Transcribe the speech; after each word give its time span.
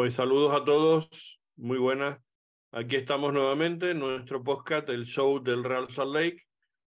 Pues 0.00 0.14
saludos 0.14 0.54
a 0.54 0.64
todos, 0.64 1.38
muy 1.56 1.76
buenas. 1.76 2.18
Aquí 2.72 2.96
estamos 2.96 3.34
nuevamente 3.34 3.90
en 3.90 3.98
nuestro 3.98 4.42
podcast, 4.42 4.88
el 4.88 5.04
show 5.04 5.42
del 5.42 5.62
Real 5.62 5.90
Salt 5.90 6.14
Lake, 6.14 6.46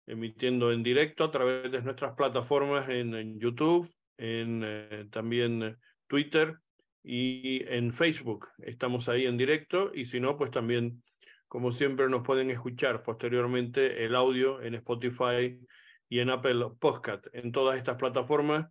emitiendo 0.08 0.72
en 0.72 0.84
directo 0.84 1.26
a 1.26 1.30
través 1.30 1.70
de 1.70 1.82
nuestras 1.82 2.14
plataformas 2.14 2.88
en, 2.88 3.38
YouTube, 3.42 3.94
en 4.18 4.62
eh, 4.64 5.10
también 5.12 5.78
Twitter 6.08 6.60
y 7.04 7.66
en 7.68 7.92
Facebook. 7.92 8.48
Estamos 8.60 9.10
ahí 9.10 9.26
en 9.26 9.36
directo 9.36 9.92
y 9.94 10.06
si 10.06 10.22
no, 10.22 10.38
pues 10.38 10.50
también, 10.50 11.04
como 11.50 11.74
siempre, 11.74 12.08
nos 12.08 12.24
pueden 12.24 12.52
escuchar 12.52 13.04
posteriormente 13.04 14.06
el 14.06 14.16
audio 14.16 14.62
en 14.62 14.76
Spotify 14.76 15.60
y 16.08 16.20
en 16.20 16.30
Apple 16.30 16.68
Podcast. 16.80 17.28
En 17.34 17.52
todas 17.52 17.78
estas 17.78 17.98
plataformas 17.98 18.68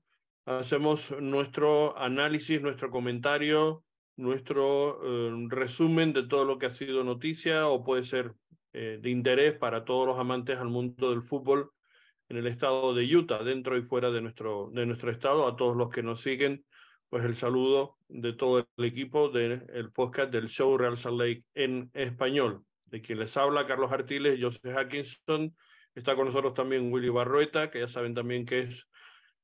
hacemos 0.47 1.15
nuestro 1.21 1.99
análisis, 1.99 2.63
nuestro 2.63 2.91
comentario 2.91 3.85
nuestro 4.17 5.01
eh, 5.05 5.47
resumen 5.49 6.13
de 6.13 6.25
todo 6.25 6.45
lo 6.45 6.59
que 6.59 6.67
ha 6.67 6.71
sido 6.71 7.05
noticia 7.05 7.69
o 7.69 7.83
puede 7.83 8.05
ser 8.05 8.35
eh, 8.73 8.99
de 9.01 9.11
interés 9.11 9.55
para 9.55 9.85
todos 9.85 10.07
los 10.07 10.19
amantes 10.19 10.59
al 10.59 10.69
mundo 10.69 11.11
del 11.11 11.23
fútbol 11.23 11.71
en 12.29 12.39
el 12.39 12.47
estado 12.47 12.95
de 12.95 13.05
Utah, 13.15 13.43
dentro 13.43 13.77
y 13.77 13.83
fuera 13.83 14.11
de 14.11 14.23
nuestro, 14.23 14.71
de 14.73 14.87
nuestro 14.87 15.11
estado. 15.11 15.47
A 15.47 15.57
todos 15.57 15.77
los 15.77 15.91
que 15.91 16.03
nos 16.03 16.23
siguen, 16.23 16.65
pues 17.11 17.25
el 17.25 17.37
saludo 17.37 17.99
de 18.09 18.33
todo 18.33 18.67
el 18.77 18.85
equipo 18.85 19.29
del 19.29 19.91
podcast 19.93 20.31
del 20.33 20.49
show 20.49 20.79
Real 20.79 20.97
Salt 20.97 21.21
Lake 21.21 21.45
en 21.55 21.91
español. 21.93 22.65
De 22.87 23.03
quien 23.03 23.19
les 23.19 23.37
habla, 23.37 23.67
Carlos 23.67 23.93
Artiles, 23.93 24.39
Joseph 24.41 24.75
Hackinson. 24.75 25.55
Está 25.95 26.17
con 26.17 26.27
nosotros 26.27 26.55
también 26.55 26.91
Willy 26.91 27.11
Barrueta, 27.11 27.71
que 27.71 27.81
ya 27.81 27.89
saben 27.89 28.15
también 28.15 28.47
que 28.47 28.61
es 28.61 28.87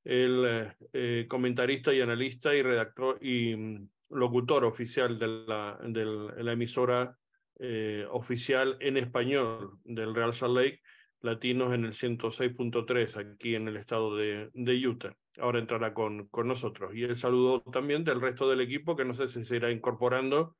el 0.05 0.73
eh, 0.95 1.27
comentarista 1.29 1.93
y 1.93 2.01
analista 2.01 2.55
y 2.55 2.63
redactor 2.63 3.19
y 3.23 3.55
mm, 3.55 3.89
locutor 4.11 4.65
oficial 4.65 5.19
de 5.19 5.27
la, 5.47 5.79
de 5.83 6.05
la 6.43 6.53
emisora 6.53 7.17
eh, 7.59 8.07
oficial 8.11 8.77
en 8.81 8.97
español 8.97 9.79
del 9.85 10.15
Real 10.15 10.33
Salt 10.33 10.57
Lake, 10.57 10.81
latinos 11.21 11.75
en 11.75 11.85
el 11.85 11.93
106.3 11.93 13.17
aquí 13.17 13.55
en 13.55 13.69
el 13.69 13.77
estado 13.77 14.17
de, 14.17 14.51
de, 14.55 14.87
Utah. 14.87 15.15
Ahora 15.39 15.59
entrará 15.59 15.93
con, 15.93 16.29
con 16.29 16.47
nosotros. 16.47 16.95
Y 16.95 17.03
el 17.03 17.17
saludo 17.17 17.63
también 17.63 18.05
del 18.05 18.21
resto 18.21 18.49
del 18.49 18.61
equipo 18.61 18.97
que 18.97 19.05
no 19.05 19.15
sé 19.15 19.29
si 19.29 19.45
se 19.45 19.57
irá 19.57 19.71
incorporando 19.71 20.57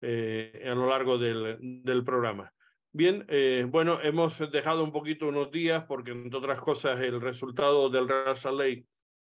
eh, 0.00 0.64
a 0.64 0.74
lo 0.74 0.88
largo 0.88 1.18
del, 1.18 1.58
del 1.60 2.04
programa. 2.04 2.52
Bien, 2.92 3.24
eh, 3.28 3.66
bueno, 3.68 4.00
hemos 4.02 4.38
dejado 4.50 4.82
un 4.82 4.92
poquito 4.92 5.28
unos 5.28 5.50
días 5.50 5.84
porque, 5.84 6.10
entre 6.10 6.38
otras 6.38 6.60
cosas, 6.60 7.00
el 7.00 7.20
resultado 7.20 7.88
del 7.88 8.08
Real 8.08 8.36
Salt 8.36 8.58
Lake 8.58 8.86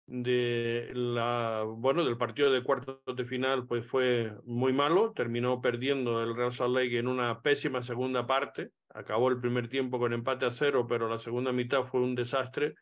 de 0.09 0.91
la, 0.95 1.65
bueno, 1.67 2.03
del 2.03 2.17
partido 2.17 2.51
de 2.51 2.63
cuartos 2.63 2.99
de 3.15 3.25
final 3.27 3.67
pues 3.67 3.87
fue 3.87 4.33
muy 4.45 4.73
malo, 4.73 5.13
terminó 5.13 5.61
perdiendo 5.61 6.23
el 6.23 6.35
Real 6.35 6.51
Salt 6.51 6.75
Lake 6.75 6.99
en 6.99 7.09
una 7.09 7.43
pésima 7.43 7.83
segunda 7.83 8.27
parte, 8.27 8.71
acabó 8.89 9.29
el 9.29 9.39
primer 9.39 9.69
tiempo 9.69 9.99
con 9.99 10.15
empate 10.15 10.47
a 10.47 10.51
cero, 10.51 10.87
pero 10.89 11.11
la 11.11 11.19
segunda 11.19 11.53
mitad 11.53 11.85
fue 11.85 12.01
un 12.01 12.15
desastre 12.15 12.75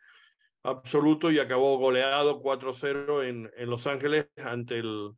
absoluto 0.62 1.32
y 1.32 1.40
acabó 1.40 1.76
goleado 1.78 2.40
4-0 2.40 3.24
en, 3.24 3.50
en 3.56 3.70
Los 3.70 3.88
Ángeles 3.88 4.28
ante 4.36 4.78
el 4.78 5.10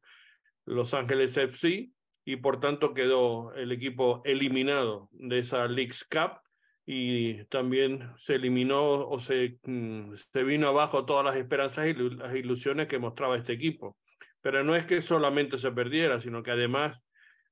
Los 0.65 0.95
Ángeles 0.95 1.37
FC 1.37 1.91
y 2.25 2.37
por 2.37 2.59
tanto 2.59 2.95
quedó 2.95 3.53
el 3.53 3.71
equipo 3.71 4.23
eliminado 4.25 5.11
de 5.13 5.41
esa 5.41 5.69
Leagues 5.69 6.05
Cup 6.05 6.41
y 6.91 7.45
también 7.49 8.15
se 8.17 8.37
eliminó 8.37 9.07
o 9.07 9.21
se, 9.21 9.59
mm, 9.63 10.15
se 10.33 10.43
vino 10.43 10.69
abajo 10.69 11.05
todas 11.05 11.23
las 11.23 11.37
esperanzas 11.37 11.87
y 11.87 11.93
las 11.93 12.35
ilusiones 12.35 12.87
que 12.87 12.99
mostraba 12.99 13.37
este 13.37 13.53
equipo. 13.53 13.99
Pero 14.41 14.65
no 14.65 14.75
es 14.75 14.87
que 14.87 15.03
solamente 15.03 15.59
se 15.59 15.71
perdiera, 15.71 16.19
sino 16.19 16.43
que 16.43 16.51
además 16.51 16.99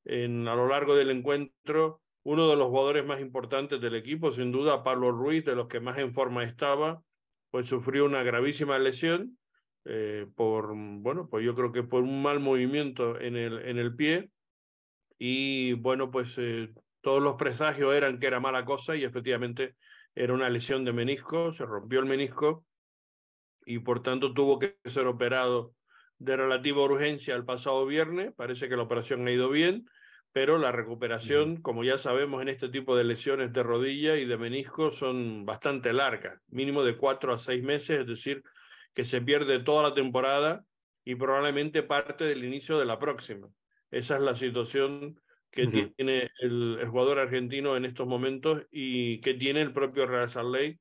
en, 0.07 0.49
a 0.49 0.55
lo 0.55 0.69
largo 0.69 0.97
del 0.97 1.11
encuentro 1.11 2.01
uno 2.23 2.49
de 2.49 2.57
los 2.57 2.69
jugadores 2.69 3.05
más 3.05 3.21
importantes 3.21 3.79
del 3.79 3.95
equipo, 3.97 4.33
sin 4.33 4.53
duda 4.53 4.83
Pablo 4.83 5.13
Ruiz, 5.13 5.45
de 5.45 5.55
los 5.55 5.69
que 5.69 5.81
más 5.81 5.99
en 5.99 6.15
forma 6.15 6.43
estaba, 6.43 7.03
pues 7.51 7.69
sufrió 7.69 8.07
una 8.07 8.23
gravísima 8.23 8.79
lesión 8.79 9.37
eh, 9.85 10.27
por, 10.35 10.73
bueno, 10.75 11.29
pues 11.29 11.45
yo 11.45 11.55
creo 11.55 11.73
que 11.73 11.83
por 11.83 12.05
un 12.05 12.23
mal 12.23 12.41
movimiento 12.41 13.21
en 13.21 13.37
el, 13.37 13.59
en 13.69 13.77
el 13.77 13.95
pie. 13.95 14.31
Y 15.19 15.75
bueno, 15.75 16.11
pues 16.11 16.39
eh, 16.39 16.73
todos 17.07 17.23
los 17.23 17.37
presagios 17.37 17.95
eran 17.95 18.19
que 18.19 18.27
era 18.27 18.41
mala 18.41 18.65
cosa 18.65 18.97
y 18.97 19.05
efectivamente 19.05 19.77
era 20.17 20.33
una 20.33 20.51
lesión 20.51 20.85
de 20.85 20.93
menisco, 20.93 21.53
se 21.53 21.65
rompió 21.65 22.01
el 22.01 22.07
menisco 22.07 22.67
y 23.65 23.79
por 23.79 24.03
tanto 24.03 24.35
tuvo 24.35 24.59
que 24.59 24.77
ser 24.85 25.07
operado 25.07 25.73
de 26.19 26.37
relativa 26.37 26.83
urgencia 26.83 27.37
el 27.37 27.45
pasado 27.45 27.87
viernes. 27.87 28.33
Parece 28.35 28.69
que 28.69 28.77
la 28.77 28.83
operación 28.83 29.25
ha 29.25 29.31
ido 29.31 29.51
bien, 29.51 29.89
pero 30.33 30.59
la 30.59 30.73
recuperación, 30.73 31.63
como 31.63 31.85
ya 31.85 31.97
sabemos 31.97 32.43
en 32.43 32.49
este 32.49 32.71
tipo 32.71 32.97
de 32.97 33.05
lesiones 33.05 33.53
de 33.53 33.63
rodilla 33.63 34.17
y 34.17 34.25
de 34.25 34.37
menisco, 34.37 34.91
son 34.91 35.47
bastante 35.47 35.93
largas, 35.93 36.41
mínimo 36.49 36.83
de 36.83 36.97
cuatro 36.97 37.33
a 37.33 37.39
seis 37.39 37.63
meses, 37.63 38.01
es 38.01 38.07
decir, 38.09 38.43
que 38.95 39.05
se 39.05 39.21
pierde 39.23 39.61
toda 39.61 39.91
la 39.91 39.95
temporada 39.95 40.65
y 41.05 41.15
probablemente 41.15 41.85
parte 41.85 42.25
del 42.25 42.45
inicio 42.45 42.81
de 42.81 42.85
la 42.85 42.99
próxima. 42.99 43.47
Esa 43.93 44.17
es 44.17 44.23
la 44.23 44.35
situación 44.35 45.21
que 45.51 45.67
tiene 45.97 46.31
el, 46.41 46.85
jugador 46.89 47.19
argentino 47.19 47.77
en 47.77 47.85
estos 47.85 48.07
momentos 48.07 48.67
y 48.71 49.21
que 49.21 49.35
tiene 49.35 49.63
el 49.63 49.73
propio 49.73 50.07
Real 50.07 50.31
Lake 50.53 50.79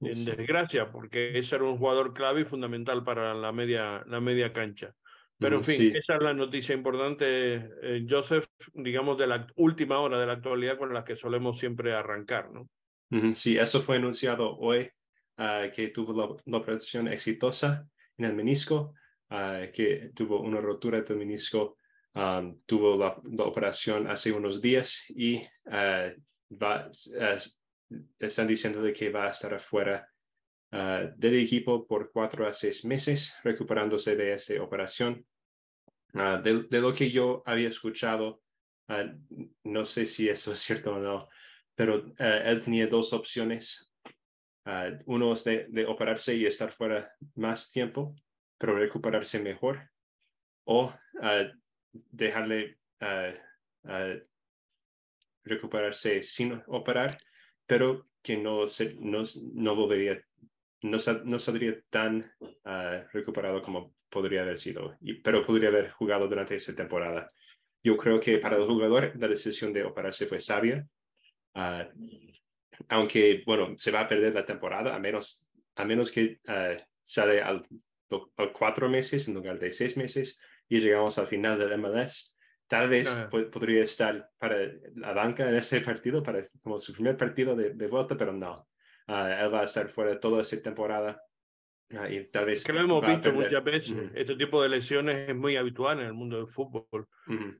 en 0.00 0.24
desgracia, 0.24 0.90
porque 0.90 1.38
ese 1.38 1.56
era 1.56 1.64
un 1.64 1.78
jugador 1.78 2.14
clave 2.14 2.42
y 2.42 2.44
fundamental 2.44 3.04
para 3.04 3.34
la 3.34 3.52
media, 3.52 4.02
la 4.06 4.20
media 4.20 4.52
cancha. 4.52 4.94
Pero 5.38 5.56
en 5.56 5.64
fin, 5.64 5.96
esa 5.96 6.16
es 6.16 6.22
la 6.22 6.34
noticia 6.34 6.74
importante, 6.74 7.70
eh, 7.82 8.06
Joseph, 8.08 8.44
digamos, 8.74 9.16
de 9.16 9.26
la 9.26 9.46
última 9.56 9.98
hora 9.98 10.18
de 10.18 10.26
la 10.26 10.34
actualidad 10.34 10.76
con 10.76 10.92
la 10.92 11.02
que 11.02 11.16
solemos 11.16 11.58
siempre 11.58 11.94
arrancar, 11.94 12.50
¿no? 12.50 12.68
Sí, 13.34 13.58
eso 13.58 13.80
fue 13.80 13.96
anunciado 13.96 14.56
hoy, 14.58 14.88
ah, 15.38 15.66
que 15.74 15.88
tuvo 15.88 16.38
la, 16.44 16.58
operación 16.58 17.08
exitosa 17.08 17.88
en 18.18 18.26
el 18.26 18.34
menisco, 18.34 18.94
ah, 19.30 19.62
que 19.72 20.12
tuvo 20.14 20.40
una 20.42 20.60
rotura 20.60 21.00
del 21.00 21.16
menisco 21.16 21.78
tuvo 22.66 22.96
la, 22.96 23.44
operación 23.44 24.06
hace 24.08 24.32
unos 24.32 24.60
días 24.60 25.04
y 25.10 25.36
uh, 25.66 26.10
va, 26.50 26.90
están 28.18 28.46
diciendo 28.46 28.82
que 28.94 29.10
va 29.10 29.26
a 29.26 29.30
estar 29.30 29.54
afuera 29.54 30.08
uh, 30.72 31.12
del 31.16 31.40
equipo 31.40 31.86
por 31.86 32.10
cuatro 32.10 32.46
a 32.46 32.52
seis 32.52 32.84
meses 32.84 33.36
recuperándose 33.44 34.16
de 34.16 34.34
esa 34.34 34.60
operación. 34.62 35.24
Uh, 36.12 36.42
de, 36.42 36.80
lo 36.80 36.92
que 36.92 37.10
yo 37.10 37.42
había 37.46 37.68
escuchado, 37.68 38.42
no 39.62 39.84
sé 39.84 40.04
si 40.04 40.28
eso 40.28 40.52
es 40.52 40.58
cierto 40.58 40.94
o 40.94 40.98
no, 40.98 41.28
pero 41.76 42.12
él 42.18 42.60
tenía 42.60 42.88
dos 42.88 43.12
opciones. 43.12 43.94
uno 45.06 45.32
es 45.32 45.44
de, 45.44 45.66
de 45.68 45.86
operarse 45.86 46.34
y 46.34 46.44
estar 46.44 46.72
fuera 46.72 47.12
más 47.36 47.70
tiempo, 47.70 48.16
pero 48.58 48.76
recuperarse 48.76 49.40
mejor, 49.40 49.88
o 50.64 50.92
dejarle 51.92 52.78
recuperarse 55.44 56.22
sin 56.22 56.62
operar, 56.66 57.18
pero 57.66 58.08
que 58.22 58.36
no, 58.36 58.68
se, 58.68 58.94
no, 58.98 59.22
no 59.54 59.74
volvería, 59.74 60.22
no, 60.82 60.98
no 61.24 61.38
saldría 61.38 61.80
tan 61.88 62.30
ah, 62.64 63.04
recuperado 63.12 63.62
como 63.62 63.94
podría 64.08 64.42
haber 64.42 64.58
sido, 64.58 64.96
y, 65.00 65.14
pero 65.14 65.44
podría 65.44 65.68
haber 65.68 65.90
jugado 65.92 66.28
durante 66.28 66.56
esa 66.56 66.74
temporada. 66.74 67.32
Yo 67.82 67.96
creo 67.96 68.20
que 68.20 68.38
para 68.38 68.56
el 68.56 68.66
jugador 68.66 69.12
la 69.16 69.28
decisión 69.28 69.72
de 69.72 69.84
operarse 69.84 70.26
fue 70.26 70.40
sabia, 70.40 70.86
ah, 71.54 71.88
aunque, 72.88 73.42
bueno, 73.46 73.74
se 73.78 73.90
va 73.90 74.00
a 74.00 74.08
perder 74.08 74.34
la 74.34 74.44
temporada, 74.44 74.94
a 74.94 74.98
menos, 74.98 75.48
a 75.76 75.84
menos 75.84 76.10
que 76.10 76.40
ah, 76.46 76.76
sale 77.02 77.40
al, 77.40 77.66
al 78.36 78.52
cuatro 78.52 78.88
meses 78.88 79.28
en 79.28 79.34
lugar 79.34 79.58
de 79.58 79.70
seis 79.70 79.96
meses, 79.96 80.40
y 80.70 80.80
llegamos 80.80 81.18
al 81.18 81.26
final 81.26 81.58
del 81.58 81.76
MLS. 81.78 82.38
Tal 82.68 82.88
vez 82.88 83.12
podría 83.50 83.82
estar 83.82 84.30
para 84.38 84.56
la 84.94 85.12
banca 85.12 85.46
en 85.48 85.56
ese 85.56 85.80
partido, 85.80 86.22
para 86.22 86.46
como 86.62 86.78
su 86.78 86.92
primer 86.94 87.16
partido 87.16 87.56
de, 87.56 87.74
de 87.74 87.86
vuelta, 87.88 88.16
pero 88.16 88.32
no. 88.32 88.68
Ah, 89.08 89.42
él 89.42 89.52
va 89.52 89.62
a 89.62 89.64
estar 89.64 89.88
fuera 89.88 90.20
toda 90.20 90.42
esa 90.42 90.62
temporada. 90.62 91.20
Uh, 91.90 92.06
y 92.08 92.30
tal 92.30 92.46
vez 92.46 92.62
que 92.62 92.72
lo 92.72 92.82
hemos 92.82 93.04
visto 93.04 93.32
muchas 93.32 93.64
veces. 93.64 93.96
Este 94.14 94.36
tipo 94.36 94.62
de 94.62 94.68
lesiones 94.68 95.28
es 95.28 95.34
muy 95.34 95.56
habitual 95.56 95.98
en 95.98 96.06
el 96.06 96.14
mundo 96.14 96.36
del 96.36 96.46
fútbol. 96.46 97.08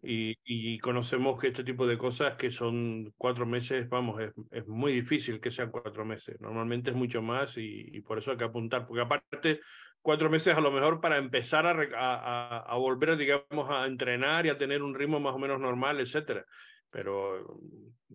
y, 0.04 0.36
y, 0.44 0.78
conocemos 0.78 1.40
que 1.40 1.48
este 1.48 1.64
tipo 1.64 1.88
de 1.88 1.98
cosas 1.98 2.36
que 2.36 2.52
son 2.52 3.12
cuatro 3.18 3.44
meses, 3.44 3.88
vamos, 3.88 4.20
es, 4.20 4.32
es, 4.52 4.68
muy 4.68 4.92
difícil 4.92 5.40
que 5.40 5.50
sean 5.50 5.72
cuatro 5.72 6.04
meses. 6.04 6.40
Normalmente 6.40 6.90
es 6.90 6.96
mucho 6.96 7.20
más 7.20 7.56
y, 7.56 7.88
y 7.92 8.00
por 8.02 8.18
eso 8.18 8.30
hay 8.30 8.36
que 8.36 8.44
apuntar. 8.44 8.86
Porque 8.86 9.02
aparte 9.02 9.60
cuatro 10.02 10.30
meses 10.30 10.56
a 10.56 10.60
lo 10.60 10.70
mejor 10.70 11.00
para 11.00 11.18
empezar 11.18 11.66
a, 11.66 11.72
a, 11.96 12.58
a, 12.58 12.76
volver, 12.76 13.16
digamos, 13.16 13.70
a 13.70 13.86
entrenar 13.86 14.46
y 14.46 14.48
a 14.48 14.58
tener 14.58 14.82
un 14.82 14.94
ritmo 14.94 15.20
más 15.20 15.34
o 15.34 15.38
menos 15.38 15.60
normal, 15.60 16.00
etcétera. 16.00 16.44
Pero 16.90 17.60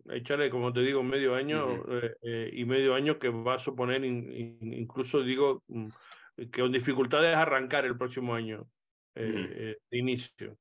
échale, 0.10 0.50
como 0.50 0.74
te 0.74 0.82
digo, 0.82 1.04
medio 1.04 1.36
año 1.36 1.84
eh, 1.90 2.16
eh, 2.22 2.50
y 2.54 2.66
medio 2.66 2.96
año 2.96 3.18
que 3.18 3.30
va 3.30 3.56
a 3.56 3.60
suponer, 3.60 4.04
incluso 4.04 5.24
digo, 5.24 5.64
mm, 5.68 5.88
que 6.52 6.62
con 6.62 6.72
dificultades 6.72 7.36
arrancar 7.36 7.86
el 7.86 7.98
próximo 7.98 8.36
año 8.36 8.68
eh, 9.16 9.78
de 9.90 9.98
inicio. 9.98 10.58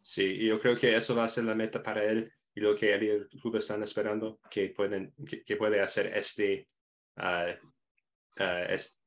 Sí, 0.00 0.38
yo 0.38 0.58
creo 0.58 0.76
que 0.76 0.96
eso 0.96 1.14
va 1.14 1.24
a 1.24 1.28
ser 1.28 1.44
la 1.44 1.54
meta 1.54 1.82
para 1.82 2.04
él 2.04 2.32
y 2.54 2.60
lo 2.60 2.74
que 2.74 2.94
él 2.94 3.02
y 3.02 3.08
el 3.10 3.28
club 3.28 3.56
están 3.56 3.82
esperando, 3.82 4.40
que, 4.50 4.70
pueden, 4.70 5.12
que, 5.44 5.56
puede 5.56 5.80
hacer 5.80 6.06
este, 6.16 6.66
uh, 7.18 7.52
este, 8.68 8.97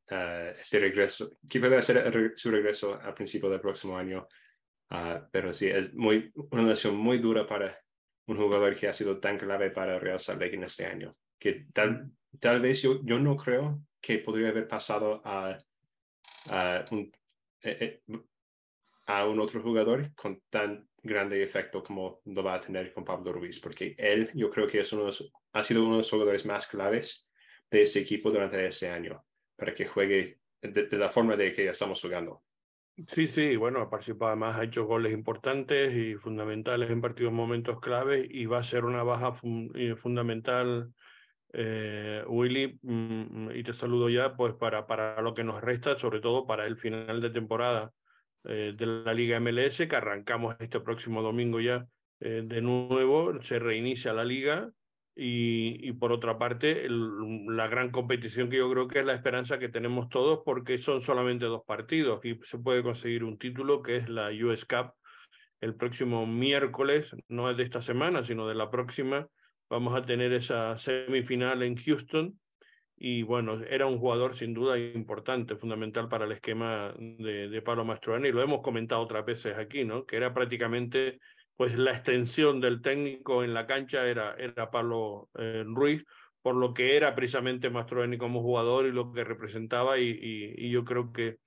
regreso, 0.79 1.29
que 1.49 1.59
puede 1.59 1.77
hacer 1.77 2.33
su 2.35 2.51
regreso 2.51 2.99
al 3.01 3.13
principio 3.13 3.49
del 3.49 3.61
próximo 3.61 3.97
año. 3.97 4.27
pero 5.31 5.53
sí, 5.53 5.67
es 5.67 5.93
muy, 5.93 6.31
una 6.51 6.63
lesión 6.63 6.97
muy 6.97 7.17
dura 7.19 7.47
para 7.47 7.77
un 8.27 8.37
jugador 8.37 8.75
que 8.75 8.87
ha 8.87 8.93
sido 8.93 9.19
tan 9.19 9.37
clave 9.37 9.71
para 9.71 9.99
Real 9.99 10.19
Salt 10.19 10.41
Lake 10.41 10.55
en 10.55 10.63
este 10.63 10.85
año, 10.85 11.15
que 11.39 11.65
tal, 11.73 12.11
tal 12.39 12.61
vez 12.61 12.81
yo, 12.81 12.99
yo 13.03 13.19
no 13.19 13.35
creo 13.35 13.81
que 13.99 14.19
podría 14.19 14.49
haber 14.49 14.67
pasado 14.67 15.21
a, 15.23 15.57
a 16.49 16.85
un, 16.91 17.11
eh, 17.61 18.01
eh, 18.07 18.19
a 19.07 19.27
un 19.27 19.39
otro 19.39 19.61
jugador 19.61 20.13
con 20.15 20.41
tan 20.49 20.87
grande 21.03 21.41
efecto 21.41 21.83
como 21.83 22.21
lo 22.25 22.43
va 22.43 22.55
a 22.55 22.61
tener 22.61 22.93
con 22.93 23.03
Pablo 23.03 23.33
Ruiz, 23.33 23.59
porque 23.59 23.95
él 23.97 24.29
yo 24.33 24.49
creo 24.49 24.67
que 24.67 24.79
es 24.79 24.93
uno 24.93 25.09
ha 25.53 25.63
sido 25.63 25.83
uno 25.83 25.91
de 25.91 25.97
los 25.97 26.09
jugadores 26.09 26.45
más 26.45 26.67
claves 26.67 27.29
de 27.69 27.81
ese 27.81 27.99
equipo 27.99 28.31
durante 28.31 28.65
ese 28.65 28.89
año, 28.89 29.23
para 29.61 29.75
que 29.75 29.85
juegue 29.85 30.39
de, 30.59 30.97
la 30.97 31.07
forma 31.07 31.35
de 31.35 31.51
que 31.51 31.69
estamos 31.69 32.01
jugando. 32.01 32.41
Sí, 33.13 33.27
sí, 33.27 33.55
bueno, 33.55 33.79
ha 33.79 33.91
participado 33.91 34.31
además, 34.31 34.57
ha 34.57 34.63
hecho 34.63 34.85
goles 34.85 35.13
importantes 35.13 35.93
y 35.95 36.15
fundamentales 36.15 36.89
en 36.89 36.99
partidos 36.99 37.31
momentos 37.31 37.79
claves 37.79 38.25
y 38.27 38.47
va 38.47 38.57
a 38.57 38.63
ser 38.63 38.85
una 38.85 39.03
baja 39.03 39.33
eh, 39.75 39.95
fundamental, 39.95 40.91
eh, 41.53 42.23
Willy, 42.25 42.79
mm, 42.81 43.51
y 43.53 43.61
te 43.61 43.73
saludo 43.73 44.09
ya, 44.09 44.35
pues 44.35 44.55
para, 44.55 44.87
para 44.87 45.21
lo 45.21 45.35
que 45.35 45.43
nos 45.43 45.61
resta, 45.61 45.95
sobre 45.95 46.21
todo 46.21 46.47
para 46.47 46.65
el 46.65 46.75
final 46.75 47.21
de 47.21 47.29
temporada 47.29 47.93
eh, 48.45 48.73
de 48.75 48.85
la 48.87 49.13
Liga 49.13 49.39
MLS, 49.39 49.87
que 49.87 49.95
arrancamos 49.95 50.55
este 50.57 50.79
próximo 50.79 51.21
domingo 51.21 51.59
ya 51.59 51.85
de 52.19 52.61
nuevo, 52.61 53.41
se 53.41 53.57
reinicia 53.57 54.13
la 54.13 54.23
liga 54.23 54.71
y, 55.15 55.91
por 55.93 56.11
otra 56.11 56.37
parte, 56.37 56.87
la 56.89 57.67
gran 57.67 57.91
competición 57.91 58.49
que 58.49 58.57
yo 58.57 58.71
creo 58.71 58.87
que 58.87 58.99
es 58.99 59.05
la 59.05 59.13
esperanza 59.13 59.59
que 59.59 59.69
tenemos 59.69 60.09
todos, 60.09 60.39
porque 60.45 60.77
son 60.77 61.01
solamente 61.01 61.45
dos 61.45 61.63
partidos 61.65 62.23
y 62.23 62.39
se 62.43 62.57
puede 62.57 62.81
conseguir 62.81 63.23
un 63.23 63.37
título 63.37 63.81
que 63.81 63.97
es 63.97 64.09
la 64.09 64.29
US 64.29 64.65
Cup 64.65 64.93
el 65.59 65.75
próximo 65.75 66.25
miércoles, 66.25 67.11
no 67.27 67.49
es 67.49 67.57
de 67.57 67.63
esta 67.63 67.81
semana, 67.81 68.23
sino 68.23 68.47
de 68.47 68.55
la 68.55 68.71
próxima. 68.71 69.27
Vamos 69.69 69.95
a 69.95 70.03
tener 70.03 70.33
esa 70.33 70.77
semifinal 70.79 71.61
en 71.61 71.75
Houston 71.75 72.39
y 72.97 73.23
bueno, 73.23 73.59
era 73.69 73.85
un 73.85 73.99
jugador 73.99 74.35
sin 74.35 74.53
duda 74.53 74.77
importante, 74.77 75.55
fundamental 75.55 76.07
para 76.07 76.25
el 76.25 76.31
esquema 76.33 76.93
de, 76.97 77.49
de 77.49 77.61
Pablo 77.61 77.83
Mastroeni, 77.83 78.29
y 78.29 78.31
lo 78.31 78.41
hemos 78.41 78.61
comentado 78.61 79.01
otras 79.01 79.25
veces 79.25 79.57
aquí, 79.57 79.83
¿no? 79.83 80.05
Que 80.05 80.17
era 80.17 80.33
prácticamente 80.33 81.19
pues 81.61 81.77
la 81.77 81.91
extensión 81.91 82.59
del 82.59 82.81
técnico 82.81 83.43
en 83.43 83.53
la 83.53 83.67
cancha 83.67 84.07
era, 84.07 84.33
era 84.33 84.71
Pablo 84.71 85.29
eh, 85.37 85.63
Ruiz, 85.63 86.03
por 86.41 86.55
lo 86.55 86.73
que 86.73 86.97
era 86.97 87.13
precisamente 87.13 87.69
Mastroeni 87.69 88.17
como 88.17 88.41
jugador 88.41 88.87
y 88.87 88.91
lo 88.91 89.13
que 89.13 89.23
representaba, 89.23 89.99
y, 89.99 90.09
y, 90.57 90.71
yo 90.71 90.83
creo 90.83 91.13
que 91.13 91.37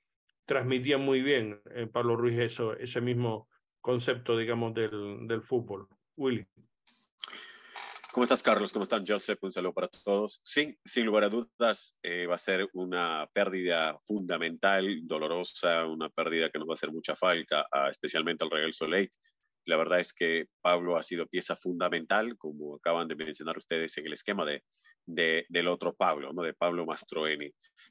transmitía 0.45 0.99
muy 0.99 1.21
bien 1.21 1.61
eh, 1.75 1.89
Pablo 1.89 2.15
Ruiz 2.15 2.39
eso, 2.39 2.77
ese 2.77 3.01
mismo 3.01 3.49
concepto, 3.81 4.39
digamos, 4.39 4.73
del, 4.73 5.27
del 5.27 5.43
fútbol. 5.43 5.89
Willy. 6.17 6.47
¿Cómo 8.13 8.23
estás, 8.23 8.45
Carlos? 8.45 8.73
¿Cómo 8.73 8.85
están, 8.85 9.05
Joseph? 9.05 9.43
Un 9.43 9.51
saludo 9.51 9.73
para 9.73 9.89
todos. 9.89 10.41
Sí, 10.45 10.79
sin 10.85 11.07
lugar 11.07 11.25
a 11.25 11.29
dudas, 11.29 11.99
eh, 12.05 12.29
va 12.29 12.37
a 12.37 12.39
ser 12.39 12.69
una 12.75 13.29
pérdida 13.33 13.99
fundamental, 14.05 15.01
dolorosa, 15.09 15.85
una 15.87 16.09
pérdida 16.09 16.51
que 16.51 16.61
nos 16.61 16.69
va 16.69 16.75
a 16.75 16.75
hacer 16.75 16.93
mucha 16.93 17.17
falta, 17.17 17.67
especialmente 17.91 18.45
al 18.45 18.53
Real 18.53 18.73
Soleil. 18.73 19.11
La 19.67 19.77
verdad 19.77 20.01
es 20.01 20.13
que 20.13 20.47
Pablo 20.61 20.97
ha 20.97 21.03
sido 21.03 21.27
pieza 21.27 21.57
fundamental, 21.57 22.37
como 22.37 22.77
acaban 22.77 23.09
de 23.09 23.17
mencionar 23.17 23.57
ustedes 23.57 23.97
en 23.99 24.07
el 24.07 24.13
esquema 24.13 24.45
de, 24.45 24.63
del 25.49 25.69
otro 25.69 25.95
Pablo, 25.95 26.33
¿no? 26.33 26.43
de 26.43 26.55
Pablo 26.55 26.87
Mastroeni. 26.87 27.51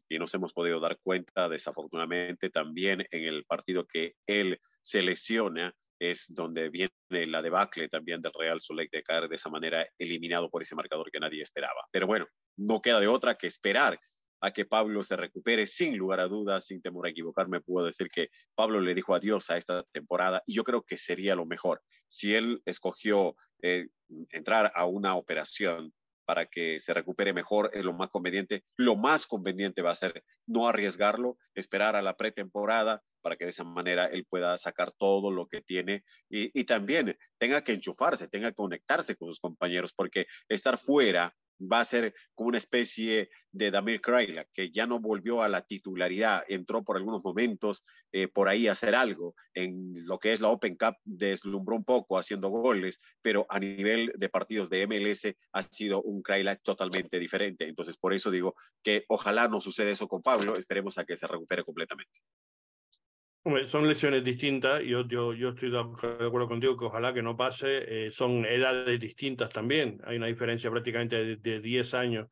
Y 0.10 0.20
nos 0.20 0.34
hemos 0.34 0.54
podido 0.54 0.80
dar 0.80 1.00
cuenta, 1.02 1.50
desafortunadamente, 1.50 2.50
también 2.50 3.06
en 3.12 3.24
el 3.24 3.46
partido 3.46 3.86
que 3.86 4.14
él 4.28 4.60
se 4.82 5.02
lesiona, 5.02 5.74
es 6.00 6.34
donde 6.34 6.70
viene 6.70 6.92
la 7.10 7.42
debacle 7.42 7.88
también 7.88 8.22
del 8.22 8.34
Real 8.38 8.60
Soleil 8.60 8.90
de 8.92 9.04
caer 9.04 9.30
de 9.30 9.36
esa 9.36 9.50
manera 9.50 9.88
eliminado 9.98 10.50
por 10.50 10.62
ese 10.62 10.76
marcador 10.76 11.10
que 11.12 11.20
nadie 11.20 11.42
esperaba. 11.42 11.82
Pero 11.92 12.08
bueno, 12.08 12.28
no 12.58 12.82
queda 12.82 13.00
de 13.00 13.08
otra 13.08 13.36
que 13.36 13.48
esperar 13.48 14.00
a 14.44 14.52
que 14.52 14.66
Pablo 14.66 15.04
se 15.04 15.16
recupere 15.16 15.66
sin 15.68 15.98
lugar 15.98 16.20
a 16.20 16.28
dudas, 16.28 16.66
sin 16.66 16.82
temor 16.82 17.08
a 17.08 17.10
equivocarme, 17.10 17.62
puedo 17.62 17.86
decir 17.86 18.10
que 18.10 18.28
Pablo 18.56 18.82
le 18.82 18.94
dijo 18.94 19.16
adiós 19.16 19.50
a 19.50 19.58
esta 19.58 19.84
temporada 19.94 20.44
y 20.46 20.54
yo 20.54 20.66
creo 20.66 20.84
que 20.84 20.98
sería 20.98 21.34
lo 21.34 21.46
mejor. 21.46 21.82
Si 22.10 22.36
él 22.36 22.62
escogió 22.66 23.38
eh, 23.62 23.88
entrar 24.32 24.74
a 24.76 24.86
una 24.86 25.16
operación 25.16 25.94
para 26.26 26.46
que 26.46 26.82
se 26.82 26.94
recupere 26.94 27.34
mejor 27.34 27.70
es 27.74 27.86
lo 27.86 27.94
más 27.94 28.10
conveniente. 28.10 28.64
Lo 28.78 28.96
más 28.96 29.28
conveniente 29.28 29.82
va 29.82 29.92
a 29.92 29.96
ser 29.96 30.24
no 30.46 30.68
arriesgarlo, 30.68 31.38
esperar 31.56 31.96
a 31.96 32.02
la 32.02 32.16
pretemporada 32.16 33.02
para 33.22 33.38
que 33.38 33.46
de 33.46 33.52
esa 33.52 33.64
manera 33.64 34.08
él 34.08 34.26
pueda 34.30 34.58
sacar 34.58 34.92
todo 34.98 35.32
lo 35.32 35.48
que 35.48 35.62
tiene 35.62 36.04
y, 36.30 36.52
y 36.58 36.66
también 36.66 37.18
tenga 37.38 37.64
que 37.64 37.74
enchufarse, 37.74 38.28
tenga 38.28 38.50
que 38.50 38.56
conectarse 38.56 39.16
con 39.16 39.30
sus 39.30 39.40
compañeros, 39.40 39.94
porque 39.94 40.28
estar 40.50 40.78
fuera 40.78 41.34
va 41.72 41.82
a 41.82 41.86
ser 41.86 42.14
como 42.36 42.50
una 42.50 42.58
especie 42.58 43.30
de 43.52 43.72
Damir 43.72 44.02
Kraila, 44.02 44.46
que 44.54 44.72
ya 44.72 44.88
no 44.88 45.00
volvió 45.00 45.44
a 45.44 45.48
la 45.48 45.66
titularidad, 45.66 46.44
entró 46.48 46.84
por 46.84 46.98
algunos 46.98 47.24
momentos 47.24 47.84
eh, 48.12 48.28
por 48.28 48.50
ahí 48.50 48.68
a 48.68 48.72
hacer 48.72 48.96
algo. 48.96 49.36
En 49.54 49.94
lo 50.06 50.20
que 50.20 50.34
es 50.34 50.42
la 50.42 50.50
Open 50.50 50.76
Cup 50.76 50.96
deslumbró 51.04 51.76
un 51.76 51.84
poco 51.84 52.18
haciendo 52.18 52.50
goles, 52.50 53.00
pero 53.22 53.46
a 53.50 53.60
nivel 53.60 54.12
de 54.16 54.30
partidos 54.30 54.70
de 54.70 54.88
MLS 54.88 55.36
ha 55.52 55.62
sido 55.62 56.02
un 56.02 56.22
Kraila 56.22 56.56
totalmente 56.56 57.20
diferente. 57.20 57.68
Entonces, 57.68 57.98
por 57.98 58.14
eso 58.14 58.32
digo 58.32 58.56
que 58.82 59.06
ojalá 59.08 59.48
no 59.48 59.62
suceda 59.62 59.92
eso 59.92 60.08
con 60.08 60.22
Pablo, 60.22 60.56
esperemos 60.56 60.98
a 60.98 61.06
que 61.06 61.18
se 61.18 61.28
recupere 61.28 61.64
completamente 61.64 62.12
son 63.68 63.88
lesiones 63.88 64.24
distintas, 64.24 64.82
yo, 64.84 65.06
yo, 65.08 65.34
yo 65.34 65.50
estoy 65.50 65.70
de 65.70 65.80
acuerdo 65.80 66.48
contigo 66.48 66.78
que 66.78 66.86
ojalá 66.86 67.14
que 67.14 67.22
no 67.22 67.36
pase, 67.36 68.08
eh, 68.08 68.12
son 68.12 68.46
edades 68.46 69.00
distintas 69.00 69.50
también, 69.50 70.00
hay 70.06 70.18
una 70.18 70.28
diferencia 70.28 70.72
prácticamente 70.72 71.36
de, 71.36 71.60
10 71.60 71.94
años 71.94 72.30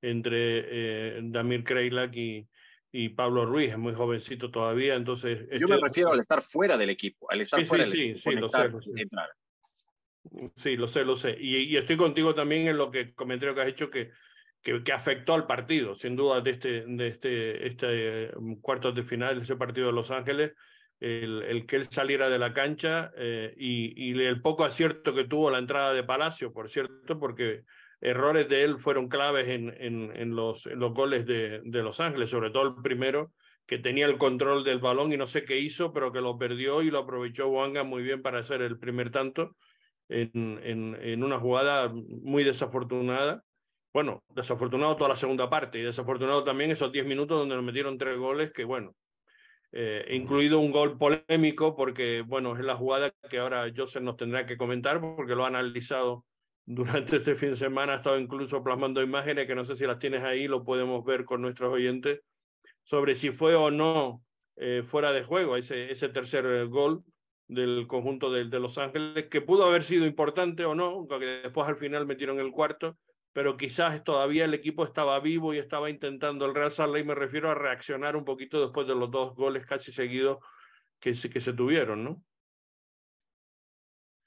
entre 0.00 1.16
eh, 1.18 1.20
Damir 1.24 1.64
Kreilak 1.64 2.14
y, 2.14 2.46
y 2.92 3.08
Pablo 3.08 3.46
Ruiz, 3.46 3.70
es 3.70 3.78
muy 3.78 3.94
jovencito 3.94 4.50
todavía, 4.50 4.94
entonces... 4.94 5.48
Yo 5.58 5.66
me 5.66 5.78
refiero 5.78 6.12
al 6.12 6.20
estar 6.20 6.40
fuera 6.40 6.78
del 6.78 6.90
equipo, 6.90 7.30
al 7.30 7.40
estar 7.40 7.64
fuera 7.66 7.86
sí, 7.86 8.08
del 8.08 8.16
sí, 8.16 8.22
Sí, 8.22 8.36
lo 8.36 8.48
sé, 8.48 8.70
Sí, 10.56 10.76
lo 10.76 10.86
sé, 10.86 11.04
lo 11.04 11.16
sé. 11.16 11.36
Y, 11.38 11.56
y, 11.64 11.76
estoy 11.76 11.98
contigo 11.98 12.34
también 12.34 12.66
en 12.66 12.78
lo 12.78 12.90
que 12.90 13.12
comentario 13.12 13.54
que 13.54 13.60
has 13.60 13.68
hecho, 13.68 13.90
que 13.90 14.10
que, 14.64 14.92
afectó 14.92 15.34
al 15.34 15.46
partido, 15.46 15.94
sin 15.94 16.16
duda, 16.16 16.40
de 16.40 16.52
este, 16.52 16.84
de 16.86 17.06
este, 17.06 17.66
este 17.66 18.32
mm, 18.36 18.54
cuarto 18.60 18.92
de 18.92 19.02
final, 19.02 19.42
ese 19.42 19.56
partido 19.56 19.88
de 19.88 19.92
Los 19.92 20.10
Ángeles, 20.10 20.52
el, 21.00 21.66
que 21.66 21.76
él 21.76 21.84
saliera 21.84 22.30
de 22.30 22.38
la 22.38 22.54
cancha 22.54 23.12
eh, 23.18 23.54
y, 23.58 24.18
el 24.22 24.40
poco 24.40 24.64
acierto 24.64 25.14
que 25.14 25.24
tuvo 25.24 25.50
la 25.50 25.58
entrada 25.58 25.92
de 25.92 26.02
Palacio, 26.02 26.50
por 26.52 26.70
cierto, 26.70 27.18
porque 27.18 27.64
errores 28.00 28.48
de 28.48 28.62
él 28.62 28.78
fueron 28.78 29.08
claves 29.08 29.48
en, 29.48 30.34
los, 30.34 30.66
goles 30.94 31.26
de, 31.26 31.60
Los 31.64 32.00
Ángeles, 32.00 32.30
sobre 32.30 32.50
todo 32.50 32.62
el 32.68 32.82
primero, 32.82 33.32
que 33.66 33.78
tenía 33.78 34.06
el 34.06 34.16
control 34.16 34.64
del 34.64 34.78
balón 34.78 35.12
y 35.12 35.18
no 35.18 35.26
sé 35.26 35.44
qué 35.44 35.58
hizo, 35.58 35.92
pero 35.92 36.10
que 36.10 36.22
lo 36.22 36.38
perdió 36.38 36.80
y 36.80 36.90
lo 36.90 37.00
aprovechó 37.00 37.48
Wanga 37.48 37.82
muy 37.82 38.02
bien 38.02 38.22
para 38.22 38.38
hacer 38.38 38.62
el 38.62 38.78
primer 38.78 39.10
tanto 39.10 39.56
en 40.08 41.22
una 41.22 41.38
jugada 41.38 41.92
muy 41.92 42.44
desafortunada 42.44 43.42
bueno, 43.94 44.24
desafortunado 44.30 44.96
toda 44.96 45.10
la 45.10 45.16
segunda 45.16 45.48
parte 45.48 45.78
y 45.78 45.82
desafortunado 45.82 46.42
también 46.42 46.72
esos 46.72 46.90
10 46.90 47.06
minutos 47.06 47.38
donde 47.38 47.54
nos 47.54 47.64
metieron 47.64 47.96
tres 47.96 48.18
goles 48.18 48.52
que, 48.52 48.64
bueno, 48.64 48.96
eh, 49.70 50.04
incluido 50.10 50.58
un 50.58 50.72
gol 50.72 50.98
polémico 50.98 51.76
porque, 51.76 52.24
bueno, 52.26 52.56
es 52.56 52.64
la 52.64 52.74
jugada 52.74 53.14
que 53.30 53.38
ahora 53.38 53.72
Joseph 53.74 54.02
nos 54.02 54.16
tendrá 54.16 54.46
que 54.46 54.56
comentar 54.56 55.00
porque 55.00 55.36
lo 55.36 55.44
ha 55.44 55.48
analizado 55.48 56.24
durante 56.66 57.16
este 57.16 57.36
fin 57.36 57.50
de 57.50 57.56
semana, 57.56 57.92
ha 57.92 57.96
estado 57.96 58.18
incluso 58.18 58.64
plasmando 58.64 59.00
imágenes 59.00 59.46
que 59.46 59.54
no 59.54 59.64
sé 59.64 59.76
si 59.76 59.86
las 59.86 60.00
tienes 60.00 60.24
ahí, 60.24 60.48
lo 60.48 60.64
podemos 60.64 61.04
ver 61.04 61.24
con 61.24 61.40
nuestros 61.40 61.72
oyentes, 61.72 62.20
sobre 62.82 63.14
si 63.14 63.30
fue 63.30 63.54
o 63.54 63.70
no 63.70 64.22
eh, 64.56 64.82
fuera 64.84 65.12
de 65.12 65.22
juego 65.22 65.56
ese, 65.56 65.92
ese 65.92 66.08
tercer 66.08 66.66
gol 66.66 67.04
del 67.46 67.86
conjunto 67.86 68.32
de, 68.32 68.46
de 68.46 68.58
Los 68.58 68.76
Ángeles, 68.76 69.28
que 69.28 69.40
pudo 69.40 69.64
haber 69.64 69.84
sido 69.84 70.04
importante 70.04 70.64
o 70.64 70.74
no, 70.74 71.06
aunque 71.08 71.42
después 71.44 71.68
al 71.68 71.76
final 71.76 72.06
metieron 72.06 72.40
el 72.40 72.50
cuarto, 72.50 72.96
pero 73.34 73.56
quizás 73.56 74.02
todavía 74.04 74.44
el 74.44 74.54
equipo 74.54 74.84
estaba 74.84 75.18
vivo 75.18 75.52
y 75.52 75.58
estaba 75.58 75.90
intentando 75.90 76.46
el 76.46 76.54
Real 76.54 76.70
Salt 76.70 76.94
Lake, 76.94 77.04
me 77.04 77.16
refiero 77.16 77.50
a 77.50 77.54
reaccionar 77.56 78.14
un 78.14 78.24
poquito 78.24 78.62
después 78.62 78.86
de 78.86 78.94
los 78.94 79.10
dos 79.10 79.34
goles 79.34 79.66
casi 79.66 79.90
seguidos 79.90 80.38
que 81.00 81.16
se, 81.16 81.28
que 81.28 81.40
se 81.40 81.52
tuvieron, 81.52 82.04
¿no? 82.04 82.22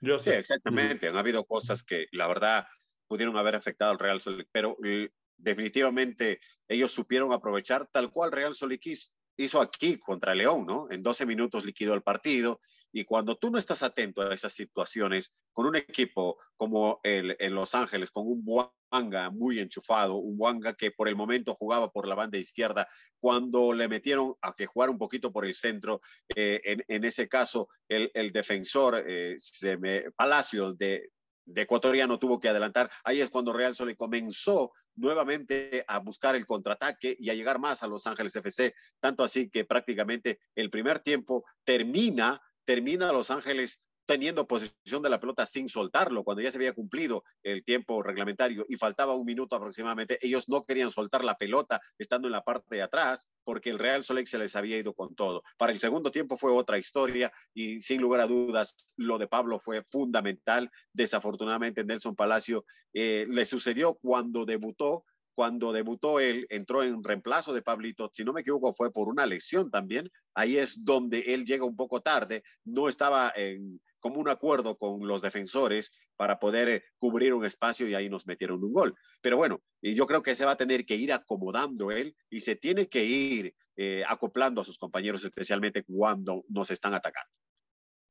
Yo 0.01 0.19
sí, 0.19 0.31
exactamente. 0.31 1.07
Han 1.07 1.15
habido 1.15 1.45
cosas 1.45 1.83
que 1.83 2.07
la 2.11 2.27
verdad 2.27 2.67
pudieron 3.07 3.37
haber 3.37 3.55
afectado 3.55 3.91
al 3.91 3.97
Real 3.97 4.19
Salt 4.19 4.39
Lake, 4.39 4.49
pero 4.51 4.77
eh, 4.83 5.09
definitivamente 5.37 6.41
ellos 6.67 6.91
supieron 6.91 7.31
aprovechar 7.31 7.87
tal 7.87 8.11
cual 8.11 8.33
Real 8.33 8.55
Solikis 8.55 9.15
hizo 9.37 9.61
aquí 9.61 9.97
contra 9.97 10.35
León, 10.35 10.65
¿no? 10.67 10.91
En 10.91 11.01
12 11.01 11.25
minutos 11.25 11.63
liquidó 11.63 11.93
el 11.93 12.01
partido. 12.03 12.59
Y 12.91 13.03
cuando 13.05 13.37
tú 13.37 13.51
no 13.51 13.57
estás 13.57 13.83
atento 13.83 14.21
a 14.21 14.33
esas 14.33 14.53
situaciones, 14.53 15.37
con 15.53 15.65
un 15.65 15.75
equipo 15.75 16.37
como 16.55 16.99
el 17.03 17.35
en 17.39 17.55
Los 17.55 17.75
Ángeles, 17.75 18.11
con 18.11 18.27
un 18.27 18.43
Wanga 18.45 19.29
muy 19.29 19.59
enchufado, 19.59 20.15
un 20.15 20.35
Wanga 20.37 20.73
que 20.73 20.91
por 20.91 21.07
el 21.07 21.15
momento 21.15 21.55
jugaba 21.55 21.91
por 21.91 22.07
la 22.07 22.15
banda 22.15 22.37
izquierda, 22.37 22.87
cuando 23.19 23.73
le 23.73 23.87
metieron 23.87 24.35
a 24.41 24.53
que 24.53 24.65
jugar 24.65 24.89
un 24.89 24.97
poquito 24.97 25.31
por 25.31 25.45
el 25.45 25.55
centro, 25.55 26.01
eh, 26.35 26.61
en, 26.63 26.83
en, 26.87 27.03
ese 27.03 27.27
caso 27.27 27.69
el, 27.87 28.11
el 28.13 28.31
defensor 28.31 29.03
eh, 29.07 29.35
se 29.37 29.77
me, 29.77 30.11
Palacio 30.11 30.73
de, 30.73 31.11
de 31.47 31.61
ecuatoriano 31.61 32.19
tuvo 32.19 32.39
que 32.39 32.49
adelantar. 32.49 32.91
Ahí 33.03 33.21
es 33.21 33.29
cuando 33.29 33.53
Real 33.53 33.73
Sole 33.73 33.95
comenzó 33.95 34.73
nuevamente 34.95 35.83
a 35.87 35.99
buscar 35.99 36.35
el 36.35 36.45
contraataque 36.45 37.15
y 37.17 37.29
a 37.29 37.33
llegar 37.33 37.59
más 37.59 37.81
a 37.81 37.87
Los 37.87 38.05
Ángeles 38.05 38.35
FC, 38.35 38.75
tanto 38.99 39.23
así 39.23 39.49
que 39.49 39.63
prácticamente 39.63 40.39
el 40.55 40.69
primer 40.69 40.99
tiempo 40.99 41.45
termina, 41.63 42.41
termina 42.67 43.13
Los 43.13 43.31
Ángeles 43.31 43.79
teniendo 44.05 44.47
posesión 44.47 45.01
de 45.01 45.09
la 45.09 45.19
pelota 45.19 45.45
sin 45.45 45.67
soltarlo, 45.67 46.23
cuando 46.23 46.41
ya 46.41 46.51
se 46.51 46.57
había 46.57 46.73
cumplido 46.73 47.23
el 47.43 47.63
tiempo 47.63 48.01
reglamentario 48.01 48.65
y 48.69 48.77
faltaba 48.77 49.15
un 49.15 49.25
minuto 49.25 49.55
aproximadamente, 49.55 50.17
ellos 50.21 50.47
no 50.47 50.63
querían 50.63 50.91
soltar 50.91 51.25
la 51.25 51.35
pelota 51.35 51.81
estando 51.97 52.27
en 52.27 52.31
la 52.31 52.41
parte 52.41 52.75
de 52.75 52.81
atrás 52.81 53.27
porque 53.43 53.69
el 53.69 53.79
Real 53.79 54.03
Solex 54.03 54.29
se 54.29 54.37
les 54.37 54.55
había 54.55 54.77
ido 54.77 54.93
con 54.93 55.13
todo. 55.13 55.43
Para 55.57 55.73
el 55.73 55.79
segundo 55.79 56.09
tiempo 56.09 56.37
fue 56.37 56.51
otra 56.51 56.77
historia 56.77 57.31
y 57.53 57.81
sin 57.81 58.01
lugar 58.01 58.21
a 58.21 58.27
dudas 58.27 58.75
lo 58.95 59.17
de 59.17 59.27
Pablo 59.27 59.59
fue 59.59 59.83
fundamental. 59.83 60.71
Desafortunadamente 60.93 61.83
Nelson 61.83 62.15
Palacio 62.15 62.65
eh, 62.93 63.25
le 63.29 63.43
sucedió 63.43 63.95
cuando 63.95 64.45
debutó 64.45 65.03
cuando 65.37 65.71
debutó 65.71 66.19
él, 66.19 66.47
entró 66.49 66.81
en 66.81 67.03
reemplazo 67.03 67.53
de 67.53 67.61
Pablito, 67.61 68.09
si 68.11 68.25
no 68.25 68.33
me 68.33 68.41
equivoco 68.41 68.73
fue 68.73 68.91
por 68.91 69.07
una 69.07 69.27
lesión 69.27 69.69
también, 69.69 70.09
ahí 70.33 70.57
es 70.57 70.83
donde 70.83 71.19
él 71.27 71.45
llega 71.45 71.63
un 71.63 71.75
poco 71.75 72.01
tarde, 72.01 72.41
no 72.65 72.89
estaba 72.89 73.31
en, 73.35 73.79
como 73.99 74.19
un 74.19 74.29
acuerdo 74.29 74.75
con 74.75 75.07
los 75.07 75.21
defensores 75.21 75.91
para 76.15 76.39
poder 76.39 76.69
eh, 76.69 76.83
cubrir 76.97 77.35
un 77.35 77.45
espacio 77.45 77.87
y 77.87 77.93
ahí 77.93 78.09
nos 78.09 78.25
metieron 78.25 78.63
un 78.63 78.73
gol. 78.73 78.95
Pero 79.21 79.37
bueno, 79.37 79.61
yo 79.79 80.07
creo 80.07 80.23
que 80.23 80.33
se 80.33 80.43
va 80.43 80.53
a 80.53 80.57
tener 80.57 80.87
que 80.87 80.95
ir 80.95 81.13
acomodando 81.13 81.91
él 81.91 82.15
y 82.31 82.41
se 82.41 82.55
tiene 82.55 82.87
que 82.87 83.05
ir 83.05 83.53
eh, 83.75 84.03
acoplando 84.07 84.61
a 84.61 84.65
sus 84.65 84.79
compañeros, 84.79 85.23
especialmente 85.23 85.83
cuando 85.83 86.45
nos 86.49 86.71
están 86.71 86.95
atacando. 86.95 87.29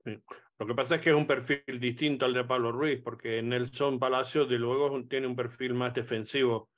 Sí. 0.05 0.17
Lo 0.61 0.67
que 0.69 0.75
pasa 0.75 0.95
es 0.95 1.01
que 1.01 1.11
es 1.11 1.17
un 1.17 1.27
perfil 1.27 1.81
distinto 1.81 2.25
al 2.25 2.35
de 2.35 2.45
Pablo 2.45 2.71
Ruiz, 2.71 3.01
porque 3.03 3.43
Nelson 3.43 3.99
Palacio, 3.99 4.47
de 4.47 4.61
luego, 4.61 5.03
tiene 5.09 5.27
un 5.27 5.35
perfil 5.35 5.75
más 5.75 5.93
defensivo 5.93 6.71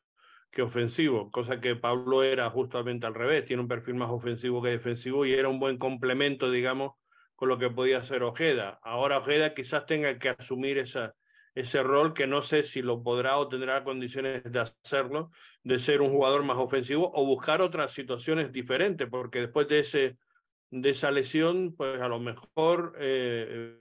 que 0.51 0.63
ofensivo, 0.63 1.31
cosa 1.31 1.61
que 1.61 1.77
Pablo 1.77 2.23
era 2.23 2.49
justamente 2.51 3.07
al 3.07 3.15
revés, 3.15 3.45
tiene 3.45 3.63
un 3.63 3.69
perfil 3.69 3.95
más 3.95 4.11
ofensivo 4.11 4.63
que 4.63 4.71
defensivo 4.71 5.27
y 5.27 5.33
era 5.33 5.49
un 5.49 5.61
buen 5.61 5.79
complemento, 5.79 6.51
digamos, 6.51 6.93
con 7.37 7.49
lo 7.49 7.59
que 7.59 7.71
podía 7.71 7.99
hacer 7.99 8.23
Ojeda. 8.23 8.81
Ahora 8.83 9.19
Ojeda 9.19 9.55
quizás 9.55 9.87
tenga 9.87 10.19
que 10.19 10.31
asumir 10.31 10.79
esa, 10.79 11.15
ese 11.55 11.83
rol 11.83 12.15
que 12.15 12.27
no 12.27 12.43
sé 12.43 12.63
si 12.63 12.83
lo 12.83 13.03
podrá 13.03 13.37
o 13.39 13.49
tendrá 13.49 13.85
condiciones 13.85 14.43
de 14.45 14.61
hacerlo, 14.61 15.31
de 15.63 15.79
ser 15.79 16.01
un 16.01 16.11
jugador 16.11 16.45
más 16.45 16.57
ofensivo 16.57 17.11
o 17.15 17.25
buscar 17.27 17.61
otras 17.63 17.93
situaciones 17.93 18.53
diferentes, 18.53 19.09
porque 19.09 19.41
después 19.41 19.69
de, 19.69 19.81
ese, 19.81 20.19
de 20.71 20.91
esa 20.91 21.11
lesión, 21.11 21.75
pues 21.77 22.01
a 22.01 22.09
lo 22.09 22.21
mejor 22.21 22.95
eh, 22.99 23.77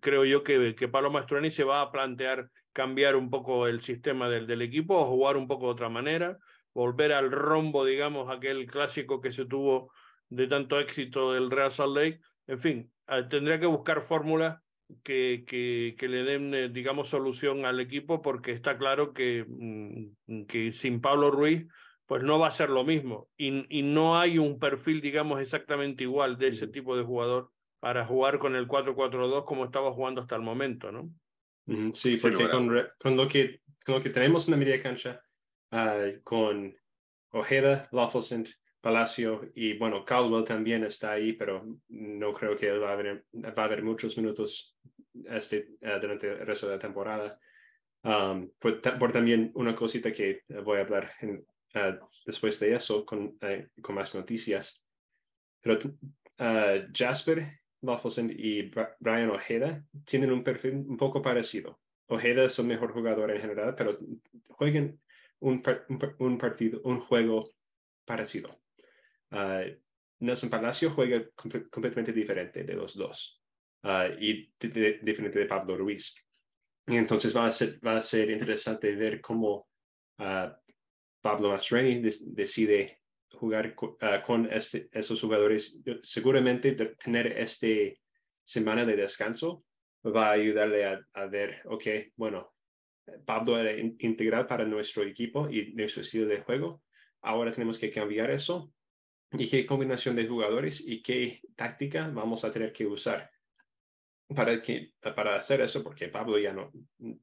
creo 0.00 0.24
yo 0.24 0.42
que, 0.42 0.74
que 0.74 0.88
Pablo 0.88 1.10
Mastroeni 1.10 1.50
se 1.50 1.64
va 1.64 1.80
a 1.80 1.92
plantear 1.92 2.50
cambiar 2.72 3.16
un 3.16 3.30
poco 3.30 3.66
el 3.66 3.82
sistema 3.82 4.28
del, 4.28 4.46
del 4.46 4.62
equipo 4.62 4.96
o 4.96 5.06
jugar 5.06 5.36
un 5.36 5.46
poco 5.46 5.66
de 5.66 5.72
otra 5.72 5.88
manera, 5.88 6.38
volver 6.74 7.12
al 7.12 7.30
rombo, 7.30 7.84
digamos, 7.84 8.30
aquel 8.30 8.66
clásico 8.66 9.20
que 9.20 9.32
se 9.32 9.44
tuvo 9.44 9.92
de 10.28 10.46
tanto 10.46 10.80
éxito 10.80 11.32
del 11.32 11.50
Real 11.50 11.70
Salt 11.70 11.96
Lake. 11.96 12.20
En 12.46 12.58
fin, 12.58 12.92
ah, 13.06 13.28
tendría 13.28 13.60
que 13.60 13.66
buscar 13.66 14.02
fórmulas 14.02 14.58
que, 15.02 15.44
que, 15.46 15.94
que, 15.98 16.08
le 16.08 16.24
den, 16.24 16.54
eh, 16.54 16.68
digamos, 16.68 17.08
solución 17.08 17.64
al 17.64 17.80
equipo 17.80 18.22
porque 18.22 18.52
está 18.52 18.78
claro 18.78 19.12
que, 19.12 19.44
mm, 19.46 20.44
que 20.44 20.72
sin 20.72 21.00
Pablo 21.00 21.30
Ruiz 21.30 21.66
pues 22.06 22.22
no 22.24 22.38
va 22.38 22.48
a 22.48 22.52
ser 22.52 22.68
lo 22.68 22.84
mismo 22.84 23.28
y, 23.38 23.64
y 23.74 23.82
no 23.82 24.18
hay 24.18 24.38
un 24.38 24.58
perfil, 24.58 25.00
digamos, 25.00 25.40
exactamente 25.40 26.04
igual 26.04 26.36
de 26.36 26.48
ese 26.48 26.66
tipo 26.68 26.96
de 26.96 27.04
jugador 27.04 27.50
para 27.82 28.06
jugar 28.06 28.38
con 28.38 28.54
el 28.54 28.68
4-4-2 28.68 29.44
como 29.44 29.64
estaba 29.64 29.90
jugando 29.90 30.20
hasta 30.20 30.36
el 30.36 30.42
momento, 30.42 30.92
¿no? 30.92 31.12
Sí, 31.92 32.16
porque 32.16 32.48
con, 32.48 32.72
con, 32.96 33.16
lo 33.16 33.26
que, 33.26 33.60
con 33.84 33.96
lo 33.96 34.00
que 34.00 34.10
tenemos 34.10 34.46
en 34.46 34.52
la 34.52 34.56
media 34.58 34.80
cancha, 34.80 35.20
uh, 35.72 36.22
con 36.22 36.72
Ojeda, 37.30 37.82
Loffelson, 37.90 38.46
Palacio 38.80 39.50
y 39.56 39.76
bueno, 39.78 40.04
Caldwell 40.04 40.44
también 40.44 40.84
está 40.84 41.10
ahí, 41.10 41.32
pero 41.32 41.66
no 41.88 42.32
creo 42.32 42.54
que 42.56 42.70
va 42.70 42.90
a 42.90 42.92
haber, 42.92 43.24
va 43.34 43.62
a 43.62 43.64
haber 43.64 43.82
muchos 43.82 44.16
minutos 44.16 44.78
este, 45.24 45.70
uh, 45.80 45.98
durante 46.00 46.28
el 46.28 46.46
resto 46.46 46.68
de 46.68 46.74
la 46.74 46.78
temporada. 46.78 47.36
Um, 48.04 48.48
por, 48.60 48.80
por, 48.80 49.10
también 49.10 49.50
una 49.54 49.74
cosita 49.74 50.12
que 50.12 50.42
voy 50.62 50.78
a 50.78 50.82
hablar 50.82 51.10
en, 51.20 51.44
uh, 51.74 52.06
después 52.24 52.60
de 52.60 52.76
eso 52.76 53.04
con, 53.04 53.36
con 53.80 53.94
más 53.96 54.14
noticias. 54.14 54.84
Pero 55.60 55.78
Jasper 56.92 57.61
Loffelson 57.82 58.30
y 58.30 58.70
Brian 59.00 59.30
Ojeda 59.30 59.84
tienen 60.04 60.32
un 60.32 60.42
perfil 60.42 60.74
un 60.74 60.96
poco 60.96 61.20
parecido. 61.20 61.80
Ojeda 62.06 62.44
es 62.44 62.58
el 62.58 62.66
mejor 62.66 62.92
jugador 62.92 63.30
en 63.30 63.40
general, 63.40 63.74
pero 63.74 63.98
juegan 64.48 65.00
un, 65.40 65.62
un, 66.18 66.38
partido, 66.38 66.80
un 66.84 67.00
juego 67.00 67.50
parecido. 68.04 68.60
Uh, 69.30 69.74
Nelson 70.20 70.50
Palacio 70.50 70.90
juega 70.90 71.24
completamente 71.34 72.12
diferente 72.12 72.62
de 72.62 72.74
los 72.74 72.94
dos 72.94 73.42
uh, 73.82 74.12
y 74.20 74.52
diferente 74.58 75.38
de 75.38 75.46
Pablo 75.46 75.76
Ruiz. 75.76 76.14
Y 76.86 76.96
entonces 76.96 77.34
va 77.36 77.46
a 77.46 77.52
ser, 77.52 77.84
va 77.84 77.96
a 77.96 78.02
ser 78.02 78.30
interesante 78.30 78.94
ver 78.94 79.20
cómo 79.20 79.68
uh, 80.18 80.50
Pablo 81.20 81.50
Mastroeni 81.50 82.02
decide 82.26 83.01
jugar 83.32 83.74
uh, 83.80 84.26
con 84.26 84.50
este, 84.52 84.88
esos 84.92 85.20
jugadores, 85.20 85.82
seguramente 86.02 86.72
tener 86.72 87.38
este 87.38 88.00
semana 88.44 88.84
de 88.84 88.96
descanso 88.96 89.64
va 90.04 90.28
a 90.28 90.32
ayudarle 90.32 90.84
a, 90.84 91.26
ver, 91.26 91.62
ok, 91.66 91.84
bueno, 92.16 92.54
Pablo 93.24 93.58
era 93.58 93.72
in, 93.72 93.96
integral 94.00 94.46
para 94.46 94.64
nuestro 94.64 95.02
equipo 95.04 95.48
y 95.48 95.72
nuestro 95.74 96.02
estilo 96.02 96.26
de 96.26 96.40
juego. 96.40 96.82
Ahora 97.20 97.52
tenemos 97.52 97.78
que 97.78 97.90
cambiar 97.90 98.30
eso. 98.30 98.72
Y 99.30 99.48
qué 99.48 99.64
combinación 99.64 100.16
de 100.16 100.26
jugadores 100.26 100.86
y 100.86 101.00
qué 101.00 101.40
táctica 101.56 102.08
vamos 102.08 102.44
a 102.44 102.50
tener 102.50 102.72
que 102.72 102.86
usar 102.86 103.30
para, 104.34 104.60
que, 104.60 104.92
para 105.00 105.36
hacer 105.36 105.60
eso, 105.60 105.82
porque 105.82 106.08
Pablo 106.08 106.38
ya 106.38 106.52
no, 106.52 106.70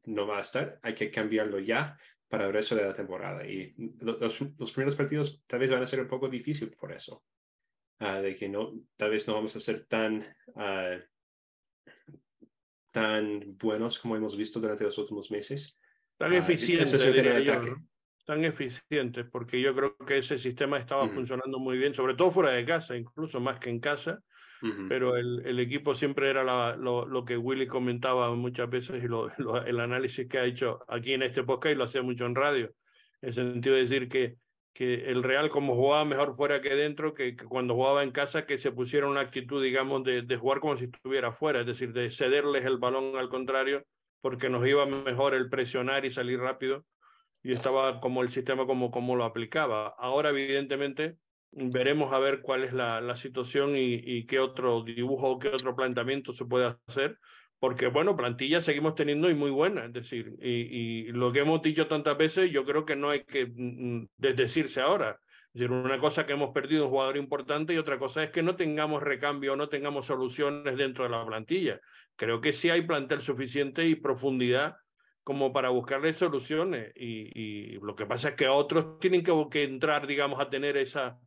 no 0.06 0.26
va 0.26 0.40
a 0.40 0.42
estar, 0.42 0.80
hay 0.82 0.96
que 0.96 1.12
cambiarlo 1.12 1.60
ya 1.60 1.98
para 2.30 2.46
el 2.46 2.54
resto 2.54 2.76
de 2.76 2.86
la 2.86 2.94
temporada. 2.94 3.46
Y 3.46 3.74
los, 4.00 4.42
los 4.58 4.72
primeros 4.72 4.96
partidos 4.96 5.44
tal 5.48 5.60
vez 5.60 5.72
van 5.72 5.82
a 5.82 5.88
ser 5.88 6.00
un 6.00 6.08
poco 6.08 6.30
difíciles 6.30 6.76
por 6.76 6.94
eso. 6.94 7.24
Uh, 8.00 8.22
de 8.22 8.34
que 8.34 8.48
no, 8.48 8.72
tal 8.96 9.10
vez 9.10 9.28
no 9.28 9.34
vamos 9.34 9.54
a 9.58 9.60
ser 9.60 9.86
tan, 9.86 10.26
uh, 10.56 11.02
tan 12.92 13.58
buenos 13.58 14.00
como 14.00 14.16
hemos 14.16 14.38
visto 14.38 14.60
durante 14.60 14.86
los 14.86 14.98
últimos 14.98 15.30
meses. 15.32 15.82
Tan 16.18 16.32
uh, 16.32 16.36
eficientes, 16.36 16.92
tan 18.26 18.46
eficientes, 18.46 19.26
porque 19.30 19.60
yo 19.60 19.76
creo 19.76 19.98
que 19.98 20.20
ese 20.20 20.38
sistema 20.38 20.78
estaba 20.78 21.10
funcionando 21.10 21.58
muy 21.60 21.78
bien, 21.78 21.94
sobre 21.94 22.14
todo 22.14 22.30
fuera 22.30 22.52
de 22.52 22.64
casa, 22.64 22.96
incluso 22.96 23.40
más 23.40 23.60
que 23.60 23.72
en 23.72 23.80
casa. 23.80 24.24
Uh 24.62 24.68
-huh. 24.68 24.88
Pero 24.90 25.16
el, 25.16 25.42
el, 25.46 25.60
equipo 25.60 25.96
siempre 25.96 26.30
era 26.30 26.44
la, 26.44 26.76
lo, 26.76 27.06
lo, 27.06 27.24
que 27.24 27.38
Willy 27.38 27.66
comentaba 27.68 28.34
muchas 28.36 28.70
veces 28.70 29.04
y 29.04 29.08
lo, 29.08 29.28
lo, 29.38 29.64
el 29.66 29.80
análisis 29.80 30.28
que 30.28 30.38
ha 30.38 30.46
hecho 30.46 30.80
aquí 30.88 31.14
en 31.14 31.24
este 31.24 31.44
podcast 31.44 31.74
y 31.74 31.78
lo 31.78 31.86
hacía 31.86 32.02
mucho 32.02 32.26
en 32.26 32.36
radio, 32.36 32.66
en 33.22 33.30
el 33.30 33.34
sentido 33.34 33.76
de 33.76 33.82
decir 33.84 34.10
que, 34.10 34.36
que 34.74 35.10
el 35.10 35.24
Real 35.24 35.50
como 35.50 35.76
jugaba 35.76 36.04
mejor 36.06 36.36
fuera 36.36 36.62
que 36.62 36.76
dentro, 36.76 37.14
que, 37.14 37.36
que 37.36 37.46
cuando 37.46 37.74
jugaba 37.74 38.04
en 38.04 38.12
casa 38.12 38.46
que 38.46 38.58
se 38.58 38.72
pusiera 38.72 39.08
una 39.08 39.22
actitud, 39.22 39.64
digamos, 39.64 40.04
de, 40.04 40.24
de, 40.24 40.38
jugar 40.38 40.60
como 40.60 40.78
si 40.78 40.86
estuviera 40.86 41.32
fuera, 41.32 41.62
es 41.62 41.66
decir, 41.66 41.94
de 41.94 42.12
cederles 42.12 42.66
el 42.66 42.78
balón 42.78 43.16
al 43.18 43.30
contrario, 43.30 43.86
porque 44.22 44.50
nos 44.50 44.68
iba 44.68 44.86
mejor 44.86 45.34
el 45.34 45.50
presionar 45.50 46.06
y 46.06 46.12
salir 46.12 46.40
rápido 46.40 46.86
y 47.44 47.54
estaba 47.54 48.00
como 48.00 48.22
el 48.22 48.30
sistema 48.30 48.66
como, 48.66 48.92
como 48.92 49.16
lo 49.16 49.24
aplicaba. 49.24 49.96
Ahora, 49.98 50.30
evidentemente, 50.30 51.18
veremos 51.52 52.14
a 52.14 52.20
ver 52.20 52.42
cuál 52.42 52.64
es 52.64 52.74
la, 52.74 53.02
la 53.02 53.16
situación 53.16 53.76
y, 53.76 53.96
y, 53.96 54.26
qué 54.26 54.40
otro 54.40 54.84
dibujo, 54.84 55.40
qué 55.40 55.50
otro 55.50 55.76
planteamiento 55.76 56.34
se 56.34 56.46
puede 56.46 56.76
hacer, 56.88 57.18
porque 57.60 57.88
bueno, 57.88 58.16
plantilla 58.16 58.62
seguimos 58.62 58.96
teniendo 58.96 59.30
y 59.30 59.34
muy 59.34 59.52
buena, 59.52 59.86
es 59.86 59.94
decir, 59.94 60.36
y, 60.42 60.50
y 60.50 61.04
lo 61.12 61.32
que 61.32 61.40
hemos 61.40 61.62
dicho 61.62 61.88
tantas 61.88 62.18
veces, 62.18 62.52
yo 62.52 62.66
creo 62.66 62.86
que 62.86 62.96
no 62.96 63.10
hay 63.10 63.24
que 63.24 63.48
mm, 63.48 64.08
desdecirse 64.18 64.82
ahora. 64.82 65.20
Es 65.54 65.62
decir, 65.62 65.72
una 65.72 65.98
cosa 65.98 66.28
que 66.28 66.34
hemos 66.34 66.52
perdido 66.54 66.86
un 66.86 66.92
jugador 66.92 67.18
importante 67.18 67.74
y 67.74 67.78
otra 67.78 67.98
cosa 67.98 68.24
es 68.24 68.30
que 68.30 68.44
no 68.44 68.56
tengamos 68.56 69.02
recambio, 69.02 69.56
no 69.56 69.68
tengamos 69.68 70.06
soluciones 70.06 70.78
dentro 70.78 71.06
de 71.06 71.10
la 71.10 71.26
plantilla. 71.26 71.80
Creo 72.16 72.40
que 72.40 72.54
sí 72.54 72.70
hay 72.70 72.84
plantel 72.84 73.22
suficiente 73.22 73.88
y 73.88 73.96
profundidad 73.96 74.76
como 75.24 75.52
para 75.52 75.70
buscarle 75.70 76.14
soluciones 76.14 76.92
y, 76.96 77.32
y, 77.40 77.80
lo 77.82 77.96
que 77.96 78.06
pasa 78.06 78.30
es 78.30 78.36
que 78.36 78.48
otros 78.48 79.00
tienen 79.00 79.24
que, 79.24 79.34
que 79.52 79.64
entrar, 79.64 80.08
digamos, 80.08 80.40
a 80.40 80.50
tener 80.50 80.78
esa, 80.78 81.20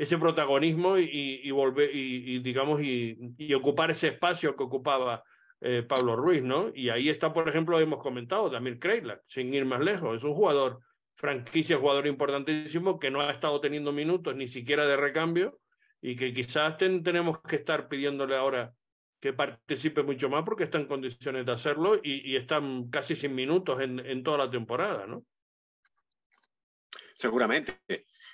ese 0.00 0.16
protagonismo 0.16 0.96
y, 0.96 1.40
y 1.44 1.50
volver 1.50 1.94
y, 1.94 2.38
digamos 2.38 2.80
y, 2.80 3.52
ocupar 3.52 3.90
ese 3.90 4.08
espacio 4.08 4.56
que 4.56 4.62
ocupaba 4.62 5.22
eh, 5.60 5.82
Pablo 5.82 6.16
Ruiz, 6.16 6.42
¿no? 6.42 6.72
Y 6.74 6.88
ahí 6.88 7.10
está, 7.10 7.34
por 7.34 7.46
ejemplo, 7.46 7.78
hemos 7.78 8.02
comentado, 8.02 8.48
Damir 8.48 8.78
Kreilak, 8.78 9.20
sin 9.26 9.52
ir 9.52 9.66
más 9.66 9.80
lejos, 9.80 10.16
es 10.16 10.24
un 10.24 10.32
jugador 10.32 10.80
franquicia, 11.16 11.76
jugador 11.76 12.06
importantísimo 12.06 12.98
que 12.98 13.10
no 13.10 13.20
ha 13.20 13.30
estado 13.30 13.60
teniendo 13.60 13.92
minutos 13.92 14.34
ni 14.34 14.48
siquiera 14.48 14.86
de 14.86 14.96
recambio 14.96 15.60
y 16.00 16.16
que 16.16 16.32
quizás 16.32 16.78
tenemos 16.78 17.42
que 17.42 17.56
estar 17.56 17.86
pidiéndole 17.86 18.36
ahora 18.36 18.72
que 19.20 19.34
participe 19.34 20.02
mucho 20.02 20.30
más 20.30 20.44
porque 20.44 20.64
está 20.64 20.78
en 20.78 20.86
condiciones 20.86 21.44
de 21.44 21.52
hacerlo 21.52 22.00
y, 22.02 22.26
y 22.26 22.36
están 22.36 22.88
casi 22.88 23.14
sin 23.14 23.34
minutos 23.34 23.82
en, 23.82 24.00
en 24.00 24.22
toda 24.22 24.38
la 24.38 24.50
temporada, 24.50 25.06
¿no? 25.06 25.26
Seguramente. 27.12 27.82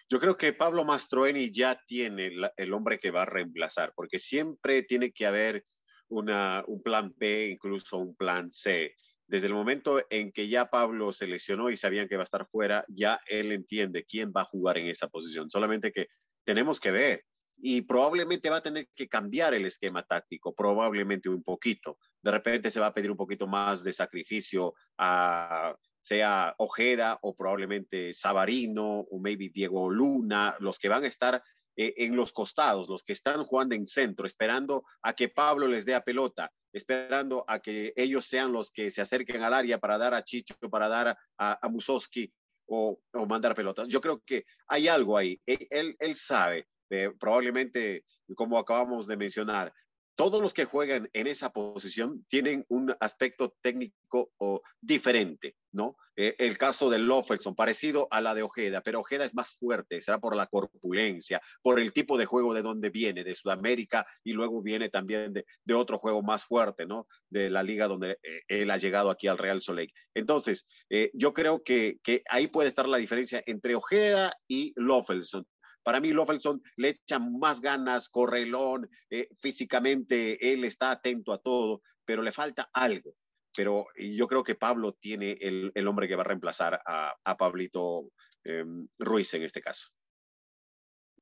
Yo 0.09 0.21
creo 0.21 0.37
que 0.37 0.53
Pablo 0.53 0.85
Mastroeni 0.85 1.51
ya 1.51 1.81
tiene 1.87 2.31
el 2.57 2.73
hombre 2.73 3.01
que 3.01 3.11
va 3.11 3.23
a 3.23 3.27
reemplazar, 3.27 3.93
porque 3.95 4.19
siempre 4.19 4.83
tiene 4.83 5.11
que 5.11 5.27
haber 5.27 5.65
una, 6.09 6.63
un 6.69 6.83
plan 6.83 7.13
B, 7.17 7.49
incluso 7.49 7.99
un 7.99 8.15
plan 8.15 8.53
C. 8.53 8.95
Desde 9.27 9.49
el 9.49 9.55
momento 9.55 10.01
en 10.09 10.31
que 10.31 10.49
ya 10.49 10.71
Pablo 10.71 11.13
se 11.13 11.27
lesionó 11.27 11.71
y 11.71 11.77
sabían 11.77 12.07
que 12.07 12.17
va 12.17 12.23
a 12.23 12.25
estar 12.25 12.47
fuera, 12.47 12.85
ya 12.89 13.21
él 13.27 13.51
entiende 13.51 14.05
quién 14.05 14.33
va 14.35 14.43
a 14.43 14.45
jugar 14.45 14.79
en 14.79 14.87
esa 14.87 15.09
posición. 15.09 15.51
Solamente 15.51 15.91
que 15.91 16.07
tenemos 16.45 16.79
que 16.79 16.93
ver 16.93 17.25
y 17.59 17.83
probablemente 17.83 18.51
va 18.51 18.59
a 18.59 18.63
tener 18.63 18.89
que 18.95 19.09
cambiar 19.09 19.55
el 19.55 19.67
esquema 19.67 20.05
táctico, 20.05 20.55
probablemente 20.55 21.29
un 21.29 21.43
poquito. 21.43 21.99
De 22.23 22.31
repente 22.31 22.71
se 22.71 22.79
va 22.79 22.89
a 22.89 22.95
pedir 22.95 23.11
un 23.11 23.17
poquito 23.17 23.47
más 23.47 23.83
de 23.83 23.93
sacrificio 23.93 24.75
a 24.99 25.75
sea 26.07 26.55
Ojeda 26.59 27.19
o 27.23 27.35
probablemente 27.35 28.15
Sabarino 28.15 29.01
o 29.11 29.19
maybe 29.19 29.49
Diego 29.49 29.91
Luna, 29.91 30.55
los 30.61 30.79
que 30.79 30.89
van 30.89 31.03
a 31.03 31.09
estar 31.09 31.43
eh, 31.77 31.95
en 31.97 32.15
los 32.15 32.33
costados, 32.33 32.89
los 32.89 33.03
que 33.03 33.13
están 33.13 33.45
jugando 33.45 33.75
en 33.75 33.87
centro, 33.87 34.25
esperando 34.25 34.85
a 35.03 35.15
que 35.15 35.31
Pablo 35.31 35.67
les 35.67 35.85
dé 35.85 35.97
a 35.97 36.05
pelota, 36.05 36.49
esperando 36.73 37.45
a 37.49 37.59
que 37.59 37.93
ellos 37.97 38.25
sean 38.25 38.53
los 38.53 38.71
que 38.71 38.89
se 38.91 39.03
acerquen 39.03 39.43
al 39.43 39.53
área 39.53 39.79
para 39.79 39.99
dar 39.99 40.15
a 40.15 40.23
Chicho, 40.23 40.55
para 40.71 40.89
dar 40.89 41.09
a, 41.09 41.59
a 41.61 41.69
Musowski 41.69 42.33
o, 42.69 43.01
o, 43.13 43.27
mandar 43.27 43.57
pelotas. 43.57 43.89
Yo 43.89 44.01
creo 44.01 44.23
que 44.25 44.45
hay 44.69 44.87
algo 44.87 45.19
ahí. 45.19 45.41
E, 45.45 45.67
él, 45.71 45.97
él 45.99 46.15
sabe, 46.15 46.69
eh, 46.89 47.11
probablemente, 47.19 48.05
como 48.37 48.59
acabamos 48.59 49.09
de 49.09 49.17
mencionar, 49.17 49.73
todos 50.17 50.43
los 50.43 50.55
que 50.55 50.65
juegan 50.65 51.09
en 51.13 51.27
esa 51.27 51.51
posición 51.51 52.25
tienen 52.29 52.65
un 52.69 52.95
aspecto 53.01 53.55
técnico 53.63 54.33
diferente, 54.81 55.57
¿no? 55.73 55.97
Eh, 56.17 56.35
el 56.39 56.57
caso 56.57 56.89
de 56.89 56.99
Loffelson, 56.99 57.55
parecido 57.55 58.09
a 58.11 58.23
la 58.23 58.35
de 58.35 58.43
Ojeda, 58.43 58.81
pero 58.81 59.01
Ojeda 59.01 59.27
es 59.27 59.35
más 59.35 59.55
fuerte, 59.59 60.01
será 60.01 60.19
por 60.19 60.35
la 60.35 60.47
corpulencia, 60.47 61.43
por 61.63 61.79
el 61.79 61.93
tipo 61.93 62.17
de 62.17 62.25
juego 62.25 62.55
de 62.55 62.63
donde 62.63 62.89
viene, 62.89 63.23
de 63.23 63.35
Sudamérica, 63.35 64.07
y 64.25 64.33
luego 64.33 64.63
viene 64.63 64.89
también 64.89 65.35
de, 65.35 65.45
de 65.65 65.75
otro 65.75 65.99
juego 65.99 66.23
más 66.23 66.47
fuerte, 66.47 66.87
¿no? 66.87 67.07
De 67.29 67.51
la 67.51 67.63
liga 67.63 67.87
donde 67.87 68.13
eh, 68.23 68.41
él 68.49 68.71
ha 68.71 68.79
llegado 68.79 69.11
aquí 69.11 69.29
al 69.29 69.37
Real 69.37 69.61
Soleil. 69.61 69.93
Entonces, 70.15 70.65
eh, 70.89 71.11
yo 71.13 71.35
creo 71.35 71.63
que, 71.63 71.99
que 72.03 72.23
ahí 72.31 72.47
puede 72.47 72.69
estar 72.69 72.89
la 72.89 72.97
diferencia 72.97 73.43
entre 73.45 73.75
Ojeda 73.75 74.33
y 74.49 74.73
Loffelson. 74.77 75.47
Para 75.87 76.00
mí, 76.00 76.11
Lofelson 76.11 76.61
le 76.78 76.88
echa 76.88 77.21
más 77.21 77.61
ganas, 77.61 78.09
correlón, 78.09 78.90
eh, 79.09 79.28
físicamente 79.38 80.52
él 80.52 80.64
está 80.64 80.90
atento 80.90 81.33
a 81.33 81.38
todo, 81.38 81.81
pero 82.05 82.23
le 82.23 82.33
falta 82.33 82.69
algo. 82.73 83.14
Pero 83.57 83.87
yo 83.97 84.26
creo 84.26 84.43
que 84.43 84.57
Pablo 84.57 84.95
tiene 84.95 85.38
el, 85.40 85.71
el 85.73 85.87
hombre 85.87 86.09
que 86.09 86.16
va 86.16 86.23
a 86.23 86.26
reemplazar 86.26 86.83
a, 86.85 87.14
a 87.23 87.37
Pablito 87.37 88.11
eh, 88.43 88.64
Ruiz 88.99 89.33
en 89.35 89.45
este 89.45 89.62
caso. 89.62 89.90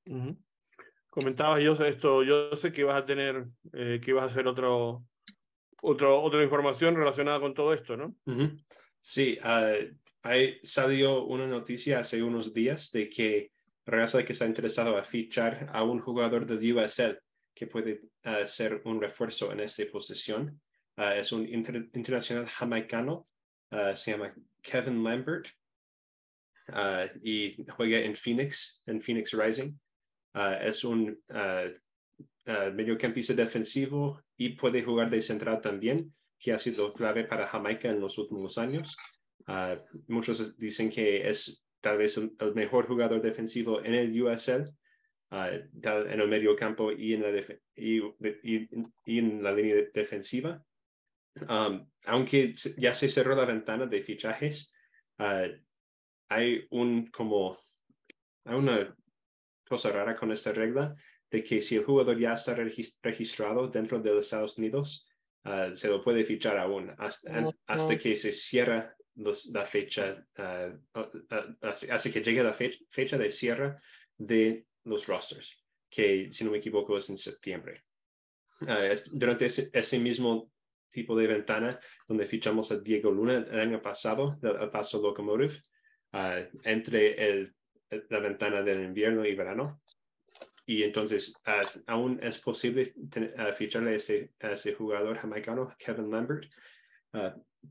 Uh 0.07 0.17
-huh. 0.17 0.37
Comentabas 1.11 1.63
yo 1.63 1.75
esto, 1.85 2.23
yo 2.23 2.57
sé 2.57 2.73
que 2.73 2.81
ibas 2.81 2.97
a 2.97 3.05
tener, 3.05 3.45
eh, 3.75 4.01
que 4.03 4.13
ibas 4.13 4.25
a 4.25 4.29
hacer 4.29 4.47
otro, 4.47 5.05
otro, 5.83 6.23
otra 6.23 6.43
información 6.43 6.97
relacionada 6.97 7.39
con 7.39 7.53
todo 7.53 7.75
esto, 7.75 7.99
¿no? 7.99 8.17
Uh 8.25 8.33
-huh. 8.33 8.65
Sí, 9.03 9.39
uh, 9.45 9.95
hay, 10.23 10.59
salió 10.63 11.25
una 11.27 11.47
noticia 11.47 11.99
hace 11.99 12.23
unos 12.23 12.55
días 12.55 12.91
de 12.93 13.11
que 13.11 13.53
Real 13.87 14.25
que 14.25 14.33
está 14.33 14.47
interesado 14.47 14.97
a 14.97 15.05
fichar 15.05 15.67
a 15.71 15.83
un 15.83 16.01
jugador 16.01 16.47
de 16.47 16.73
USL 16.73 17.19
que 17.55 17.67
puede 17.67 18.03
uh, 18.25 18.47
ser 18.47 18.83
un 18.85 19.01
refuerzo 19.01 19.53
en 19.53 19.61
esta 19.61 19.85
posición. 19.91 20.61
Uh, 20.97 21.15
es 21.17 21.33
un 21.33 21.47
inter 21.49 21.89
internacional 21.93 22.47
jamaicano, 22.47 23.29
uh, 23.71 23.95
se 23.95 24.13
llama 24.13 24.35
Kevin 24.63 25.03
Lambert 25.03 25.49
y 27.23 27.63
juega 27.77 27.99
en 27.99 28.17
Phoenix, 28.17 28.83
en 28.87 28.99
Phoenix 29.03 29.33
Rising. 29.33 29.79
es 30.63 30.83
un 30.83 31.23
mediocampista 32.73 33.35
defensivo 33.35 34.23
y 34.39 34.57
puede 34.57 34.83
jugar 34.83 35.11
de 35.11 35.21
central 35.21 35.61
también, 35.61 36.15
que 36.39 36.55
ha 36.55 36.59
sido 36.59 36.95
clave 36.95 37.25
para 37.25 37.47
Jamaica 37.47 37.91
en 37.91 38.01
los 38.01 38.17
últimos 38.17 38.57
años. 38.57 38.97
muchos 40.09 40.57
dicen 40.57 40.89
que 40.89 41.29
es 41.29 41.64
tal 41.85 41.99
vez 41.99 42.17
el, 42.17 42.55
mejor 42.55 42.87
jugador 42.87 43.21
defensivo 43.21 43.85
en 43.85 43.95
el 43.95 44.23
USL, 44.23 44.63
uh, 45.33 45.81
tal, 45.83 46.11
en 46.11 46.19
el 46.19 46.29
medio 46.29 46.57
campo 46.57 46.91
y 46.91 47.13
en 47.13 47.21
la, 47.21 47.29
y, 47.77 47.99
y, 47.99 48.69
y 49.05 49.19
en 49.19 49.43
la 49.43 49.53
línea 49.53 49.75
de 49.75 49.91
defensiva. 49.93 50.65
Um, 51.47 51.87
aunque 52.07 52.55
ya 52.79 52.95
se 52.95 53.11
cerró 53.11 53.37
la 53.37 53.45
ventana 53.45 53.85
de 53.87 54.01
fichajes, 54.01 54.73
uh, 55.19 55.53
hay 56.31 56.67
un 56.71 57.09
como 57.09 57.59
hay 58.47 58.55
una 58.55 58.97
cosa 59.69 59.93
rara 59.93 60.17
con 60.17 60.33
esta 60.33 60.53
regla 60.53 60.95
de 61.31 61.45
que 61.45 61.61
si 61.61 61.77
el 61.77 61.85
jugador 61.85 62.19
ya 62.19 62.33
está 62.33 62.55
registrado 62.55 63.69
dentro 63.69 64.01
de 64.01 64.11
los 64.11 64.25
Estados 64.25 64.57
Unidos, 64.57 65.07
uh, 65.45 65.75
se 65.75 65.89
lo 65.89 66.01
puede 66.01 66.25
fichar 66.25 66.57
aún 66.57 66.95
hasta, 66.97 67.53
hasta 67.67 67.99
que 67.99 68.17
se 68.17 68.33
cierra 68.33 68.97
los, 69.17 69.47
la 69.47 69.65
fecha, 69.65 70.27
uh, 70.39 70.99
uh, 70.99 71.57
así, 71.63 71.89
así, 71.91 72.13
que 72.13 72.23
llega 72.23 72.43
la 72.43 72.53
fecha, 72.53 72.79
fecha, 72.91 73.19
de 73.19 73.31
cierre 73.31 73.77
de 74.17 74.67
los 74.85 75.07
rosters, 75.07 75.65
que 75.89 76.33
si 76.33 76.45
no 76.45 76.51
me 76.51 76.59
equivoco 76.59 76.97
es 76.97 77.09
en 77.11 77.19
septiembre. 77.19 77.85
Uh, 78.61 78.91
es, 78.91 79.11
durante 79.17 79.47
ese, 79.47 79.71
ese, 79.73 79.99
mismo 79.99 80.51
tipo 80.91 81.17
de 81.17 81.27
ventana 81.27 81.79
donde 82.07 82.27
fichamos 82.27 82.71
a 82.71 82.79
Diego 82.79 83.11
Luna 83.11 83.47
el 83.51 83.61
año 83.61 83.83
pasado, 83.83 84.39
del 84.41 84.71
Paso 84.71 85.03
Locomotive, 85.03 85.55
entre 86.63 87.29
el, 87.29 87.53
la 88.09 88.21
ventana 88.21 88.63
del 88.63 88.85
invierno 88.85 89.25
y 89.27 89.35
verano. 89.35 89.83
Y 90.67 90.83
entonces 90.83 91.35
aún 91.89 92.21
es 92.23 92.39
posible 92.39 92.95
ficharle 93.55 93.91
a 93.91 93.95
ese, 93.95 94.33
a 94.41 94.53
ese 94.53 94.73
jugador 94.73 95.19
jamaicano, 95.19 95.75
Kevin 95.79 96.11
Lambert, 96.11 96.49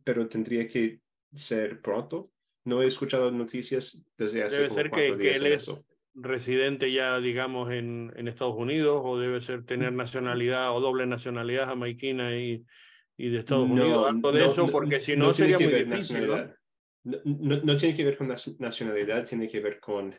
pero 0.03 0.27
tendría 0.27 0.67
que 0.67 0.99
ser 1.33 1.81
pronto. 1.81 2.31
No 2.65 2.81
he 2.81 2.87
escuchado 2.87 3.29
noticias 3.31 4.05
desde 4.17 4.43
hace 4.43 4.55
debe 4.55 4.67
como 4.69 4.79
ser 4.79 4.89
cuatro 4.89 5.17
que, 5.17 5.23
días 5.23 5.39
que 5.41 5.47
él 5.47 5.53
es 5.53 5.63
eso. 5.63 5.85
residente 6.13 6.91
ya, 6.91 7.19
digamos, 7.19 7.71
en, 7.71 8.13
en, 8.15 8.27
Estados 8.27 8.55
Unidos, 8.55 9.01
o 9.03 9.19
debe 9.19 9.41
ser 9.41 9.65
tener 9.65 9.91
nacionalidad 9.93 10.75
o 10.75 10.79
doble 10.79 11.05
nacionalidad 11.05 11.65
jamaiquina 11.65 12.37
y, 12.37 12.63
y 13.17 13.29
de 13.29 13.39
Estados 13.39 13.67
No, 13.67 13.73
Unidos, 13.73 14.07
algo 14.09 14.31
de 14.31 14.39
no, 14.41 14.51
eso, 14.51 14.65
no, 14.67 14.71
porque 14.71 15.01
si 15.01 15.15
no, 15.17 15.27
no 15.27 15.31
tiene 15.33 15.53
sería 15.53 15.57
que 15.57 15.63
muy 15.65 15.73
ver 15.73 15.89
difícil, 15.89 16.27
¿no? 16.27 16.37
No, 17.05 17.17
no- 17.25 17.61
no 17.63 17.75
tiene 17.75 17.95
que 17.95 18.05
ver 18.05 18.17
con 18.17 18.33
nacionalidad, 18.59 19.25
tiene 19.27 19.47
que 19.49 19.59
ver 19.59 19.79
con 19.81 20.15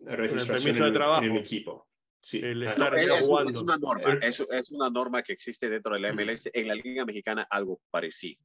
registración 0.00 0.56
permiso 0.64 0.82
de 0.82 0.88
en, 0.88 0.94
trabajo. 0.94 1.24
en 1.24 1.30
un 1.30 1.36
equipo. 1.38 1.88
Sí. 2.20 2.40
El 2.42 2.62
estar 2.64 2.98
Es, 2.98 3.06
ya 3.06 3.18
es- 3.18 3.28
una 3.60 3.76
norma, 3.76 4.12
El- 4.14 4.22
es, 4.24 4.40
es 4.50 4.70
una 4.72 4.90
norma 4.90 5.22
que 5.22 5.32
existe 5.34 5.68
dentro 5.68 5.94
de 5.94 6.00
la 6.00 6.12
MLS. 6.12 6.50
En 6.52 6.66
la 6.66 6.74
Liga 6.74 7.04
Mexicana 7.04 7.46
algo 7.48 7.80
parecido. 7.90 8.40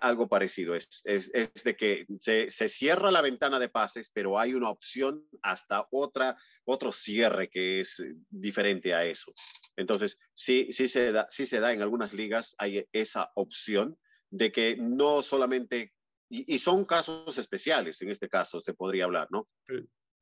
Algo 0.00 0.28
parecido 0.28 0.74
es, 0.74 1.02
es, 1.04 1.30
es 1.34 1.52
de 1.64 1.76
que 1.76 2.06
se, 2.20 2.50
se 2.50 2.68
cierra 2.68 3.10
la 3.10 3.22
ventana 3.22 3.58
de 3.58 3.68
pases, 3.68 4.10
pero 4.12 4.38
hay 4.38 4.54
una 4.54 4.70
opción 4.70 5.26
hasta 5.42 5.86
otra, 5.90 6.36
otro 6.64 6.92
cierre 6.92 7.48
que 7.48 7.80
es 7.80 8.00
eh, 8.00 8.14
diferente 8.28 8.94
a 8.94 9.04
eso. 9.04 9.32
Entonces, 9.76 10.18
sí, 10.34 10.68
sí, 10.70 10.88
se 10.88 11.12
da, 11.12 11.26
sí 11.30 11.46
se 11.46 11.60
da 11.60 11.72
en 11.72 11.82
algunas 11.82 12.12
ligas, 12.12 12.54
hay 12.58 12.86
esa 12.92 13.30
opción 13.34 13.98
de 14.30 14.52
que 14.52 14.76
no 14.76 15.22
solamente, 15.22 15.92
y, 16.28 16.54
y 16.54 16.58
son 16.58 16.84
casos 16.84 17.36
especiales, 17.38 18.00
en 18.02 18.10
este 18.10 18.28
caso 18.28 18.60
se 18.60 18.74
podría 18.74 19.04
hablar, 19.04 19.28
¿no? 19.30 19.48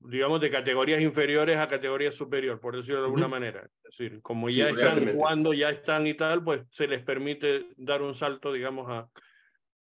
digamos, 0.00 0.40
de 0.40 0.50
categorías 0.50 1.00
inferiores 1.00 1.56
a 1.58 1.68
categorías 1.68 2.14
superior, 2.14 2.60
por 2.60 2.76
decirlo 2.76 3.00
de 3.00 3.06
alguna 3.06 3.24
Ujú. 3.26 3.30
manera. 3.32 3.68
Es 3.84 3.98
decir, 3.98 4.22
como 4.22 4.48
Sí, 4.48 4.58
ya 4.58 4.68
están 4.68 4.92
exactamente. 4.92 5.18
jugando, 5.18 5.52
ya 5.52 5.70
están 5.70 6.06
y 6.06 6.14
tal, 6.14 6.44
pues 6.44 6.62
se 6.70 6.86
les 6.86 7.02
permite 7.02 7.66
dar 7.76 8.02
un 8.02 8.14
salto, 8.14 8.52
digamos, 8.52 8.86
a, 8.88 9.10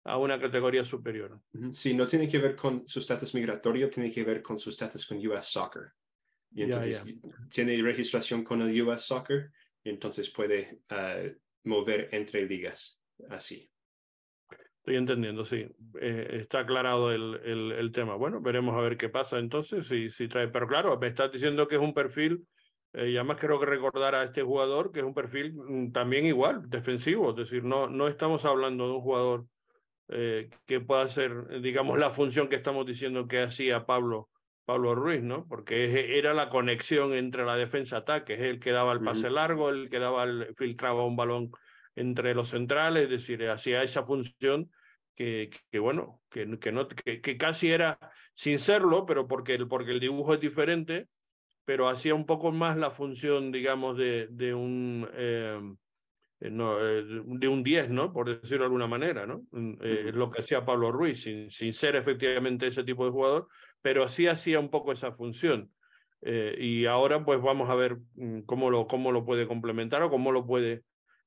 a 0.07 0.17
una 0.17 0.39
categoría 0.39 0.83
superior. 0.85 1.39
Sí, 1.71 1.93
no 1.93 2.05
tiene 2.05 2.27
que 2.27 2.39
ver 2.39 2.55
con 2.55 2.87
su 2.87 2.99
estatus 2.99 3.33
migratorio, 3.35 3.89
tiene 3.89 4.11
que 4.11 4.23
ver 4.23 4.41
con 4.41 4.57
su 4.57 4.69
estatus 4.69 5.05
con 5.05 5.17
US 5.27 5.45
Soccer. 5.45 5.91
Y 6.53 6.63
entonces 6.63 7.05
tiene 7.49 7.81
registración 7.81 8.43
con 8.43 8.61
el 8.61 8.81
US 8.81 9.01
Soccer 9.01 9.51
y 9.83 9.89
entonces 9.89 10.29
puede 10.29 10.81
ah, 10.89 11.23
mover 11.65 12.09
entre 12.13 12.45
ligas 12.45 13.03
así. 13.29 13.69
Estoy 14.77 14.95
entendiendo, 14.95 15.43
sí. 15.43 15.67
Eh, 15.99 16.39
está 16.41 16.59
aclarado 16.59 17.11
el, 17.11 17.41
el, 17.43 17.71
el, 17.73 17.91
tema. 17.91 18.15
Bueno, 18.15 18.39
veremos 18.39 18.73
a 18.75 18.81
ver 18.81 18.95
qué 18.95 19.09
pasa 19.09 19.37
entonces, 19.37 19.85
si, 19.87 20.09
si 20.09 20.29
trae. 20.29 20.47
Pero 20.47 20.65
claro, 20.65 20.97
me 20.97 21.07
estás 21.07 21.29
diciendo 21.29 21.67
que 21.67 21.75
es 21.75 21.81
un 21.81 21.93
perfil 21.93 22.47
Eh, 22.93 23.11
y 23.11 23.15
además 23.17 23.37
creo 23.39 23.59
que 23.59 23.65
recordar 23.65 24.15
a 24.15 24.23
este 24.23 24.41
jugador 24.43 24.91
que 24.91 24.99
es 24.99 25.05
un 25.05 25.13
perfil 25.13 25.53
mm, 25.53 25.91
también 25.91 26.25
igual, 26.25 26.69
defensivo, 26.69 27.31
es 27.31 27.35
decir, 27.35 27.63
no, 27.63 27.87
no 27.89 28.07
estamos 28.07 28.45
hablando 28.45 28.87
de 28.87 28.93
un 28.93 29.01
jugador 29.01 29.45
eh, 30.09 30.49
que 30.65 30.79
pueda 30.79 31.01
hacer, 31.01 31.61
digamos, 31.61 31.99
la 31.99 32.11
función 32.11 32.47
que 32.47 32.55
estamos 32.55 32.85
diciendo 32.85 33.27
que 33.27 33.41
hacía 33.41 33.85
Pablo, 33.85 34.29
Pablo 34.65 34.95
Ruiz, 34.95 35.21
¿no? 35.21 35.45
Porque 35.47 36.17
era 36.17 36.33
la 36.33 36.49
conexión 36.49 37.13
entre 37.13 37.45
la 37.45 37.55
defensa-ataque, 37.55 38.35
es 38.35 38.41
el 38.41 38.59
que 38.59 38.71
daba 38.71 38.93
el 38.93 39.01
pase 39.01 39.29
largo, 39.29 39.69
el 39.69 39.89
que 39.89 39.99
daba 39.99 40.23
el, 40.23 40.55
filtraba 40.55 41.05
un 41.05 41.15
balón 41.15 41.51
entre 41.95 42.33
los 42.35 42.49
centrales, 42.49 43.03
es 43.03 43.09
decir, 43.09 43.47
hacía 43.49 43.83
esa 43.83 44.03
función 44.03 44.69
que, 45.15 45.49
que 45.71 45.79
bueno, 45.79 46.21
que, 46.29 46.59
que, 46.59 46.71
no, 46.71 46.87
que, 46.87 47.21
que, 47.21 47.37
casi 47.37 47.71
era 47.71 47.99
sin 48.35 48.59
serlo, 48.59 49.05
pero 49.05 49.27
porque 49.27 49.55
el, 49.55 49.67
porque 49.67 49.91
el 49.91 49.99
dibujo 49.99 50.35
es 50.35 50.39
diferente, 50.39 51.07
pero 51.65 51.89
hacía 51.89 52.13
un 52.15 52.25
poco 52.25 52.51
más 52.51 52.77
la 52.77 52.91
función, 52.91 53.51
digamos, 53.51 53.97
de, 53.97 54.27
de 54.27 54.53
un... 54.53 55.09
Eh, 55.13 55.59
no, 56.39 56.79
eh, 56.79 57.03
de 57.03 57.47
un 57.47 57.63
10, 57.63 57.89
¿no? 57.89 58.13
Por 58.13 58.39
decirlo 58.39 58.63
de 58.63 58.65
alguna 58.65 58.87
manera, 58.87 59.25
¿no? 59.25 59.43
Mm, 59.51 59.73
eh, 59.81 60.11
lo 60.13 60.29
que 60.31 60.41
hacía 60.41 60.65
Pablo 60.65 60.91
Ruiz, 60.91 61.23
sin, 61.23 61.49
sin, 61.49 61.73
ser 61.73 61.95
efectivamente 61.95 62.67
ese 62.67 62.83
tipo 62.83 63.05
de 63.05 63.11
jugador, 63.11 63.47
pero 63.81 64.03
así 64.03 64.27
hacía 64.27 64.59
un 64.59 64.69
poco 64.69 64.91
esa 64.91 65.11
función. 65.11 65.71
y 66.21 66.85
ahora 66.85 67.23
pues 67.23 67.39
vamos 67.41 67.69
a 67.69 67.75
ver 67.75 67.97
mm, 68.15 68.41
cómo 68.41 68.69
lo, 68.69 68.87
cómo 68.87 69.11
lo 69.11 69.23
puede 69.23 69.47
complementar 69.47 70.01
o 70.01 70.09
cómo 70.09 70.31
lo 70.31 70.45
puede 70.45 70.83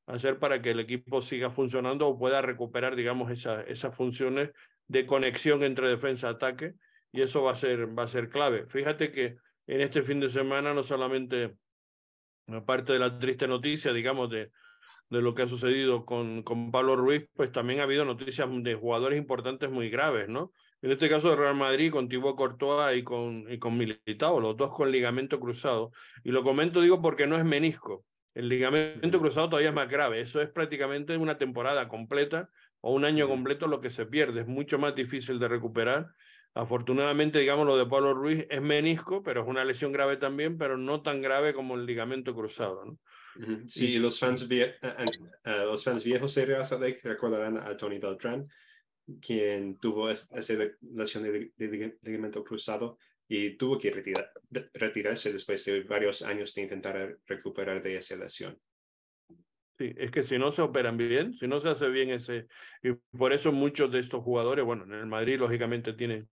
hacer 0.06 0.38
para 0.38 0.60
que 0.60 0.70
el 0.70 0.80
equipo 0.80 1.22
siga 1.22 1.50
funcionando 1.50 2.08
o 2.08 2.18
pueda 2.18 2.42
recuperar, 2.42 2.96
digamos, 2.96 3.30
esa, 3.30 3.62
esas 3.62 3.94
funciones 3.94 4.50
de 4.88 5.06
conexión 5.06 5.62
entre 5.62 5.88
defensa-ataque 5.88 6.74
y 7.12 7.22
eso 7.22 7.42
va 7.42 7.52
a, 7.52 7.56
ser, 7.56 7.96
va 7.96 8.04
a 8.04 8.08
ser 8.08 8.28
clave. 8.28 8.66
Fíjate 8.66 9.12
que 9.12 9.36
en 9.66 9.80
este 9.80 10.02
fin 10.02 10.20
de 10.20 10.28
semana 10.28 10.74
no 10.74 10.82
solamente, 10.82 11.54
aparte 12.48 12.92
de 12.92 12.98
la 12.98 13.18
triste 13.18 13.46
noticia, 13.46 13.92
digamos, 13.92 14.30
de, 14.30 14.50
de 15.10 15.20
lo 15.20 15.34
que 15.34 15.42
ha 15.42 15.48
sucedido 15.48 16.04
con, 16.06 16.42
con 16.42 16.70
Pablo 16.70 16.96
Ruiz, 16.96 17.28
pues 17.34 17.50
también 17.50 17.80
ha 17.80 17.82
habido 17.82 18.04
noticias 18.04 18.48
de 18.50 18.74
jugadores 18.74 19.18
importantes 19.18 19.70
muy 19.70 19.90
graves, 19.90 20.28
¿no? 20.28 20.52
En 20.82 20.92
este 20.92 21.10
caso 21.10 21.30
de 21.30 21.36
Real 21.36 21.56
Madrid, 21.56 21.90
con 21.92 22.08
Thibaut 22.08 22.36
Courtois 22.36 22.96
y 22.96 23.02
con, 23.02 23.44
y 23.50 23.58
con 23.58 23.76
Militao, 23.76 24.40
los 24.40 24.56
dos 24.56 24.70
con 24.70 24.90
ligamento 24.90 25.38
cruzado. 25.38 25.90
Y 26.24 26.30
lo 26.30 26.42
comento, 26.42 26.80
digo, 26.80 27.02
porque 27.02 27.26
no 27.26 27.36
es 27.36 27.44
menisco. 27.44 28.06
El 28.32 28.48
ligamento 28.48 29.20
cruzado 29.20 29.50
todavía 29.50 29.70
es 29.70 29.74
más 29.74 29.90
grave. 29.90 30.20
Eso 30.20 30.40
es 30.40 30.48
prácticamente 30.48 31.16
una 31.18 31.36
temporada 31.36 31.88
completa 31.88 32.48
o 32.80 32.94
un 32.94 33.04
año 33.04 33.28
completo 33.28 33.66
lo 33.66 33.80
que 33.80 33.90
se 33.90 34.06
pierde. 34.06 34.42
Es 34.42 34.46
mucho 34.46 34.78
más 34.78 34.94
difícil 34.94 35.38
de 35.38 35.48
recuperar. 35.48 36.06
Afortunadamente, 36.54 37.40
digamos, 37.40 37.66
lo 37.66 37.76
de 37.76 37.86
Pablo 37.86 38.14
Ruiz 38.14 38.46
es 38.48 38.62
menisco, 38.62 39.22
pero 39.22 39.42
es 39.42 39.48
una 39.48 39.64
lesión 39.64 39.92
grave 39.92 40.16
también, 40.16 40.56
pero 40.56 40.78
no 40.78 41.02
tan 41.02 41.20
grave 41.20 41.52
como 41.52 41.74
el 41.74 41.84
ligamento 41.84 42.34
cruzado. 42.34 42.86
¿no? 42.86 42.98
Sí, 43.66 43.98
los 43.98 44.18
fans, 44.18 44.46
vie 44.48 44.74
los 45.44 45.84
fans 45.84 46.04
viejos 46.04 46.36
recordarán 47.02 47.58
a 47.58 47.76
Tony 47.76 47.98
Beltrán, 47.98 48.48
quien 49.20 49.78
tuvo 49.78 50.10
esa 50.10 50.36
lesión 50.80 51.24
de, 51.24 51.52
ligamento 52.02 52.44
cruzado 52.44 52.98
y 53.28 53.56
tuvo 53.56 53.78
que 53.78 53.90
retirar, 53.90 54.30
retirarse 54.74 55.32
después 55.32 55.64
de 55.64 55.82
varios 55.82 56.22
años 56.22 56.54
de 56.54 56.62
intentar 56.62 57.18
recuperar 57.26 57.82
de 57.82 57.96
esa 57.96 58.16
lesión. 58.16 58.58
Sí, 59.78 59.94
es 59.96 60.10
que 60.10 60.22
si 60.22 60.38
no 60.38 60.52
se 60.52 60.60
operan 60.60 60.96
bien, 60.96 61.32
si 61.34 61.46
no 61.46 61.60
se 61.60 61.68
hace 61.68 61.88
bien 61.88 62.10
ese, 62.10 62.48
y 62.82 62.92
por 63.16 63.32
eso 63.32 63.50
muchos 63.50 63.90
de 63.90 64.00
estos 64.00 64.22
jugadores, 64.22 64.64
bueno, 64.64 64.84
en 64.84 64.92
el 64.92 65.06
Madrid 65.06 65.38
lógicamente 65.38 65.94
tienen 65.94 66.28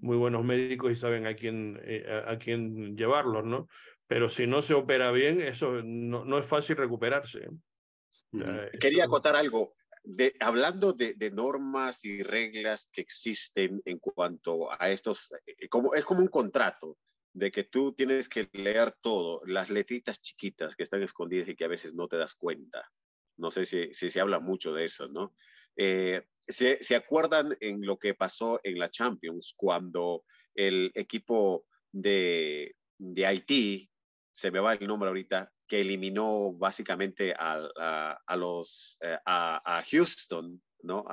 muy 0.00 0.16
buenos 0.16 0.44
médicos 0.44 0.90
y 0.90 0.96
saben 0.96 1.26
a 1.26 1.34
quién, 1.34 1.78
eh, 1.84 2.04
a, 2.08 2.32
a 2.32 2.38
quién 2.38 2.96
llevarlos, 2.96 3.44
¿no? 3.44 3.68
Pero 4.10 4.28
si 4.28 4.44
no 4.44 4.60
se 4.60 4.74
opera 4.74 5.12
bien, 5.12 5.40
eso 5.40 5.82
no, 5.84 6.24
no 6.24 6.38
es 6.38 6.44
fácil 6.44 6.76
recuperarse. 6.76 7.44
¿eh? 7.44 8.70
Quería 8.80 9.04
acotar 9.04 9.36
algo. 9.36 9.76
De, 10.02 10.34
hablando 10.40 10.92
de, 10.92 11.14
de, 11.14 11.30
normas 11.30 12.04
y 12.04 12.24
reglas 12.24 12.88
que 12.92 13.02
existen 13.02 13.80
en 13.84 14.00
cuanto 14.00 14.68
a 14.72 14.90
estos, 14.90 15.30
eh, 15.46 15.68
como, 15.68 15.94
es 15.94 16.04
como 16.04 16.22
un 16.22 16.26
contrato 16.26 16.98
de 17.32 17.52
que 17.52 17.62
tú 17.62 17.92
tienes 17.92 18.28
que 18.28 18.48
leer 18.52 18.96
todo, 19.00 19.42
las 19.46 19.70
letritas 19.70 20.20
chiquitas 20.20 20.74
que 20.74 20.82
están 20.82 21.04
escondidas 21.04 21.48
y 21.48 21.54
que 21.54 21.66
a 21.66 21.68
veces 21.68 21.94
no 21.94 22.08
te 22.08 22.16
das 22.16 22.34
cuenta. 22.34 22.90
No 23.36 23.52
sé 23.52 23.64
si, 23.64 23.94
si 23.94 24.10
se 24.10 24.20
habla 24.20 24.40
mucho 24.40 24.74
de 24.74 24.86
eso, 24.86 25.06
¿no? 25.06 25.36
Eh, 25.76 26.26
¿se, 26.48 26.82
¿Se 26.82 26.96
acuerdan 26.96 27.56
en 27.60 27.86
lo 27.86 27.96
que 27.96 28.14
pasó 28.14 28.58
en 28.64 28.76
la 28.76 28.90
Champions 28.90 29.54
cuando 29.56 30.24
el 30.56 30.90
equipo 30.96 31.64
de, 31.92 32.74
de 32.98 33.26
Haití 33.26 33.89
se 34.40 34.50
me 34.50 34.58
va 34.58 34.72
el 34.72 34.86
nombre 34.86 35.08
ahorita, 35.08 35.52
que 35.68 35.82
eliminó 35.82 36.54
básicamente 36.54 37.34
a, 37.38 38.18
a, 38.26 38.36
los, 38.36 38.96
eh, 39.02 39.18
a, 39.26 39.82
Houston, 39.90 40.62
¿no? 40.82 41.04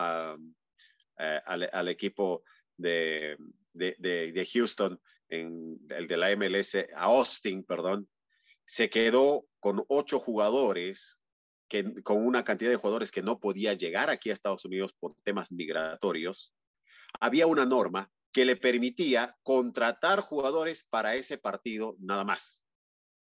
Eh, 1.20 1.42
al, 1.46 1.90
equipo 1.90 2.44
de, 2.78 3.36
de, 3.74 3.96
de, 4.00 4.50
Houston, 4.54 4.98
en, 5.28 5.78
el 5.90 6.08
de 6.08 6.16
la 6.16 6.34
MLS, 6.38 6.76
a 6.96 7.04
Austin, 7.04 7.66
perdón, 7.66 8.08
se 8.64 8.90
quedó 8.90 9.46
con 9.60 9.84
ocho 9.90 10.20
jugadores, 10.20 11.20
que, 11.68 12.02
con 12.04 12.26
una 12.26 12.46
cantidad 12.46 12.70
de 12.70 12.78
jugadores 12.78 13.12
que 13.12 13.24
no 13.24 13.42
podía 13.42 13.74
llegar 13.74 14.10
aquí 14.10 14.30
a 14.30 14.34
Estados 14.34 14.64
Unidos 14.64 14.94
por 14.98 15.16
temas 15.26 15.52
migratorios. 15.52 16.54
Había 17.20 17.46
una 17.46 17.66
norma 17.66 18.10
que 18.32 18.46
le 18.46 18.56
permitía 18.56 19.36
contratar 19.44 20.22
jugadores 20.22 20.86
para 20.86 21.16
ese 21.16 21.38
partido 21.38 21.98
nada 22.00 22.24
más 22.24 22.64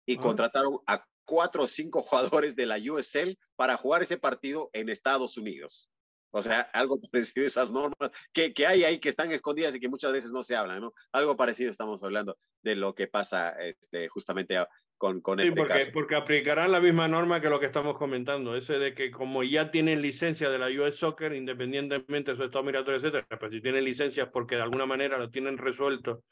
y 0.06 0.18
contrataron 0.18 0.80
a 0.88 1.06
cuatro 1.26 1.64
o 1.64 1.68
cinco 1.68 2.02
jugadores 2.02 2.56
de 2.56 2.66
la 2.66 2.78
USL 2.78 3.38
para 3.56 3.78
jugar 3.78 4.02
ese 4.02 4.18
partido 4.18 4.70
en 4.74 4.90
Estados 4.90 5.38
Unidos. 5.38 5.90
O 6.36 6.42
sea, 6.42 6.62
algo 6.74 7.00
parecido 7.12 7.46
a 7.46 7.48
esas 7.48 7.72
normas 7.72 8.12
que, 8.34 8.54
que 8.54 8.66
hay 8.66 8.84
ahí 8.84 9.00
que 9.00 9.10
están 9.10 9.32
escondidas 9.32 9.76
y 9.76 9.80
que 9.80 9.88
muchas 9.88 10.12
veces 10.12 10.32
no 10.32 10.42
se 10.42 10.56
hablan, 10.56 10.82
¿no? 10.82 10.94
Algo 11.12 11.38
parecido 11.38 11.70
estamos 11.70 12.04
hablando 12.04 12.38
de 12.64 12.76
lo 12.76 12.96
que 12.96 13.08
pasa 13.08 13.50
este, 13.62 14.08
justamente 14.10 14.58
con, 14.98 15.22
con 15.22 15.38
sí, 15.38 15.46
este 15.46 15.56
porque, 15.56 15.74
caso. 15.74 15.92
porque 15.94 16.16
aplicarán 16.16 16.72
la 16.72 16.80
misma 16.80 17.08
norma 17.08 17.40
que 17.40 17.50
lo 17.50 17.60
que 17.60 17.68
estamos 17.68 17.98
comentando, 17.98 18.56
ese 18.56 18.80
de 18.80 18.96
que 18.96 19.12
como 19.12 19.44
ya 19.44 19.70
tienen 19.70 20.02
licencia 20.02 20.50
de 20.50 20.58
la 20.58 20.68
US 20.68 20.96
Soccer, 20.96 21.34
independientemente 21.34 22.32
de 22.32 22.38
su 22.38 22.44
estado 22.44 22.64
migratorio, 22.64 23.00
etcétera, 23.00 23.28
pues 23.40 23.52
si 23.52 23.62
tienen 23.62 23.84
licencias 23.84 24.30
porque 24.34 24.56
de 24.56 24.64
alguna 24.64 24.86
manera 24.86 25.18
lo 25.18 25.30
tienen 25.30 25.58
resuelto 25.58 26.24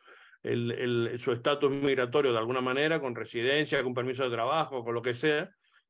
el, 0.43 0.71
el, 0.71 1.19
su 1.19 1.31
estatus 1.31 1.71
migratorio 1.71 2.31
de 2.31 2.37
alguna 2.37 2.61
manera, 2.61 2.99
con 2.99 3.15
residencia, 3.15 3.83
con 3.83 3.93
permiso 3.93 4.23
de 4.23 4.31
trabajo, 4.31 4.83
con 4.83 4.95
lo 4.95 5.01
que 5.01 5.15
sea. 5.15 5.49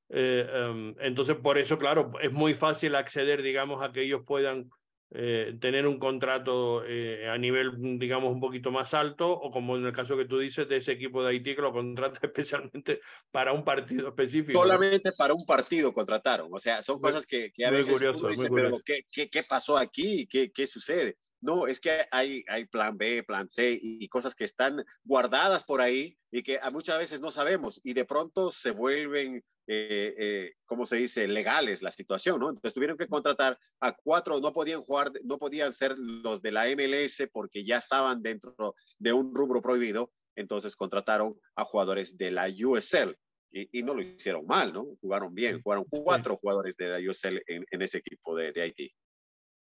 Eh, 0.10 0.46
um, 0.70 0.94
entonces, 1.00 1.38
por 1.38 1.58
eso, 1.58 1.78
claro, 1.78 2.12
es 2.22 2.32
muy 2.32 2.54
fácil 2.54 2.96
acceder, 2.96 3.42
digamos, 3.42 3.82
a 3.82 3.92
que 3.92 4.02
ellos 4.02 4.22
puedan 4.26 4.70
eh, 5.14 5.58
tener 5.60 5.88
un 5.88 6.00
contrato 6.00 6.84
eh, 6.86 7.30
a 7.30 7.38
nivel, 7.38 7.72
digamos, 7.98 8.32
un 8.32 8.40
poquito 8.40 8.72
más 8.72 8.94
alto, 8.94 9.30
o 9.30 9.52
como 9.52 9.78
en 9.78 9.86
el 9.86 9.92
caso 9.92 10.18
que 10.18 10.26
tú 10.26 10.40
dices 10.40 10.68
de 10.68 10.78
ese 10.78 10.94
equipo 10.94 11.24
de 11.24 11.32
Haití 11.32 11.56
que 11.56 11.62
lo 11.62 11.72
contrata 11.74 12.20
especialmente 12.28 13.02
para 13.30 13.54
un 13.54 13.64
partido 13.64 14.10
específico. 14.10 14.62
Solamente 14.62 15.12
para 15.18 15.34
un 15.34 15.46
partido 15.46 15.94
contrataron, 15.94 16.50
o 16.52 16.60
sea, 16.60 16.82
son 16.82 17.00
cosas 17.00 17.26
que, 17.26 17.52
que 17.52 17.66
a 17.66 17.72
veces 17.72 17.94
curioso, 17.94 18.28
dice, 18.28 18.50
pero 18.54 18.80
¿qué, 18.86 19.02
qué, 19.12 19.30
¿qué 19.30 19.44
pasó 19.44 19.78
aquí? 19.78 20.28
¿Qué, 20.28 20.52
¿Qué 20.52 20.66
sucede? 20.68 21.18
No, 21.42 21.66
es 21.66 21.80
que 21.80 22.06
hay, 22.12 22.44
hay 22.48 22.66
plan 22.66 22.98
B, 22.98 23.24
plan 23.24 23.50
C 23.50 23.78
y, 23.82 24.08
cosas 24.10 24.36
que 24.36 24.44
están 24.44 24.86
guardadas 25.04 25.64
por 25.64 25.82
ahí 25.82 26.16
y 26.32 26.44
que 26.44 26.60
muchas 26.72 27.00
veces 27.00 27.20
no 27.20 27.32
sabemos 27.32 27.82
y 27.84 27.94
de 27.94 28.06
pronto 28.06 28.52
se 28.52 28.70
vuelven, 28.70 29.38
eh, 29.66 30.16
eh, 30.18 30.54
¿cómo 30.66 30.86
se 30.86 30.98
dice?, 30.98 31.28
legales 31.28 31.82
la 31.82 31.90
situación, 31.90 32.40
¿no? 32.40 32.50
Entonces 32.50 32.76
tuvieron 32.76 32.96
que 32.96 33.08
contratar 33.08 33.58
a 33.80 33.96
cuatro, 33.96 34.40
no 34.40 34.54
podían 34.54 34.84
jugar, 34.84 35.12
no 35.24 35.40
podían 35.40 35.74
ser 35.74 35.98
los 35.98 36.44
de 36.44 36.52
la 36.52 36.68
MLS 36.76 37.28
porque 37.34 37.66
ya 37.66 37.78
estaban 37.78 38.22
dentro 38.22 38.76
de 39.00 39.14
un 39.14 39.34
rubro 39.34 39.64
prohibido, 39.64 40.12
entonces 40.36 40.76
contrataron 40.76 41.40
a 41.56 41.66
jugadores 41.66 42.18
de 42.18 42.32
la 42.32 42.48
USL. 42.48 43.18
Y, 43.54 43.80
y 43.80 43.84
no 43.84 43.94
lo 43.94 44.02
hicieron 44.02 44.46
mal, 44.46 44.72
¿no? 44.72 44.86
Jugaron 45.02 45.34
bien, 45.34 45.62
jugaron 45.62 45.86
cuatro 45.90 46.38
jugadores 46.38 46.78
de 46.78 46.88
la 46.88 47.10
USL 47.10 47.42
en, 47.48 47.66
en 47.70 47.82
ese 47.82 47.98
equipo 47.98 48.36
de, 48.36 48.54
de 48.54 48.62
Haití. 48.62 48.94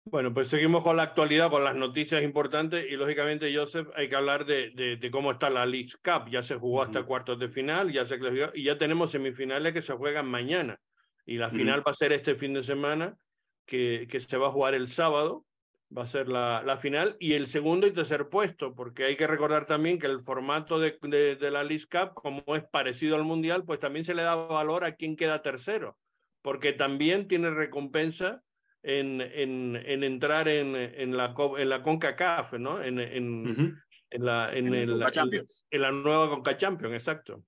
Bueno, 0.07 0.31
pues 0.35 0.49
seguimos 0.49 0.83
con 0.83 0.97
la 0.97 1.03
actualidad, 1.03 1.49
con 1.49 1.63
las 1.63 1.75
noticias 1.75 2.21
importantes 2.21 2.85
y 2.87 2.95
lógicamente, 2.95 3.53
Joseph, 3.53 3.87
hay 3.95 4.07
que 4.07 4.15
hablar 4.15 4.45
de, 4.45 4.69
de, 4.69 4.97
de 4.97 5.11
cómo 5.11 5.31
está 5.31 5.49
la 5.49 5.65
League 5.65 5.89
Cup. 6.03 6.29
Ya 6.29 6.43
se 6.43 6.55
jugó 6.55 6.83
hasta 6.83 6.99
uh 6.99 7.03
-huh. 7.03 7.07
cuartos 7.07 7.39
de 7.39 7.49
final, 7.49 7.91
ya 7.91 8.05
se 8.05 8.19
clasificó 8.19 8.51
y 8.53 8.63
ya 8.65 8.77
tenemos 8.77 9.09
semifinales 9.11 9.73
que 9.73 9.81
se 9.81 9.93
juegan 9.93 10.29
mañana. 10.29 10.79
Y 11.25 11.37
la 11.37 11.47
uh 11.47 11.49
-huh. 11.49 11.55
final 11.55 11.83
va 11.85 11.91
a 11.91 11.95
ser 11.95 12.13
este 12.13 12.35
fin 12.35 12.53
de 12.53 12.63
semana, 12.63 13.17
que, 13.65 14.05
que 14.07 14.19
se 14.19 14.37
va 14.37 14.47
a 14.47 14.51
jugar 14.51 14.75
el 14.75 14.87
sábado, 14.89 15.43
va 15.95 16.03
a 16.03 16.07
ser 16.07 16.27
la, 16.29 16.61
la, 16.63 16.77
final, 16.77 17.17
y 17.19 17.33
el 17.33 17.47
segundo 17.47 17.87
y 17.87 17.91
tercer 17.91 18.29
puesto, 18.29 18.75
porque 18.75 19.05
hay 19.05 19.15
que 19.15 19.25
recordar 19.25 19.65
también 19.65 19.97
que 19.97 20.05
el 20.05 20.21
formato 20.21 20.79
de, 20.79 20.99
de, 21.01 21.35
de 21.35 21.51
la 21.51 21.63
League 21.63 21.85
Cup, 21.89 22.13
como 22.13 22.43
es 22.55 22.63
parecido 22.63 23.15
al 23.15 23.23
Mundial, 23.23 23.63
pues 23.65 23.79
también 23.79 24.05
se 24.05 24.13
le 24.13 24.21
da 24.21 24.35
valor 24.35 24.83
a 24.83 24.95
quien 24.95 25.15
queda 25.15 25.41
tercero, 25.41 25.97
porque 26.43 26.73
también 26.73 27.27
tiene 27.27 27.49
recompensa 27.49 28.43
en, 28.85 29.19
en, 29.21 29.75
en 29.75 30.03
entrar 30.03 30.47
en, 30.47 30.75
en, 30.75 31.17
la, 31.17 31.33
en 31.57 31.69
la 31.69 31.81
CONCACAF, 31.81 32.53
¿no? 32.53 32.83
En, 32.83 32.99
en, 32.99 33.47
uh 33.47 33.53
-huh. 33.53 33.81
en, 34.11 34.25
la, 34.25 34.55
en, 34.55 34.73
el, 34.73 35.03
en, 35.71 35.81
la 35.81 35.91
nueva 35.91 36.29
CONCA 36.29 36.55
Champions, 36.55 36.93
exacto. 36.93 37.43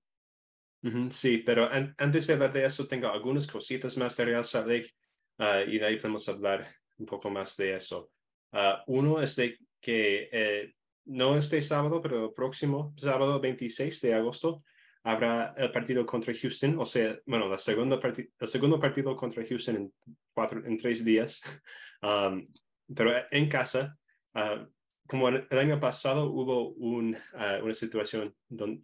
sí, 1.10 1.38
pero 1.38 1.68
antes 1.96 2.26
de 2.26 2.32
hablar 2.32 2.52
de 2.52 2.64
eso, 2.64 2.86
tengo 2.86 3.08
algunas 3.08 3.46
cositas 3.46 3.96
más 3.96 4.16
de 4.16 4.24
Real 4.24 4.44
Salt 4.44 4.66
Lake 4.66 4.90
ah, 5.38 5.62
y 5.62 5.78
de 5.78 5.86
ahí 5.86 5.96
podemos 5.96 6.28
hablar 6.28 6.66
un 6.98 7.06
poco 7.06 7.30
más 7.30 7.56
de 7.56 7.76
eso. 7.76 8.10
Ah, 8.52 8.82
uno 8.86 9.20
es 9.20 9.36
de 9.36 9.58
que 9.80 10.28
eh, 10.32 10.74
no 11.04 11.36
este 11.36 11.62
sábado, 11.62 12.00
pero 12.02 12.26
el 12.26 12.32
próximo 12.32 12.94
sábado 12.96 13.40
26 13.40 14.00
de 14.00 14.14
agosto 14.14 14.64
habrá 15.04 15.54
el 15.56 15.70
partido 15.70 16.04
contra 16.04 16.34
Houston, 16.34 16.78
o 16.78 16.84
sea, 16.84 17.18
bueno, 17.26 17.48
la 17.48 17.58
segunda 17.58 18.00
el 18.02 18.48
segundo 18.48 18.78
partido 18.78 19.16
contra 19.16 19.44
Houston 19.46 19.76
en, 19.76 19.92
cuatro, 20.38 20.64
en 20.64 20.76
tres 20.76 21.04
días, 21.04 21.42
um, 22.02 22.46
pero 22.94 23.10
en 23.32 23.48
casa. 23.48 23.98
Uh, 24.34 24.70
como 25.08 25.28
el 25.30 25.58
año 25.58 25.80
pasado 25.80 26.30
hubo 26.30 26.68
un, 26.74 27.16
uh, 27.32 27.64
una 27.64 27.74
situación 27.74 28.36
donde, 28.48 28.82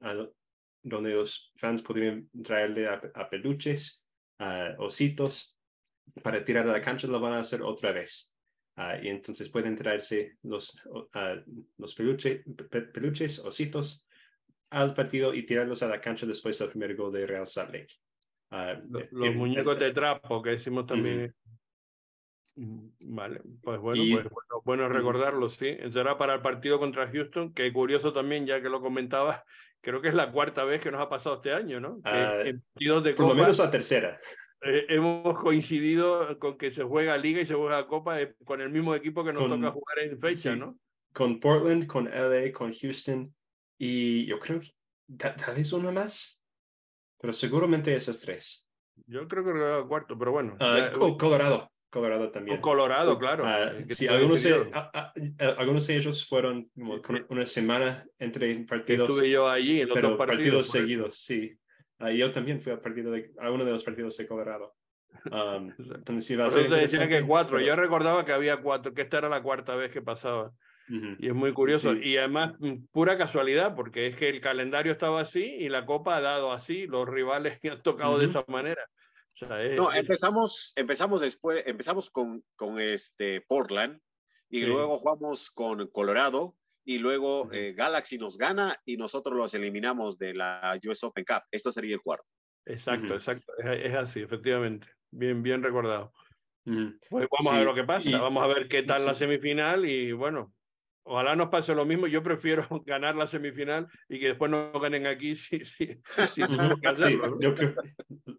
donde, 0.83 1.11
los 1.11 1.53
fans 1.57 1.83
podrían 1.83 2.29
traerle 2.43 2.89
a, 2.89 3.29
peluches, 3.29 4.09
ositos, 4.79 5.57
para 6.23 6.43
tirar 6.43 6.67
a 6.67 6.73
la 6.73 6.81
cancha, 6.81 7.07
lo 7.07 7.21
van 7.21 7.35
a 7.35 7.41
hacer 7.41 7.63
otra 7.63 7.93
vez. 7.93 8.33
Uh, 8.77 9.01
y 9.03 9.09
entonces 9.09 9.49
pueden 9.51 9.77
traerse 9.77 10.39
los, 10.43 10.77
los 11.77 11.95
peluche, 11.95 12.43
peluches, 12.93 13.39
ositos, 13.39 14.05
al 14.71 14.93
partido 14.93 15.33
y 15.35 15.47
tirarlos 15.47 15.83
a 15.83 15.89
la 15.89 16.01
cancha 16.01 16.27
después 16.27 16.59
del 16.59 16.71
primer 16.71 16.97
gol 16.97 17.13
de 17.13 17.27
Real 17.27 17.47
Salt 17.47 17.73
Lake. 17.73 17.95
Ah, 18.51 18.75
los, 18.89 19.35
muñecos 19.35 19.79
de 19.79 19.93
trapo 19.93 20.43
que 20.43 20.51
decimos 20.51 20.87
también. 20.87 21.35
Mm, 22.57 22.89
vale, 23.01 23.41
pues 23.63 23.81
bueno, 23.81 24.03
pues 24.13 24.33
bueno, 24.33 24.63
bueno 24.65 24.89
recordarlo, 24.89 25.49
sí. 25.49 25.77
Será 25.93 26.17
para 26.17 26.35
el 26.35 26.43
partido 26.43 26.79
contra 26.79 27.11
Houston, 27.11 27.53
que 27.53 27.73
curioso 27.73 28.13
también, 28.13 28.47
ya 28.47 28.63
que 28.63 28.69
lo 28.69 28.81
comentabas, 28.81 29.43
creo 29.81 30.01
que 30.01 30.09
es 30.09 30.15
la 30.15 30.31
cuarta 30.31 30.65
vez 30.65 30.81
que 30.81 30.91
nos 30.91 31.01
ha 31.01 31.09
pasado 31.09 31.37
este 31.37 31.53
año, 31.53 31.81
¿no? 31.81 32.01
Ah, 32.05 32.43
de 32.45 33.15
por 33.15 33.29
lo 33.29 33.35
menos 33.35 33.59
la 33.59 33.71
tercera. 33.71 34.21
Eh, 34.63 34.87
hemos 34.89 35.39
coincidido 35.39 36.39
con 36.39 36.57
que 36.57 36.71
se 36.71 36.85
juega 36.85 37.19
Liga 37.19 37.41
y 37.41 37.47
se 37.47 37.55
juega 37.55 37.87
Copa 37.87 38.23
eh, 38.23 38.35
con 38.45 38.61
el 38.63 38.71
mismo 38.71 38.95
equipo 38.95 39.23
que 39.23 39.33
nos 39.33 39.49
toca 39.49 39.71
jugar 39.71 39.99
en 39.99 40.19
fecha, 40.19 40.57
¿no? 40.57 40.79
Con 41.13 41.39
Portland, 41.39 41.87
con 41.87 42.09
LA, 42.09 42.51
con 42.53 42.73
Houston 42.73 43.35
y 43.79 44.27
yo 44.27 44.39
creo 44.39 44.61
que 44.61 44.69
tal 45.17 45.57
vez 45.57 45.73
uno 45.73 45.93
más, 45.93 46.43
pero 47.21 47.33
seguramente 47.33 47.95
esas 47.95 48.21
tres. 48.21 48.69
Yo 49.07 49.27
creo 49.27 49.45
que 49.45 49.51
el 49.51 49.87
cuarto, 49.87 50.17
pero 50.19 50.33
bueno. 50.33 50.57
Ah, 50.61 50.91
Colorado, 51.19 51.71
Colorado 51.91 52.31
también. 52.31 52.61
Colorado, 52.61 53.19
claro. 53.19 53.45
Ah, 53.47 53.73
sí, 53.89 54.07
algunos 54.09 54.43
de, 54.43 54.71
algunos 55.57 55.87
de, 55.87 55.97
ellos 55.97 56.27
fueron 56.27 56.69
una 57.29 57.47
semana 57.47 58.05
entre 58.19 58.55
partidos. 58.65 59.09
Estuve 59.09 59.31
yo 59.31 59.49
allí 59.49 59.81
en 59.81 59.89
pero 59.93 60.17
partidos, 60.17 60.69
seguidos, 60.69 61.19
sí. 61.19 61.57
Uh, 62.01 62.09
yo 62.09 62.33
también 62.33 62.61
fui 62.61 62.73
a, 62.73 62.81
partido 62.81 63.13
de, 63.13 63.31
a 63.39 63.51
uno 63.51 63.65
de 63.65 63.71
los 63.71 63.85
partidos 63.85 64.17
de 64.17 64.27
Colorado. 64.27 64.75
Um, 65.31 65.73
entonces, 65.95 66.39
va 66.39 66.47
a 66.47 66.51
ser 66.51 66.69
decía 66.69 67.09
que 67.09 67.23
cuatro. 67.23 67.61
Yo 67.61 67.77
recordaba 67.77 68.25
que 68.25 68.33
había 68.33 68.57
cuatro, 68.57 68.93
que 68.93 69.03
esta 69.03 69.19
era 69.19 69.29
la 69.29 69.43
cuarta 69.43 69.77
vez 69.77 69.93
que 69.93 70.03
pasaba. 70.03 70.53
Y 70.89 71.29
es 71.29 71.35
muy 71.35 71.53
curioso. 71.53 71.95
Y 71.95 72.17
además, 72.17 72.55
mm, 72.59 72.87
pura 72.93 73.17
casualidad, 73.17 73.75
porque 73.75 74.07
es 74.07 74.17
que 74.17 74.29
el 74.29 74.41
calendario 74.41 74.93
estaba 74.93 75.21
así 75.21 75.43
y 75.43 75.69
la 75.69 75.87
Copa 75.87 76.17
ha 76.17 76.21
dado 76.21 76.53
así, 76.53 76.87
los 76.87 77.09
rivales 77.09 77.59
que 77.61 77.71
han 77.71 77.83
tocado 77.83 78.19
de 78.19 78.27
esa 78.27 78.45
manera. 78.49 78.85
no, 79.77 79.93
empezamos, 79.93 80.73
empezamos 80.77 81.21
después, 81.21 81.63
empezamos 81.67 82.11
con, 82.11 82.45
con 82.57 82.81
este 82.81 83.41
Portland 83.49 83.99
y 84.51 84.63
luego 84.63 84.99
jugamos 84.99 85.51
con 85.51 85.87
Colorado 85.89 86.55
y 86.85 86.99
luego 86.99 87.51
eh, 87.51 87.73
Galaxy 87.73 88.19
nos 88.19 88.37
gana 88.37 88.79
y 88.85 88.97
nosotros 88.97 89.37
los 89.37 89.55
eliminamos 89.55 90.19
de 90.19 90.35
la 90.35 90.79
US 90.87 91.03
Open 91.03 91.25
Cup. 91.25 91.43
Esto 91.51 91.73
sería 91.73 91.95
el 91.95 92.03
cuarto. 92.03 92.27
Exacto, 92.67 93.15
exacto. 93.15 93.53
Es, 93.59 93.95
así, 93.95 94.21
efectivamente. 94.21 94.87
Bien, 95.11 95.43
bien 95.43 95.63
recordado. 95.63 96.13
Pues 96.65 97.29
vamos 97.31 97.53
a 97.53 97.59
ver 97.59 97.67
lo 97.67 97.75
que 97.75 97.85
pasa. 97.85 98.11
vamos 98.19 98.43
a 98.43 98.47
ver 98.47 98.69
qué 98.69 98.83
tal 98.83 99.05
la 99.05 99.15
semifinal 99.15 99.85
y 99.85 100.13
bueno, 100.13 100.55
Ojalá 101.05 101.37
nos 101.37 101.49
pase 101.49 101.75
lo 101.75 101.85
mismo. 101.85 102.07
Yo 102.07 102.23
prefiero 102.23 102.67
ganar 102.87 103.15
la 103.15 103.27
semifinal 103.27 103.87
y 104.09 104.19
que 104.19 104.29
después 104.29 104.51
no 104.51 104.73
ganen 104.73 105.07
aquí 105.07 105.37
si, 105.37 105.65
si, 105.65 105.87
sí, 106.33 106.43
yo 107.41 107.55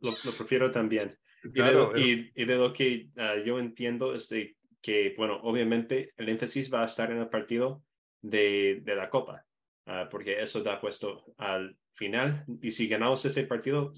lo, 0.02 0.14
prefiero 0.38 0.72
también. 0.72 1.18
y, 1.44 2.44
de, 2.46 2.56
lo 2.56 2.74
que 2.74 3.10
ah, 3.18 3.36
yo 3.46 3.60
entiendo 3.60 4.14
es 4.14 4.30
de 4.30 4.56
que, 4.82 5.14
bueno, 5.18 5.40
obviamente 5.44 6.14
el 6.18 6.30
énfasis 6.30 6.72
va 6.74 6.84
a 6.84 6.86
estar 6.86 7.12
en 7.12 7.20
el 7.20 7.30
partido 7.30 7.84
de, 8.22 8.82
de 8.84 8.96
la 8.96 9.10
Copa, 9.10 9.44
ah, 9.86 10.08
porque 10.10 10.42
eso 10.42 10.62
da 10.62 10.80
puesto 10.80 11.34
al 11.38 11.78
final. 11.96 12.46
Y 12.62 12.72
si 12.72 12.88
ganamos 12.88 13.26
ese 13.26 13.44
partido, 13.44 13.94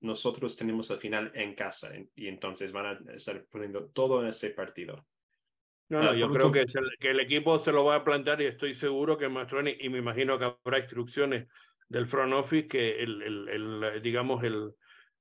nosotros 0.00 0.56
tenemos 0.56 0.90
el 0.90 0.98
final 0.98 1.30
en 1.34 1.54
casa 1.54 1.92
y 2.14 2.28
entonces 2.28 2.72
van 2.72 2.86
a 2.86 3.14
estar 3.14 3.44
poniendo 3.46 3.86
todo 3.90 4.22
en 4.22 4.28
ese 4.28 4.50
partido. 4.50 5.06
No, 5.88 6.02
no, 6.02 6.14
yo 6.14 6.30
creo 6.30 6.50
que, 6.50 6.60
el, 6.60 6.96
que, 6.98 7.10
el 7.10 7.20
equipo 7.20 7.58
se 7.58 7.72
lo 7.72 7.84
va 7.84 7.96
a 7.96 8.04
plantear 8.04 8.40
y 8.40 8.46
estoy 8.46 8.74
seguro 8.74 9.18
que 9.18 9.28
Mastroni, 9.28 9.76
y 9.80 9.88
me 9.90 9.98
imagino 9.98 10.38
que 10.38 10.44
habrá 10.46 10.78
instrucciones 10.78 11.46
del 11.88 12.06
front 12.06 12.32
office, 12.32 12.66
que 12.66 13.02
el, 13.02 13.22
el, 13.22 13.48
el 13.48 14.02
digamos, 14.02 14.42
el, 14.44 14.72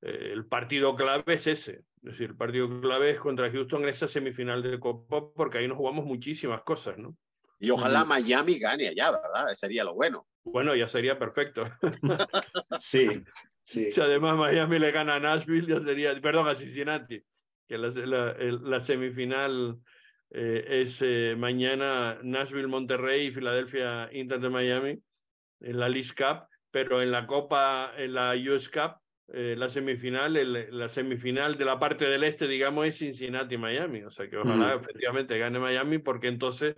el 0.01 0.45
partido 0.45 0.95
clave 0.95 1.33
es 1.33 1.47
ese. 1.47 1.83
Es 2.03 2.11
decir, 2.11 2.31
el 2.31 2.35
partido 2.35 2.81
clave 2.81 3.11
es 3.11 3.17
contra 3.17 3.49
Houston 3.49 3.83
en 3.83 3.89
esa 3.89 4.07
semifinal 4.07 4.61
de 4.61 4.79
Copa, 4.79 5.31
porque 5.33 5.59
ahí 5.59 5.67
nos 5.67 5.77
jugamos 5.77 6.05
muchísimas 6.05 6.61
cosas, 6.63 6.97
¿no? 6.97 7.15
Y 7.59 7.69
ojalá 7.69 8.03
Miami 8.03 8.59
gane 8.59 8.89
allá, 8.89 9.11
¿verdad? 9.11 9.49
Ese 9.49 9.61
sería 9.61 9.85
lo 9.85 9.93
bueno. 9.93 10.27
Bueno, 10.43 10.75
ya 10.75 10.87
sería 10.87 11.17
perfecto. 11.17 11.65
sí, 12.77 13.23
sí. 13.63 13.89
Si 13.89 14.01
además 14.01 14.35
Miami 14.35 14.79
le 14.79 14.91
gana 14.91 15.15
a 15.15 15.19
Nashville, 15.21 15.67
ya 15.67 15.79
sería, 15.81 16.19
perdón, 16.19 16.49
a 16.49 16.55
Cincinnati, 16.55 17.23
que 17.65 17.77
la, 17.77 17.87
la, 17.87 18.35
la 18.37 18.83
semifinal 18.83 19.77
eh, 20.35 20.81
es 20.81 20.99
eh, 21.03 21.35
mañana 21.37 22.17
Nashville, 22.23 22.67
Monterrey 22.67 23.27
y 23.27 23.31
Filadelfia 23.31 24.09
Inter 24.11 24.39
de 24.39 24.49
Miami 24.49 24.99
en 25.59 25.79
la 25.79 25.87
League 25.87 26.09
Cup, 26.17 26.47
pero 26.71 27.03
en 27.03 27.11
la 27.11 27.27
Copa, 27.27 27.93
en 27.95 28.15
la 28.15 28.33
US 28.33 28.67
Cup, 28.67 28.97
eh, 29.27 29.55
la 29.55 29.69
semifinal, 29.69 30.33
la 30.75 30.89
semifinal 30.89 31.55
de 31.55 31.65
la 31.65 31.79
parte 31.79 32.09
del 32.09 32.23
este, 32.23 32.47
digamos, 32.47 32.87
es 32.87 32.97
Cincinnati 32.97 33.57
Miami. 33.57 34.01
O 34.03 34.09
sea 34.09 34.27
que 34.27 34.37
ojalá 34.37 34.73
efectivamente 34.73 35.37
gane 35.37 35.59
Miami, 35.59 35.99
porque 35.99 36.27
entonces 36.27 36.75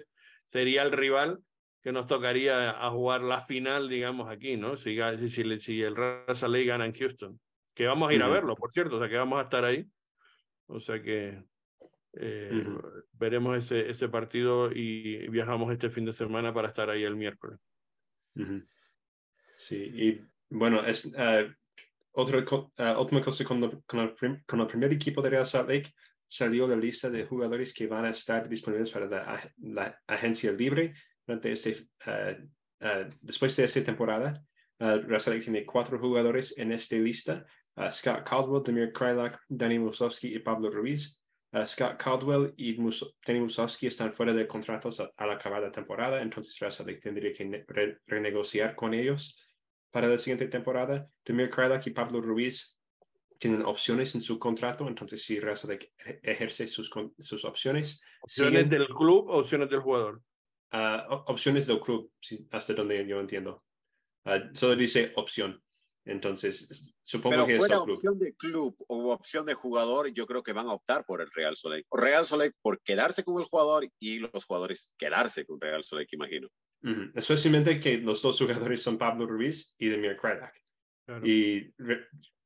sería 0.51 0.83
el 0.83 0.91
rival 0.91 1.39
que 1.81 1.93
nos 1.93 2.07
tocaría 2.07 2.71
a 2.71 2.89
jugar 2.91 3.21
la 3.21 3.41
final, 3.41 3.87
digamos, 3.87 4.29
aquí, 4.29 4.57
¿no? 4.57 4.75
Si, 4.75 4.97
si, 5.29 5.59
si 5.61 5.81
el 5.81 5.95
Raza 5.95 6.49
Ley 6.49 6.65
gana 6.65 6.85
en 6.85 6.93
Houston. 6.93 7.39
Que 7.73 7.87
vamos 7.87 8.09
a 8.09 8.13
ir 8.13 8.21
a 8.21 8.27
verlo, 8.27 8.55
por 8.55 8.71
cierto, 8.71 8.97
o 8.97 8.99
sea 8.99 9.07
que 9.07 9.17
vamos 9.17 9.39
a 9.39 9.43
estar 9.43 9.63
ahí. 9.63 9.85
O 10.67 10.79
sea 10.79 11.01
que 11.01 11.41
eh, 12.17 12.65
veremos 13.13 13.57
ese, 13.57 13.89
ese 13.89 14.09
partido 14.09 14.71
y 14.71 15.27
viajamos 15.29 15.71
este 15.71 15.89
fin 15.89 16.05
de 16.05 16.13
semana 16.13 16.53
para 16.53 16.69
estar 16.69 16.89
ahí 16.89 17.03
el 17.03 17.15
miércoles. 17.15 17.59
Sí, 19.57 19.77
y 19.77 20.21
bueno, 20.49 20.85
es 20.85 21.05
uh, 21.05 21.51
otra, 22.11 22.39
uh, 22.39 23.01
última 23.01 23.21
cosa 23.21 23.43
con, 23.43 23.81
con, 23.85 23.99
el 23.99 24.15
con, 24.45 24.59
el 24.59 24.67
primer 24.67 24.93
equipo 24.93 25.21
de 25.21 25.29
Real 25.29 25.45
Salt 25.45 25.69
Lake 25.69 25.91
salió 26.27 26.67
la 26.67 26.75
lista 26.75 27.09
de 27.09 27.25
jugadores 27.25 27.73
que 27.73 27.87
van 27.87 28.05
a 28.05 28.09
estar 28.09 28.47
disponibles 28.49 28.89
para 28.89 29.05
la, 29.07 29.53
la 29.57 30.01
agencia 30.07 30.51
libre 30.51 30.93
durante 31.25 31.51
este, 31.51 31.87
uh, 32.07 33.09
después 33.21 33.55
de 33.55 33.65
esta 33.65 33.83
temporada. 33.83 34.41
Real 34.77 35.21
Salt 35.21 35.35
Lake 35.35 35.45
tiene 35.45 35.65
cuatro 35.65 35.97
jugadores 35.97 36.57
en 36.57 36.73
esta 36.73 36.97
lista. 36.97 37.45
Scott 37.91 38.27
Caldwell, 38.27 38.63
Demir 38.63 38.91
Krylak, 38.91 39.39
Danny 39.47 39.79
Musowski 39.79 40.35
y 40.35 40.39
Pablo 40.39 40.69
Ruiz. 40.69 41.21
Scott 41.63 41.97
Caldwell 41.97 42.53
y 42.57 42.75
Danny 43.25 43.39
Musowski 43.39 43.87
están 43.87 44.13
fuera 44.13 44.33
de 44.33 44.47
contratos 44.47 44.99
al 44.99 45.31
acabar 45.31 45.61
la 45.61 45.71
temporada, 45.71 46.21
entonces 46.21 46.59
Lake 46.79 46.99
tendría 46.99 47.31
que 47.31 47.65
renegociar 48.07 48.75
con 48.75 48.93
ellos 48.93 49.41
para 49.91 50.07
la 50.07 50.17
siguiente 50.17 50.47
temporada. 50.47 51.07
Demir 51.23 51.49
Krylak 51.49 51.87
y 51.87 51.91
Pablo 51.91 52.19
Ruiz 52.19 52.77
tienen 53.37 53.63
opciones 53.63 54.15
en 54.15 54.21
su 54.21 54.37
contrato, 54.37 54.87
entonces 54.87 55.23
si 55.23 55.39
Lake 55.39 55.93
ejerce 56.23 56.67
sus, 56.67 56.91
sus 57.19 57.45
opciones. 57.45 58.01
¿Opciones 58.21 58.69
del 58.69 58.87
club 58.87 59.29
opciones 59.29 59.69
del 59.69 59.79
jugador? 59.79 60.21
Ah, 60.71 61.05
opciones 61.27 61.67
del 61.67 61.79
club, 61.79 62.11
hasta 62.51 62.73
donde 62.73 63.07
yo 63.07 63.19
entiendo. 63.19 63.63
Ah, 64.25 64.41
solo 64.53 64.75
dice 64.75 65.13
opción. 65.15 65.61
Entonces, 66.05 66.95
supongo 67.01 67.47
que 67.47 67.57
fuera 67.57 67.79
opción 67.79 68.19
de 68.19 68.33
club 68.35 68.75
o 68.87 69.11
opción 69.11 69.45
de 69.45 69.55
jugador, 69.55 70.13
yo 70.13 70.27
creo 70.27 70.43
que 70.43 70.53
van 70.53 70.67
a 70.67 70.73
optar 70.73 71.03
por 71.03 71.19
el 71.19 71.31
Real 71.33 71.55
Soleil. 71.55 71.83
Real 71.91 72.25
Soleil 72.25 72.53
por 72.61 72.79
quedarse 72.81 73.23
con 73.23 73.41
el 73.41 73.47
jugador 73.47 73.87
y 73.99 74.19
los 74.19 74.45
jugadores 74.45 74.93
quedarse 74.97 75.45
con 75.45 75.59
Real 75.59 75.83
Soleil, 75.83 76.07
imagino. 76.11 76.47
Especialmente 77.15 77.79
que 77.79 77.97
los 77.97 78.21
dos 78.21 78.37
jugadores 78.37 78.83
son 78.83 78.99
Pablo 78.99 79.25
Ruiz 79.25 79.73
y 79.79 79.89
Demir 79.89 80.15
Krajak. 80.17 80.53
Y 81.23 81.73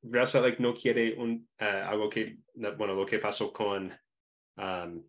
Real 0.02 0.28
Soleil 0.28 0.56
no 0.60 0.74
quiere 0.74 1.16
un, 1.18 1.50
eh, 1.58 1.66
algo 1.66 2.08
que, 2.08 2.38
bueno, 2.54 2.94
lo 2.94 3.06
que 3.06 3.20
pasó 3.20 3.52
con, 3.52 3.92
um, 4.56 5.04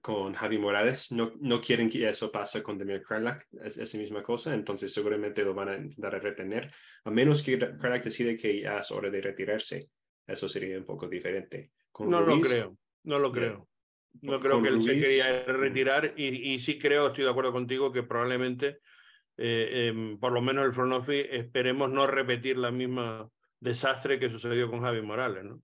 con 0.00 0.34
Javi 0.34 0.58
Morales. 0.58 1.12
No, 1.12 1.32
no 1.40 1.60
quieren 1.60 1.88
que 1.88 2.08
eso 2.08 2.30
pase 2.30 2.62
con 2.62 2.78
Demir 2.78 3.02
Kralak, 3.02 3.46
es 3.64 3.78
esa 3.78 3.98
misma 3.98 4.22
cosa, 4.22 4.54
entonces 4.54 4.92
seguramente 4.92 5.44
lo 5.44 5.54
van 5.54 5.68
a 5.68 5.76
intentar 5.76 6.22
retener, 6.22 6.72
a 7.04 7.10
menos 7.10 7.42
que 7.42 7.58
Kralak 7.58 8.04
decide 8.04 8.36
que 8.36 8.60
ya 8.60 8.78
es 8.78 8.90
hora 8.90 9.10
de 9.10 9.20
retirarse. 9.20 9.88
Eso 10.26 10.48
sería 10.48 10.78
un 10.78 10.84
poco 10.84 11.08
diferente. 11.08 11.72
no 11.98 12.20
lo 12.20 12.40
creo, 12.40 12.76
no 13.04 13.18
lo 13.18 13.32
creo. 13.32 13.68
No 14.20 14.38
creo 14.40 14.60
que 14.60 14.68
él 14.68 14.82
se 14.82 14.92
quería 14.92 15.42
retirar 15.44 16.12
y, 16.16 16.52
y, 16.52 16.58
sí 16.60 16.78
creo, 16.78 17.06
estoy 17.06 17.24
de 17.24 17.30
acuerdo 17.30 17.50
contigo, 17.50 17.90
que 17.90 18.02
probablemente, 18.02 18.80
eh, 19.38 19.88
em, 19.88 20.18
por 20.18 20.32
lo 20.32 20.42
menos 20.42 20.66
el 20.66 20.74
front 20.74 20.92
office, 20.92 21.34
esperemos 21.34 21.90
no 21.90 22.06
repetir 22.06 22.58
la 22.58 22.70
misma 22.70 23.26
desastre 23.58 24.18
que 24.18 24.28
sucedió 24.28 24.70
con 24.70 24.82
Javi 24.82 25.00
Morales, 25.00 25.44
¿no? 25.44 25.62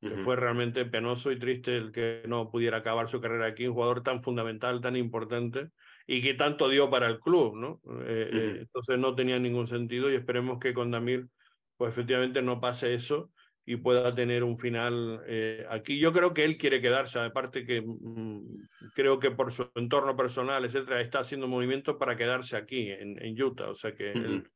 Que 0.00 0.16
fue 0.24 0.34
realmente 0.34 0.86
penoso 0.86 1.30
y 1.30 1.38
triste 1.38 1.76
el 1.76 1.92
que 1.92 2.22
no 2.26 2.50
pudiera 2.50 2.78
acabar 2.78 3.08
su 3.08 3.20
carrera 3.20 3.46
aquí, 3.46 3.66
un 3.66 3.74
jugador 3.74 4.02
tan 4.02 4.22
fundamental, 4.22 4.80
tan 4.80 4.96
importante 4.96 5.68
y 6.06 6.22
que 6.22 6.34
tanto 6.34 6.68
dio 6.68 6.88
para 6.88 7.06
el 7.08 7.20
club, 7.20 7.54
¿no? 7.54 7.80
Eh, 8.06 8.30
eh, 8.32 8.56
entonces 8.60 8.98
no 8.98 9.14
tenía 9.14 9.38
ningún 9.38 9.66
sentido 9.66 10.10
y 10.10 10.14
esperemos 10.14 10.58
que 10.58 10.72
con 10.72 10.90
Damir, 10.90 11.28
pues 11.76 11.92
efectivamente 11.92 12.40
no 12.40 12.60
pase 12.60 12.94
eso 12.94 13.30
y 13.66 13.76
pueda 13.76 14.14
tener 14.14 14.42
un 14.42 14.56
final 14.56 15.22
eh, 15.26 15.66
aquí. 15.68 15.98
Yo 15.98 16.12
creo 16.12 16.32
que 16.32 16.44
él 16.44 16.56
quiere 16.56 16.80
quedarse, 16.80 17.18
aparte 17.18 17.64
que 17.66 17.82
mm, 17.82 18.40
creo 18.94 19.20
que 19.20 19.30
por 19.30 19.52
su 19.52 19.70
entorno 19.74 20.16
personal, 20.16 20.64
etcétera, 20.64 21.02
está 21.02 21.20
haciendo 21.20 21.46
movimientos 21.46 21.96
para 21.96 22.16
quedarse 22.16 22.56
aquí 22.56 22.90
en, 22.90 23.22
en 23.22 23.40
Utah, 23.40 23.68
o 23.68 23.74
sea 23.74 23.94
que 23.94 24.12
él 24.12 24.50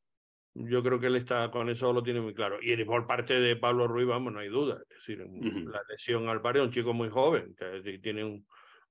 yo 0.55 0.81
creo 0.81 0.99
que 0.99 1.07
él 1.07 1.17
está 1.17 1.51
con 1.51 1.69
eso 1.69 1.91
lo 1.91 2.01
tiene 2.01 2.21
muy 2.21 2.33
claro. 2.33 2.57
Y 2.61 2.81
por 2.85 3.05
parte 3.05 3.39
de 3.39 3.57
Pablo 3.57 3.87
Ruiz, 3.87 4.07
vamos, 4.07 4.31
no 4.31 4.39
hay 4.39 4.47
duda. 4.47 4.81
Es 4.89 4.97
decir, 4.97 5.19
la 5.19 5.81
lesión 5.89 6.29
al 6.29 6.41
es 6.55 6.61
un 6.61 6.71
chico 6.71 6.93
muy 6.93 7.09
joven, 7.09 7.53
que 7.55 7.99
tiene 7.99 8.23
un, 8.23 8.45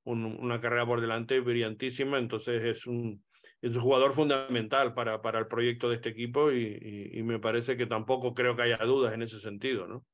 una 0.05 0.61
carrera 0.61 0.85
por 0.85 1.01
delante 1.01 1.41
brillantísima, 1.41 2.19
entonces 2.19 2.63
es 2.63 2.87
un, 2.87 3.25
es 3.63 3.75
un 3.75 3.81
jugador 3.81 4.13
fundamental 4.13 4.93
para, 4.93 5.23
para 5.23 5.39
el 5.39 5.47
proyecto 5.47 5.89
de 5.89 5.97
este 5.97 6.11
equipo 6.11 6.53
y, 6.53 7.11
y, 7.15 7.23
me 7.23 7.39
parece 7.39 7.79
que 7.79 7.87
tampoco 7.87 8.35
creo 8.35 8.55
que 8.55 8.63
haya 8.63 8.79
dudas 8.79 9.15
en 9.15 9.23
ese 9.23 9.41
sentido, 9.41 9.87
¿no? 9.87 10.05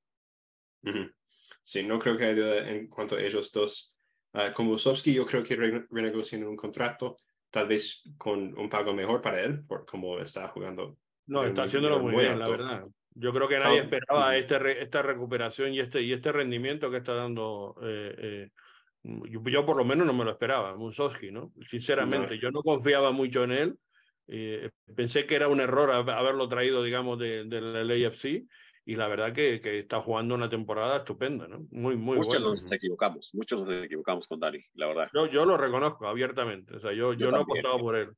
Sí, 1.64 1.82
no 1.82 1.98
creo 1.98 2.16
que 2.16 2.24
haya 2.26 2.42
dudas 2.42 2.68
en 2.68 2.86
cuanto 2.88 3.16
a 3.16 3.22
ellos 3.22 3.50
dos. 3.50 3.96
Uh, 4.32 4.52
como 4.54 4.74
Usovsky, 4.74 5.12
yo 5.12 5.26
creo 5.26 5.42
que 5.42 5.56
renegocian 5.56 6.44
un 6.44 6.54
contrato, 6.54 7.16
tal 7.50 7.66
vez 7.66 8.08
con 8.16 8.56
un 8.56 8.70
pago 8.70 8.94
mejor 8.94 9.20
para 9.20 9.42
él, 9.42 9.64
por 9.66 9.84
cómo 9.84 10.20
está 10.20 10.46
jugando 10.46 10.96
no, 11.30 11.44
está 11.44 11.62
haciéndolo 11.62 12.00
muy, 12.00 12.16
bien, 12.16 12.38
la 12.40 12.48
verdad. 12.48 12.84
Yo 13.14 13.32
creo 13.32 13.46
que 13.46 13.58
nadie 13.58 13.78
esperaba 13.78 14.36
este, 14.36 14.82
esta 14.82 15.00
recuperación 15.02 15.72
y 15.72 15.78
este, 15.78 16.02
y 16.02 16.12
este 16.12 16.32
rendimiento 16.32 16.90
que 16.90 16.96
está 16.96 17.14
dando. 17.14 17.76
Eh, 17.82 18.14
eh, 18.18 18.50
yo, 19.30 19.64
por 19.64 19.76
lo 19.76 19.84
menos 19.84 20.06
no 20.08 20.12
me 20.12 20.24
lo 20.24 20.32
esperaba, 20.32 20.74
Musowski, 20.76 21.30
¿no? 21.30 21.52
Sinceramente, 21.68 22.36
yo 22.40 22.50
no 22.50 22.62
confiaba 22.62 23.12
mucho 23.12 23.44
en 23.44 23.52
él. 23.52 23.78
Eh, 24.26 24.70
pensé 24.96 25.24
que 25.24 25.36
era 25.36 25.46
un 25.46 25.60
error 25.60 25.90
haberlo 25.92 26.48
traído, 26.48 26.82
digamos, 26.82 27.18
del 27.18 27.48
de, 27.48 28.06
AFC 28.06 28.44
y 28.84 28.96
la 28.96 29.06
verdad 29.06 29.32
que, 29.32 29.60
que, 29.60 29.78
está 29.78 30.00
jugando 30.00 30.34
una 30.34 30.50
temporada 30.50 30.98
estupenda, 30.98 31.46
¿no? 31.46 31.64
Muy, 31.70 31.96
muy 31.96 32.16
Muchos 32.16 32.42
nos 32.42 32.72
equivocamos, 32.72 33.30
muchos 33.34 33.60
nos 33.60 33.84
equivocamos 33.84 34.26
con 34.26 34.40
Dani, 34.40 34.64
la 34.74 34.88
verdad. 34.88 35.08
Yo, 35.14 35.26
yo 35.26 35.44
lo 35.44 35.56
reconozco 35.56 36.08
abiertamente, 36.08 36.74
o 36.74 36.80
sea, 36.80 36.92
yo, 36.92 37.12
yo, 37.12 37.30
no 37.30 37.38
he 37.38 37.42
apostado 37.42 37.78
por 37.78 37.94
él. 37.94 38.10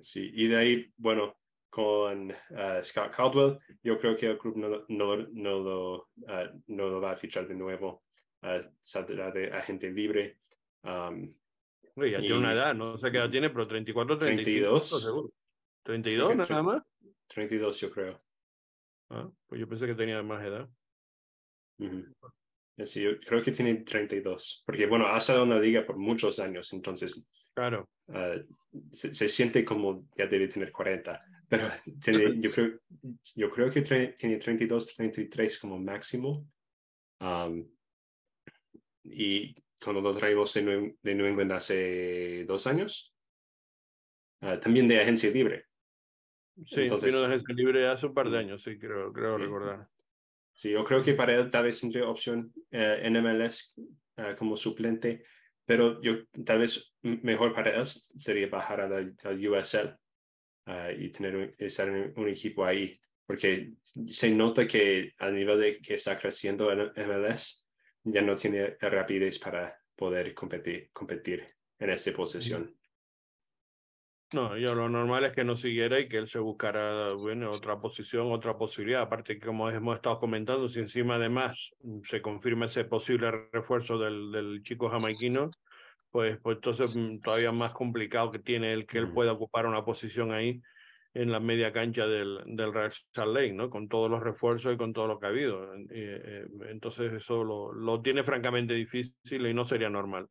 Sí, 0.00 0.30
y 0.34 0.48
de 0.48 0.56
ahí, 0.56 0.92
bueno, 0.96 1.36
con 1.70 2.30
uh, 2.30 2.82
Scott 2.82 3.14
Caldwell, 3.14 3.58
yo 3.82 3.98
creo 3.98 4.14
que 4.14 4.26
el 4.26 4.38
club 4.38 4.56
no, 4.56 4.84
no, 4.88 5.16
no, 5.16 5.58
lo, 5.60 5.96
uh, 6.16 6.62
no 6.68 6.88
lo 6.88 7.00
va 7.00 7.12
a 7.12 7.16
fichar 7.16 7.48
de 7.48 7.54
nuevo, 7.54 8.04
uh, 8.42 8.64
saldrá 8.82 9.30
de 9.32 9.52
agente 9.52 9.90
libre. 9.90 10.38
Um, 10.82 11.34
ya 11.96 12.20
tiene 12.20 12.38
una 12.38 12.52
edad, 12.52 12.74
no 12.74 12.96
sé 12.96 13.10
qué 13.10 13.18
edad 13.18 13.30
tiene, 13.30 13.50
pero 13.50 13.66
34, 13.66 14.18
35, 14.18 14.44
32. 14.44 15.02
seguro. 15.02 15.32
¿32 15.84 16.48
nada 16.48 16.62
más? 16.62 16.82
32 17.28 17.80
yo 17.80 17.90
creo. 17.90 18.22
Ah, 19.10 19.30
pues 19.46 19.60
yo 19.60 19.68
pensé 19.68 19.86
que 19.86 19.94
tenía 19.94 20.22
más 20.22 20.44
edad. 20.44 20.68
Sí, 22.84 23.02
yo 23.02 23.18
creo 23.20 23.42
que 23.42 23.52
tiene 23.52 23.74
32, 23.76 24.62
porque 24.66 24.86
bueno, 24.86 25.06
ha 25.06 25.18
estado 25.18 25.44
en 25.44 25.50
la 25.50 25.60
liga 25.60 25.86
por 25.86 25.96
muchos 25.96 26.40
años, 26.40 26.72
entonces 26.72 27.26
Claro. 27.54 27.88
Ah, 28.08 28.36
se, 28.92 29.28
siente 29.28 29.64
como 29.64 30.08
ya 30.16 30.26
debe 30.26 30.48
tener 30.48 30.72
40, 30.72 31.24
pero 31.48 31.68
tiene, 32.02 32.40
yo, 32.40 32.50
creo, 32.50 32.80
yo 33.36 33.50
creo 33.50 33.70
que 33.70 33.82
tiene 33.82 34.36
32, 34.36 34.94
33 34.94 35.58
como 35.58 35.78
máximo. 35.78 36.46
y 39.04 39.54
cuando 39.82 40.00
lo 40.00 40.14
traímos 40.14 40.52
de 40.54 40.62
New, 40.62 40.98
de 41.02 41.14
New 41.14 41.26
England 41.26 41.52
hace 41.52 42.44
dos 42.46 42.66
años, 42.66 43.14
ah, 44.40 44.58
también 44.58 44.88
de 44.88 45.00
agencia 45.00 45.30
libre. 45.30 45.66
Sí, 46.66 46.82
Entonces, 46.82 47.12
vino 47.12 47.20
de 47.20 47.26
agencia 47.26 47.54
libre 47.54 47.88
hace 47.88 48.06
un 48.06 48.14
par 48.14 48.30
de 48.30 48.36
mm. 48.36 48.40
años, 48.40 48.62
sí, 48.62 48.78
creo, 48.78 49.12
creo 49.12 49.38
recordar. 49.38 49.88
Sí, 50.52 50.70
yo 50.70 50.84
creo 50.84 51.02
que 51.02 51.14
para 51.14 51.34
él 51.34 51.50
tal 51.50 51.64
vez 51.64 51.80
tendría 51.80 52.06
opción 52.08 52.52
eh, 52.70 53.00
en 53.02 53.16
MLS 53.16 53.74
ah, 54.16 54.34
como 54.36 54.56
suplente 54.56 55.24
pero 55.64 56.00
yo 56.02 56.26
tal 56.44 56.60
vez 56.60 56.94
mejor 57.02 57.54
para 57.54 57.76
él 57.76 57.86
sería 57.86 58.48
bajar 58.48 58.80
a 58.82 58.88
la, 58.88 59.00
USL 59.30 59.96
ah, 60.66 60.92
y 60.92 61.10
tener 61.10 61.36
un, 61.36 61.54
estar 61.58 61.88
en 61.88 62.12
un 62.16 62.28
equipo 62.28 62.64
ahí, 62.64 62.98
porque 63.26 63.72
se 64.06 64.30
nota 64.30 64.66
que 64.66 65.12
a 65.18 65.30
nivel 65.30 65.60
de 65.60 65.78
que 65.78 65.94
está 65.94 66.18
creciendo 66.18 66.70
en 66.70 66.92
MLS, 67.08 67.66
ya 68.04 68.20
no 68.20 68.34
tiene 68.34 68.76
rapidez 68.80 69.38
para 69.38 69.74
poder 69.96 70.34
competir, 70.34 70.90
competir 70.92 71.48
en 71.78 71.90
esta 71.90 72.12
posición. 72.12 72.74
No, 74.34 74.56
yo 74.56 74.74
lo 74.74 74.88
normal 74.88 75.24
es 75.24 75.32
que 75.32 75.44
no 75.44 75.54
siguiera 75.54 76.00
y 76.00 76.08
que 76.08 76.16
él 76.16 76.28
se 76.28 76.40
buscara 76.40 77.12
bueno, 77.12 77.52
otra 77.52 77.78
posición, 77.78 78.32
otra 78.32 78.58
posibilidad. 78.58 79.02
Aparte 79.02 79.38
como 79.38 79.70
hemos 79.70 79.94
estado 79.94 80.18
comentando, 80.18 80.68
si 80.68 80.80
encima 80.80 81.14
además 81.14 81.70
se 82.02 82.20
confirma 82.20 82.66
ese 82.66 82.84
posible 82.84 83.30
refuerzo 83.52 83.96
del, 83.96 84.32
del 84.32 84.60
chico 84.64 84.90
jamaiquino, 84.90 85.52
pues, 86.10 86.36
pues 86.42 86.56
entonces 86.56 86.96
mm, 86.96 87.20
todavía 87.20 87.52
más 87.52 87.72
complicado 87.74 88.32
que 88.32 88.40
tiene 88.40 88.72
él 88.72 88.86
que 88.86 88.98
él 88.98 89.12
pueda 89.12 89.30
ocupar 89.30 89.66
una 89.66 89.84
posición 89.84 90.32
ahí 90.32 90.60
en 91.14 91.30
la 91.30 91.38
media 91.38 91.72
cancha 91.72 92.08
del, 92.08 92.40
del 92.44 92.74
Real 92.74 92.90
Salt 93.12 93.32
Lake, 93.32 93.52
¿no? 93.52 93.70
Con 93.70 93.88
todos 93.88 94.10
los 94.10 94.20
refuerzos 94.20 94.74
y 94.74 94.76
con 94.76 94.92
todo 94.92 95.06
lo 95.06 95.20
que 95.20 95.26
ha 95.26 95.28
habido. 95.28 95.72
Eh, 95.90 96.44
entonces 96.70 97.12
eso 97.12 97.44
lo, 97.44 97.72
lo, 97.72 98.02
tiene 98.02 98.24
francamente 98.24 98.74
difícil 98.74 99.46
y 99.46 99.54
no 99.54 99.64
sería 99.64 99.88
normal. 99.88 100.26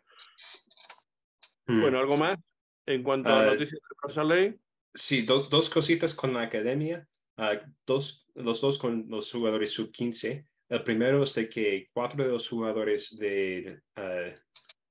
Bueno, 1.66 2.00
¿algo 2.00 2.18
más? 2.18 2.38
En 2.86 3.04
cuanto 3.04 3.30
a 3.30 3.42
ah, 3.42 3.46
noticias 3.46 3.80
de 4.08 4.14
Saleh. 4.14 4.60
Sí, 4.94 5.22
dos, 5.24 5.50
dos 5.50 5.70
cositas 5.70 6.14
con 6.14 6.34
la 6.34 6.42
academia. 6.42 7.08
Uh, 7.38 7.58
dos, 7.86 8.28
los 8.36 8.62
dos 8.62 8.78
con 8.78 9.06
los 9.10 9.32
jugadores 9.32 9.72
sub-15. 9.72 10.46
El 10.70 10.84
primero 10.84 11.24
es 11.24 11.34
de 11.34 11.50
que 11.50 11.88
cuatro 11.94 12.24
de 12.24 12.30
los 12.30 12.48
jugadores 12.48 13.18
de, 13.18 13.80
uh, 13.98 14.34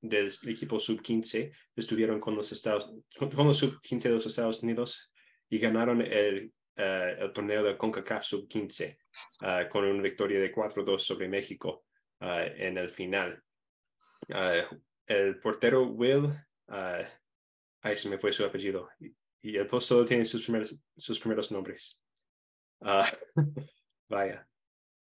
del 0.00 0.32
equipo 0.46 0.80
sub-15 0.80 1.52
estuvieron 1.76 2.18
con 2.18 2.34
los, 2.34 2.50
Estados, 2.50 2.92
con 3.16 3.46
los 3.46 3.58
sub-15 3.58 4.02
de 4.02 4.10
los 4.10 4.26
Estados 4.26 4.62
Unidos 4.62 5.12
y 5.48 5.58
ganaron 5.58 6.00
el, 6.00 6.52
el 6.76 7.32
torneo 7.32 7.62
de 7.62 7.76
CONCACAF 7.76 8.24
sub-15 8.24 8.96
con 9.68 9.84
una 9.84 10.02
victoria 10.02 10.40
de 10.40 10.52
4-2 10.52 10.98
sobre 10.98 11.28
México 11.28 11.84
en 12.20 12.78
el 12.78 12.88
final. 12.88 13.42
el 15.06 15.38
portero 15.40 15.84
Will 15.84 16.30
Ahí 17.82 17.96
se 17.96 18.08
me 18.08 18.18
fue 18.18 18.32
su 18.32 18.44
apellido. 18.44 18.88
Y 19.42 19.56
el 19.56 19.66
post 19.66 19.88
solo 19.88 20.04
tiene 20.04 20.24
sus 20.24 20.44
primeros, 20.44 20.74
sus 20.96 21.18
primeros 21.18 21.50
nombres. 21.50 22.00
Uh, 22.80 23.04
vaya. 24.08 24.48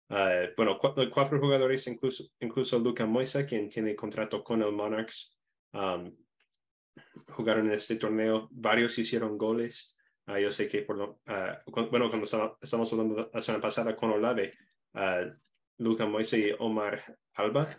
Uh, 0.09 0.53
bueno, 0.57 0.79
cuatro, 0.79 1.11
cuatro, 1.11 1.39
jugadores, 1.39 1.87
incluso, 1.87 2.25
incluso 2.41 2.79
Luca 2.79 3.07
Moisa, 3.07 3.47
quien 3.47 3.69
tiene 3.69 3.95
contrato 3.95 4.43
con 4.43 4.63
el 4.63 4.73
Monarchs, 4.73 5.39
um, 5.73 6.15
jugaron 7.29 7.67
en 7.67 7.73
este 7.73 7.97
torneo. 7.97 8.49
Varios 8.51 8.99
hicieron 8.99 9.37
goles. 9.37 9.97
Uh, 10.27 10.39
yo 10.39 10.51
sé 10.51 10.67
que, 10.67 10.83
por 10.83 10.97
lo, 10.97 11.21
bueno, 11.91 12.09
cuando 12.09 12.57
estamos 12.61 12.93
hablando 12.93 13.31
la 13.33 13.41
semana 13.43 13.63
pasada 13.63 13.95
con 13.95 14.11
Olave, 14.13 14.55
Luca 15.79 16.07
Moisa 16.07 16.37
y 16.39 16.55
Omar 16.59 17.19
Alba, 17.35 17.77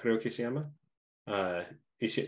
creo 0.00 0.18
que 0.18 0.30
se 0.30 0.42
llama, 0.42 0.74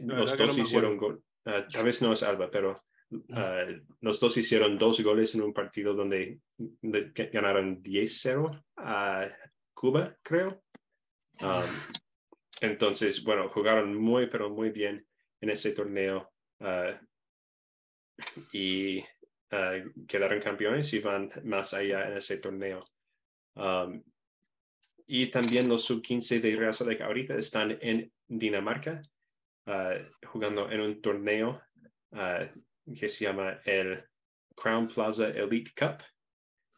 los 0.03 0.37
dos 0.37 0.59
hicieron 0.59 0.97
gol. 0.97 1.23
Ah, 1.45 1.67
tal 1.71 1.85
vez 1.85 2.03
no 2.03 2.13
es 2.13 2.23
Alba, 2.23 2.51
pero 2.51 2.83
ah, 3.33 3.67
los 4.01 4.21
dos 4.21 4.37
hicieron 4.37 4.79
dos 4.79 5.01
goles 5.01 5.35
en 5.35 5.43
un 5.43 5.53
partido 5.53 5.95
donde 5.95 6.41
ganaron 7.33 7.83
10-0 7.83 8.65
a 8.77 9.29
Cuba, 9.73 10.17
creo. 10.23 10.63
entonces, 12.61 13.25
bueno, 13.25 13.49
jugaron 13.49 13.95
muy, 13.97 14.27
pero 14.27 14.51
muy 14.51 14.71
bien 14.71 15.07
en 15.41 15.51
ese 15.51 15.73
torneo 15.73 16.31
ah, 16.61 17.01
y 18.53 19.03
quedaron 20.07 20.41
campeones 20.41 20.93
y 20.93 21.01
van 21.01 21.33
más 21.45 21.75
allá 21.75 22.09
en 22.09 22.19
ese 22.19 22.37
torneo. 22.37 22.85
y 25.07 25.27
también 25.31 25.69
los 25.69 25.85
sub-15 25.85 26.41
de 26.41 26.57
Real 26.57 26.75
Salt 26.75 26.91
Lake 26.91 27.03
ahorita 27.03 27.35
están 27.37 27.77
en 27.81 28.13
Dinamarca, 28.29 29.03
jugando 30.27 30.71
en 30.71 30.81
un 30.81 31.01
torneo 31.01 31.63
que 32.11 33.09
se 33.09 33.25
llama 33.25 33.61
el 33.65 34.05
Crown 34.55 34.89
Plaza 34.89 35.29
Elite 35.29 35.73
Cup, 35.77 36.03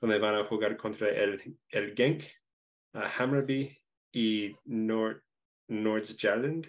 donde 0.00 0.18
van 0.18 0.34
a 0.34 0.44
jugar 0.44 0.76
contra 0.76 1.08
el, 1.08 1.40
el 1.68 1.94
Genk, 1.94 2.22
Hammerby 2.92 3.76
y 4.12 4.54
Nord, 4.64 5.22
Nordsjælland. 5.68 6.66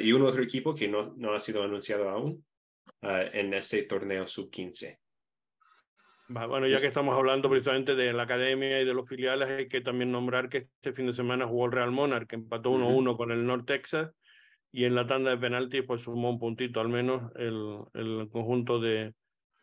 y 0.00 0.12
un 0.12 0.22
otro 0.22 0.42
equipo 0.42 0.74
que 0.74 0.88
no, 0.88 1.14
no 1.16 1.34
ha 1.34 1.40
sido 1.40 1.62
anunciado 1.62 2.08
aún 2.08 2.44
en 3.02 3.54
este 3.54 3.82
torneo 3.84 4.26
sub-15. 4.26 4.98
Bueno, 6.28 6.66
ya 6.66 6.80
que 6.80 6.86
estamos 6.86 7.14
hablando 7.14 7.50
precisamente 7.50 7.94
de 7.94 8.12
la 8.12 8.22
academia 8.22 8.80
y 8.80 8.84
de 8.86 8.94
los 8.94 9.06
filiales, 9.06 9.48
hay 9.48 9.68
que 9.68 9.82
también 9.82 10.10
nombrar 10.10 10.48
que 10.48 10.68
este 10.76 10.94
fin 10.94 11.06
de 11.06 11.12
semana 11.12 11.46
jugó 11.46 11.66
el 11.66 11.72
Real 11.72 11.90
Monarch, 11.90 12.26
que 12.26 12.36
empató 12.36 12.70
1-1 12.70 13.16
con 13.16 13.30
el 13.30 13.44
North 13.46 13.66
Texas, 13.66 14.10
y 14.74 14.86
en 14.86 14.96
la 14.96 15.06
tanda 15.06 15.30
de 15.30 15.38
penaltis 15.38 15.84
pues 15.86 16.02
sumó 16.02 16.30
un 16.30 16.40
puntito 16.40 16.80
al 16.80 16.88
menos 16.88 17.30
el, 17.36 17.78
el 17.94 18.28
conjunto 18.28 18.80
de, 18.80 19.14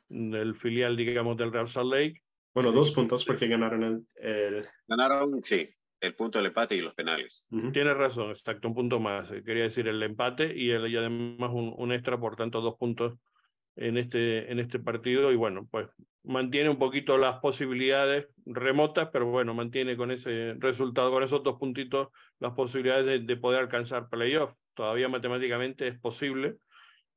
del 0.07 0.55
filial, 0.55 0.95
digamos, 0.95 1.35
del 1.35 1.51
Real 1.51 1.67
Salt 1.67 1.91
Lake. 1.91 2.21
Bueno, 2.53 2.71
dos 2.71 2.91
puntos 2.91 3.25
porque 3.25 3.49
ganaron 3.49 4.07
el... 4.15 4.65
Ganaron, 4.87 5.43
sí, 5.43 5.67
el 5.99 6.15
punto 6.15 6.37
del 6.37 6.47
empate 6.47 6.75
y 6.75 6.81
los 6.81 6.93
penales. 6.93 7.45
Tienes 7.73 7.97
razón, 7.97 8.31
exacto, 8.31 8.69
un 8.69 8.73
punto 8.73 9.01
más. 9.01 9.29
Eh, 9.31 9.43
quería 9.43 9.63
decir 9.63 9.89
el 9.89 10.01
empate 10.01 10.57
y, 10.57 10.69
el, 10.69 10.89
y 10.89 10.95
además 10.95 11.51
un, 11.51 11.73
un 11.77 11.91
extra, 11.91 12.17
por 12.17 12.37
tanto, 12.37 12.61
dos 12.61 12.77
puntos 12.77 13.17
en 13.75 13.97
este, 13.97 14.49
en 14.49 14.59
este 14.59 14.79
partido 14.79 15.31
y 15.31 15.35
bueno, 15.35 15.67
pues 15.69 15.89
mantiene 16.23 16.69
un 16.69 16.77
poquito 16.77 17.17
las 17.17 17.39
posibilidades 17.39 18.27
remotas, 18.45 19.09
pero 19.11 19.25
bueno, 19.25 19.53
mantiene 19.53 19.97
con 19.97 20.11
ese 20.11 20.55
resultado, 20.59 21.11
con 21.11 21.23
esos 21.23 21.43
dos 21.43 21.57
puntitos, 21.57 22.09
las 22.39 22.53
posibilidades 22.53 23.25
de, 23.25 23.37
poder 23.37 23.59
alcanzar 23.61 24.07
playoff. 24.09 24.53
Todavía 24.73 25.09
matemáticamente 25.09 25.87
es 25.87 25.99
posible 25.99 26.55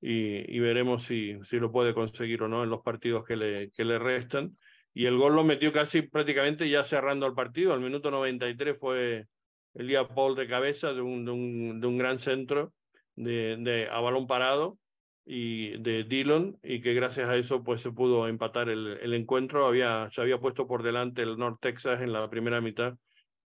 y, 0.01 0.55
y, 0.55 0.59
veremos 0.59 1.05
si, 1.05 1.39
si 1.45 1.59
lo 1.59 1.73
puede 1.73 1.95
conseguir 1.95 2.43
o 2.43 2.49
no 2.49 2.63
en 2.63 2.71
los 2.71 2.83
partidos 2.83 3.25
que 3.25 3.37
le, 3.37 3.71
que 3.71 3.85
le 3.85 3.99
restan. 3.99 4.57
Y 4.93 5.07
el 5.07 5.17
gol 5.17 5.35
lo 5.35 5.45
metió 5.45 5.73
casi 5.73 6.03
prácticamente 6.03 6.69
ya 6.69 6.85
cerrando 6.85 7.27
el 7.27 7.35
partido. 7.35 7.73
Al 7.73 7.81
minuto 7.81 8.11
93 8.11 8.79
fue 8.79 9.27
el 9.75 9.89
día 9.89 10.07
Paul 10.07 10.37
de 10.37 10.47
cabeza 10.47 10.93
de 10.93 11.01
un, 11.01 11.25
de 11.25 11.31
un, 11.31 11.81
de 11.81 11.87
un 11.87 11.99
gran 11.99 12.19
centro 12.19 12.73
de, 13.17 13.57
de, 13.59 13.89
a 13.91 14.01
balón 14.01 14.27
parado 14.27 14.79
y 15.27 15.79
de 15.79 16.05
Dillon 16.05 16.59
y 16.63 16.81
que 16.81 16.95
gracias 16.95 17.29
a 17.29 17.37
eso 17.37 17.65
pues 17.65 17.81
se 17.81 17.91
pudo 17.91 18.29
empatar 18.29 18.69
el, 18.69 18.99
el, 19.01 19.15
encuentro. 19.15 19.67
Había, 19.67 20.09
se 20.13 20.21
había 20.21 20.39
puesto 20.39 20.67
por 20.67 20.83
delante 20.83 21.23
el 21.23 21.39
North 21.39 21.59
Texas 21.61 22.01
en 22.01 22.13
la 22.13 22.29
primera 22.29 22.61
mitad 22.61 22.95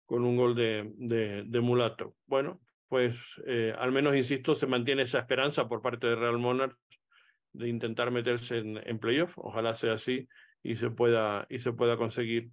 con 0.06 0.24
un 0.24 0.36
gol 0.36 0.54
de, 0.54 0.90
de, 0.96 1.44
de 1.44 1.60
Mulato. 1.60 2.14
Bueno, 2.26 2.60
pues 2.88 3.16
eh, 3.46 3.74
al 3.78 3.92
menos, 3.92 4.16
insisto, 4.16 4.54
se 4.54 4.66
mantiene 4.66 5.02
esa 5.02 5.18
esperanza 5.18 5.68
por 5.68 5.82
parte 5.82 6.06
de 6.06 6.16
Real 6.16 6.38
Monarchs 6.38 6.78
de 7.52 7.68
intentar 7.68 8.10
meterse 8.10 8.58
en, 8.58 8.80
en 8.84 8.98
playoff. 8.98 9.32
Ojalá 9.36 9.74
sea 9.74 9.94
así 9.94 10.28
y 10.62 10.76
se 10.76 10.90
pueda, 10.90 11.46
y 11.48 11.58
se 11.58 11.72
pueda 11.72 11.96
conseguir 11.96 12.50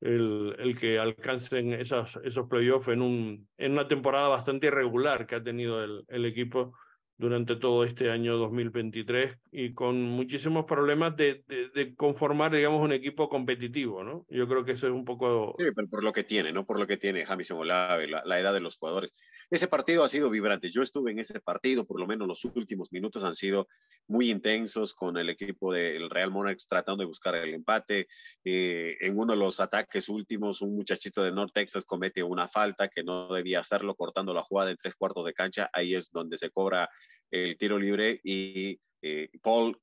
el, 0.00 0.54
el 0.58 0.78
que 0.78 0.98
alcancen 0.98 1.72
esas, 1.72 2.18
esos 2.24 2.48
playoffs 2.48 2.88
en, 2.88 3.02
un, 3.02 3.48
en 3.56 3.72
una 3.72 3.88
temporada 3.88 4.28
bastante 4.28 4.68
irregular 4.68 5.26
que 5.26 5.36
ha 5.36 5.42
tenido 5.42 5.82
el, 5.82 6.04
el 6.08 6.24
equipo 6.24 6.74
durante 7.18 7.56
todo 7.56 7.84
este 7.84 8.10
año 8.10 8.36
2023 8.36 9.38
y 9.50 9.72
con 9.72 10.02
muchísimos 10.02 10.66
problemas 10.66 11.16
de, 11.16 11.44
de, 11.74 11.94
conformar, 11.94 12.54
digamos, 12.54 12.82
un 12.82 12.92
equipo 12.92 13.28
competitivo, 13.28 14.04
¿no? 14.04 14.26
Yo 14.28 14.46
creo 14.46 14.64
que 14.64 14.72
eso 14.72 14.86
es 14.86 14.92
un 14.92 15.04
poco... 15.04 15.54
Sí, 15.58 15.64
pero 15.74 15.88
por 15.88 16.04
lo 16.04 16.12
que 16.12 16.24
tiene, 16.24 16.52
¿no? 16.52 16.66
Por 16.66 16.78
lo 16.78 16.86
que 16.86 16.98
tiene 16.98 17.24
Jamison 17.24 17.58
Olave, 17.58 18.06
la, 18.06 18.22
la 18.26 18.38
edad 18.38 18.52
de 18.52 18.60
los 18.60 18.76
jugadores. 18.76 19.14
Ese 19.48 19.68
partido 19.68 20.02
ha 20.02 20.08
sido 20.08 20.28
vibrante. 20.28 20.70
Yo 20.70 20.82
estuve 20.82 21.12
en 21.12 21.20
ese 21.20 21.40
partido, 21.40 21.86
por 21.86 22.00
lo 22.00 22.06
menos 22.06 22.26
los 22.26 22.44
últimos 22.44 22.92
minutos 22.92 23.22
han 23.22 23.34
sido 23.34 23.68
muy 24.08 24.30
intensos 24.30 24.92
con 24.92 25.16
el 25.16 25.30
equipo 25.30 25.72
del 25.72 26.10
Real 26.10 26.32
Monarchs 26.32 26.66
tratando 26.66 27.02
de 27.02 27.06
buscar 27.06 27.36
el 27.36 27.54
empate. 27.54 28.08
Eh, 28.44 28.96
en 29.00 29.16
uno 29.16 29.34
de 29.34 29.38
los 29.38 29.60
ataques 29.60 30.08
últimos, 30.08 30.62
un 30.62 30.74
muchachito 30.74 31.22
de 31.22 31.30
North 31.30 31.52
Texas 31.54 31.84
comete 31.84 32.24
una 32.24 32.48
falta 32.48 32.88
que 32.88 33.04
no 33.04 33.32
debía 33.32 33.60
hacerlo, 33.60 33.94
cortando 33.94 34.34
la 34.34 34.42
jugada 34.42 34.70
en 34.70 34.76
tres 34.76 34.96
cuartos 34.96 35.24
de 35.24 35.32
cancha. 35.32 35.70
Ahí 35.72 35.94
es 35.94 36.10
donde 36.10 36.38
se 36.38 36.50
cobra 36.50 36.88
el 37.30 37.56
tiro 37.56 37.78
libre 37.78 38.20
y 38.24 38.80
eh, 39.02 39.28
Paul 39.42 39.78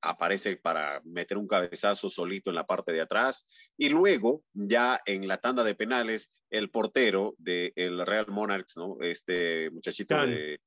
aparece 0.00 0.56
para 0.56 1.00
meter 1.04 1.36
un 1.36 1.48
cabezazo 1.48 2.10
solito 2.10 2.50
en 2.50 2.56
la 2.56 2.66
parte 2.66 2.92
de 2.92 3.00
atrás. 3.00 3.46
Y 3.76 3.88
luego, 3.88 4.42
ya 4.52 5.00
en 5.06 5.26
la 5.26 5.38
tanda 5.38 5.64
de 5.64 5.74
penales, 5.74 6.30
el 6.50 6.70
portero 6.70 7.34
del 7.38 7.72
el 7.76 8.06
Real 8.06 8.26
Monarchs, 8.28 8.76
¿no? 8.76 8.96
Este 9.00 9.70
muchachito 9.70 10.16
de, 10.26 10.60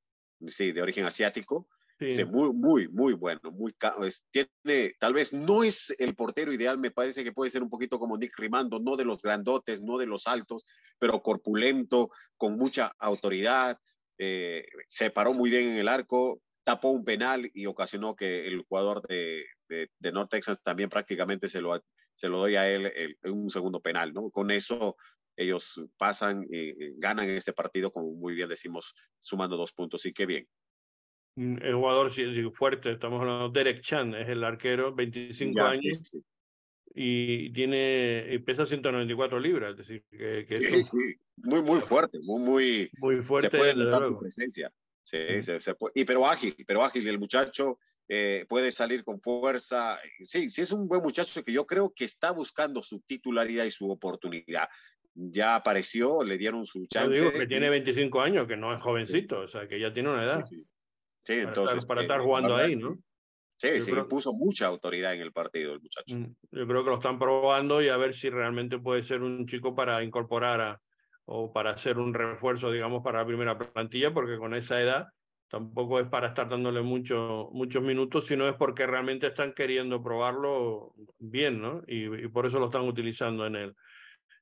sí, 0.46 0.72
de 0.72 0.82
origen 0.82 1.04
asiático, 1.04 1.68
sí. 1.98 2.24
muy, 2.24 2.52
muy, 2.52 2.88
muy 2.88 3.12
bueno, 3.14 3.50
muy, 3.52 3.74
tiene, 4.30 4.94
tal 4.98 5.14
vez 5.14 5.32
no 5.32 5.62
es 5.62 5.94
el 5.98 6.14
portero 6.14 6.52
ideal, 6.52 6.78
me 6.78 6.90
parece 6.90 7.24
que 7.24 7.32
puede 7.32 7.50
ser 7.50 7.62
un 7.62 7.70
poquito 7.70 7.98
como 7.98 8.16
Nick 8.16 8.38
Rimando, 8.38 8.78
no 8.78 8.96
de 8.96 9.04
los 9.04 9.22
grandotes, 9.22 9.80
no 9.80 9.98
de 9.98 10.06
los 10.06 10.26
altos, 10.26 10.66
pero 10.98 11.22
corpulento, 11.22 12.10
con 12.36 12.56
mucha 12.56 12.92
autoridad, 12.98 13.78
eh, 14.18 14.66
se 14.88 15.10
paró 15.10 15.32
muy 15.32 15.50
bien 15.50 15.68
en 15.68 15.76
el 15.78 15.88
arco, 15.88 16.40
tapó 16.64 16.90
un 16.90 17.04
penal 17.04 17.50
y 17.54 17.66
ocasionó 17.66 18.14
que 18.14 18.46
el 18.46 18.62
jugador 18.62 19.02
de, 19.02 19.44
de, 19.68 19.90
de 19.98 20.12
North 20.12 20.30
Texas 20.30 20.60
también 20.62 20.88
prácticamente 20.88 21.48
se 21.48 21.60
lo, 21.60 21.82
se 22.14 22.28
lo 22.28 22.38
doy 22.38 22.56
a 22.56 22.70
él 22.70 22.86
el, 22.94 23.16
un 23.30 23.50
segundo 23.50 23.80
penal, 23.80 24.12
¿no? 24.12 24.30
Con 24.30 24.50
eso 24.50 24.96
ellos 25.36 25.80
pasan 25.96 26.46
y 26.50 26.98
ganan 26.98 27.28
este 27.30 27.52
partido, 27.52 27.90
como 27.90 28.12
muy 28.12 28.34
bien 28.34 28.48
decimos, 28.48 28.94
sumando 29.18 29.56
dos 29.56 29.72
puntos. 29.72 30.04
Y 30.06 30.12
qué 30.12 30.26
bien. 30.26 30.46
Mm, 31.36 31.56
el 31.62 31.74
jugador 31.74 32.12
fuerte, 32.52 32.92
estamos 32.92 33.20
hablando, 33.20 33.48
Derek 33.48 33.80
Chan 33.80 34.14
es 34.14 34.28
el 34.28 34.44
arquero, 34.44 34.94
25 34.94 35.52
ya, 35.56 35.70
años. 35.70 35.82
Sí, 35.82 36.04
sí. 36.04 36.24
Y 36.94 37.50
tiene, 37.54 38.26
y 38.30 38.38
pesa 38.40 38.66
194 38.66 39.40
libras, 39.40 39.70
es 39.70 39.76
decir, 39.78 40.04
que, 40.10 40.44
que 40.44 40.56
sí, 40.58 40.82
sí, 40.82 41.16
muy, 41.36 41.62
muy 41.62 41.80
fuerte, 41.80 42.18
muy, 42.22 42.42
muy, 42.42 42.90
muy 42.98 43.22
fuerte. 43.22 43.50
Se 43.50 43.56
puede 43.56 43.74
notar 43.74 44.08
su 44.08 44.18
presencia. 44.18 44.70
Sí, 45.04 45.18
mm. 45.38 45.42
se, 45.42 45.60
se 45.60 45.74
puede, 45.74 45.92
y 45.96 46.04
pero 46.04 46.26
ágil, 46.26 46.54
pero 46.66 46.84
ágil, 46.84 47.06
el 47.08 47.18
muchacho 47.18 47.78
eh, 48.08 48.44
puede 48.48 48.70
salir 48.70 49.04
con 49.04 49.20
fuerza. 49.20 49.98
Sí, 50.22 50.50
sí 50.50 50.60
es 50.62 50.72
un 50.72 50.86
buen 50.86 51.02
muchacho 51.02 51.42
que 51.42 51.52
yo 51.52 51.66
creo 51.66 51.92
que 51.94 52.04
está 52.04 52.30
buscando 52.30 52.82
su 52.82 53.00
titularidad 53.00 53.64
y 53.64 53.70
su 53.70 53.90
oportunidad. 53.90 54.68
Ya 55.14 55.54
apareció, 55.54 56.22
le 56.22 56.38
dieron 56.38 56.66
su 56.66 56.86
chance. 56.86 57.16
Yo 57.16 57.24
digo 57.24 57.38
que 57.38 57.46
tiene 57.46 57.70
25 57.70 58.20
años, 58.20 58.46
que 58.46 58.56
no 58.56 58.74
es 58.74 58.82
jovencito, 58.82 59.40
o 59.40 59.48
sea, 59.48 59.68
que 59.68 59.78
ya 59.78 59.92
tiene 59.92 60.10
una 60.10 60.24
edad. 60.24 60.42
Sí, 60.42 60.66
sí. 61.24 61.34
entonces. 61.34 61.86
Para, 61.86 62.02
estar, 62.02 62.18
para 62.18 62.18
estar 62.18 62.20
jugando 62.20 62.56
ahí, 62.56 62.76
¿no? 62.76 62.98
Sí, 63.56 63.68
yo 63.76 63.82
sí, 63.82 63.92
creo... 63.92 64.08
puso 64.08 64.32
mucha 64.32 64.66
autoridad 64.66 65.14
en 65.14 65.20
el 65.20 65.32
partido 65.32 65.72
el 65.72 65.80
muchacho. 65.80 66.16
Mm, 66.16 66.34
yo 66.50 66.66
creo 66.66 66.84
que 66.84 66.90
lo 66.90 66.96
están 66.96 67.18
probando 67.18 67.80
y 67.80 67.88
a 67.88 67.96
ver 67.96 68.12
si 68.12 68.28
realmente 68.28 68.78
puede 68.78 69.02
ser 69.04 69.22
un 69.22 69.46
chico 69.46 69.74
para 69.74 70.02
incorporar 70.02 70.60
a, 70.60 70.82
o 71.34 71.50
para 71.50 71.70
hacer 71.70 71.98
un 71.98 72.12
refuerzo, 72.12 72.70
digamos, 72.70 73.02
para 73.02 73.20
la 73.20 73.26
primera 73.26 73.56
plantilla, 73.56 74.12
porque 74.12 74.36
con 74.36 74.52
esa 74.52 74.82
edad 74.82 75.06
tampoco 75.48 75.98
es 75.98 76.06
para 76.06 76.28
estar 76.28 76.46
dándole 76.46 76.82
mucho, 76.82 77.48
muchos 77.52 77.82
minutos, 77.82 78.26
sino 78.26 78.46
es 78.48 78.54
porque 78.56 78.86
realmente 78.86 79.28
están 79.28 79.54
queriendo 79.54 80.02
probarlo 80.02 80.92
bien, 81.18 81.62
¿no? 81.62 81.82
Y, 81.86 82.24
y 82.24 82.28
por 82.28 82.44
eso 82.44 82.58
lo 82.58 82.66
están 82.66 82.82
utilizando 82.82 83.46
en 83.46 83.56
el, 83.56 83.74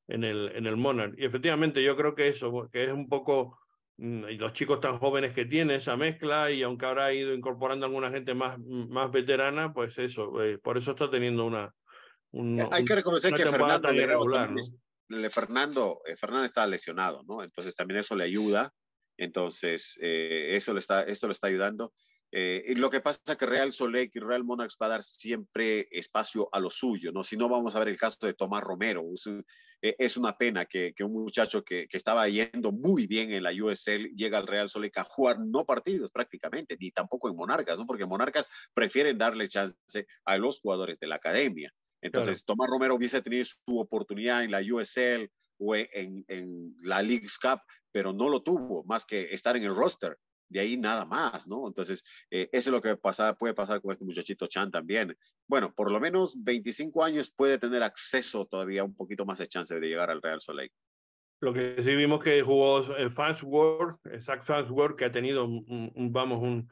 en 0.09 0.24
el, 0.24 0.51
en 0.53 0.66
el 0.66 0.76
Monarch. 0.76 1.14
Y 1.16 1.24
efectivamente 1.24 1.80
yo 1.80 1.97
creo 1.97 2.16
que 2.16 2.26
eso, 2.26 2.68
que 2.72 2.82
es 2.82 2.91
un 2.91 3.09
poco, 3.09 3.61
mm, 3.99 4.28
y 4.28 4.36
los 4.36 4.53
chicos 4.53 4.80
tan 4.80 4.99
jóvenes 4.99 5.30
que 5.30 5.45
tiene 5.45 5.76
esa 5.76 5.97
mezcla, 5.97 6.51
y 6.51 6.64
aunque 6.64 6.86
ahora 6.86 7.07
ha 7.07 7.12
ido 7.12 7.32
incorporando 7.32 7.86
a 7.86 7.88
alguna 7.88 8.11
gente 8.11 8.34
más, 8.34 8.59
más 8.59 9.12
veterana, 9.12 9.72
pues 9.72 9.97
eso, 9.99 10.43
eh, 10.43 10.59
por 10.59 10.76
eso 10.76 10.91
está 10.91 11.09
teniendo 11.09 11.45
una... 11.45 11.72
Un, 12.32 12.66
Hay 12.72 12.84
que 12.84 12.97
reconocer 12.97 13.32
que 13.32 13.45
Fernando 13.45 13.80
tan 13.80 13.95
irregular, 13.95 14.51
¿no? 14.51 14.61
Fernando, 15.31 16.03
eh, 16.07 16.17
Fernando 16.17 16.47
está 16.47 16.67
lesionado, 16.67 17.23
¿no? 17.27 17.43
Entonces 17.43 17.75
también 17.75 18.01
eso 18.01 18.15
le 18.15 18.25
ayuda. 18.25 18.73
Entonces, 19.17 19.99
eh, 20.01 20.57
eso, 20.57 20.73
le 20.73 20.81
está, 20.81 21.03
esto 21.03 21.27
le 21.27 21.33
está 21.33 21.49
ayudando. 21.49 21.93
Eh, 22.33 22.65
y 22.69 22.75
lo 22.77 22.91
que 22.91 23.01
pasa 23.01 23.21
es 23.27 23.37
que 23.37 23.45
Real 23.45 23.73
Solec 23.73 24.15
y 24.15 24.21
Real 24.21 24.45
Monarchs 24.45 24.79
va 24.81 24.87
a 24.87 24.91
dar 24.91 25.03
siempre 25.03 25.89
espacio 25.91 26.49
a 26.53 26.61
lo 26.61 26.71
suyo, 26.71 27.11
¿no? 27.11 27.25
Si 27.25 27.37
no, 27.37 27.49
vamos 27.49 27.75
a 27.75 27.81
ver 27.81 27.89
el 27.89 27.99
caso 27.99 28.25
de 28.25 28.35
Tomás 28.35 28.63
Romero. 28.63 29.05
Es, 29.83 30.17
una 30.17 30.37
pena 30.37 30.67
que, 30.67 30.95
un 31.01 31.13
muchacho 31.13 31.65
que, 31.65 31.89
estaba 31.91 32.29
yendo 32.29 32.71
muy 32.71 33.07
bien 33.09 33.33
en 33.33 33.43
la 33.43 33.51
USL 33.51 34.15
llega 34.15 34.39
al 34.39 34.47
Real 34.47 34.69
Solec 34.69 34.97
a 34.99 35.05
jugar 35.05 35.41
no 35.41 35.65
partidos 35.65 36.13
prácticamente, 36.13 36.77
ni 36.79 36.93
tampoco 36.93 37.29
en 37.29 37.37
Monarcas, 37.37 37.79
¿no? 37.79 37.87
Porque 37.87 38.07
Monarcas 38.07 38.49
prefieren 38.75 39.19
darle 39.19 39.49
chance 39.49 40.07
a 40.25 40.39
los 40.39 40.61
jugadores 40.61 41.01
de 41.01 41.09
la 41.09 41.17
academia. 41.17 41.73
Entonces, 42.03 42.42
claro. 42.42 42.57
Tomás 42.59 42.70
Romero 42.70 42.94
hubiese 42.94 43.22
tenido 43.22 43.44
su 43.44 43.78
oportunidad 43.78 44.44
en 44.44 44.51
la 44.51 44.61
USL 44.61 45.30
o 45.59 45.74
en, 45.76 46.24
en 46.28 46.74
la 46.82 47.03
League's 47.03 47.38
Cup, 47.38 47.61
pero 47.92 48.12
no 48.12 48.28
lo 48.28 48.42
tuvo, 48.42 48.84
más 48.84 49.05
que 49.05 49.28
estar 49.32 49.57
en 49.57 49.64
el 49.64 49.74
roster. 49.74 50.16
De 50.48 50.59
ahí 50.59 50.76
nada 50.76 51.05
más, 51.05 51.46
¿no? 51.46 51.68
Entonces, 51.68 52.03
eh, 52.28 52.48
eso 52.53 52.70
es 52.70 52.72
lo 52.72 52.82
que 52.82 52.96
pasa, 52.96 53.34
puede 53.34 53.55
pasar 53.55 53.80
con 53.80 53.92
este 53.92 54.05
muchachito 54.05 54.48
Chan 54.48 54.70
también. 54.70 55.16
Bueno, 55.46 55.72
por 55.72 55.92
lo 55.92 56.01
menos 56.01 56.34
25 56.42 57.05
años 57.05 57.30
puede 57.30 57.59
tener 57.59 57.84
acceso 57.84 58.46
todavía 58.46 58.82
un 58.82 58.94
poquito 58.96 59.24
más 59.24 59.38
de 59.38 59.46
chance 59.46 59.78
de 59.78 59.86
llegar 59.86 60.11
al 60.11 60.20
Real 60.20 60.40
Soleil. 60.40 60.72
Lo 61.40 61.55
que 61.55 61.80
sí 61.82 61.94
vimos 61.94 62.22
que 62.22 62.42
jugó 62.42 62.82
Fansworth, 63.11 63.98
Zach 64.18 64.42
Fansworth, 64.42 64.96
que 64.98 65.05
ha 65.07 65.12
tenido, 65.12 65.44
un, 65.46 66.11
vamos, 66.12 66.42
un, 66.42 66.68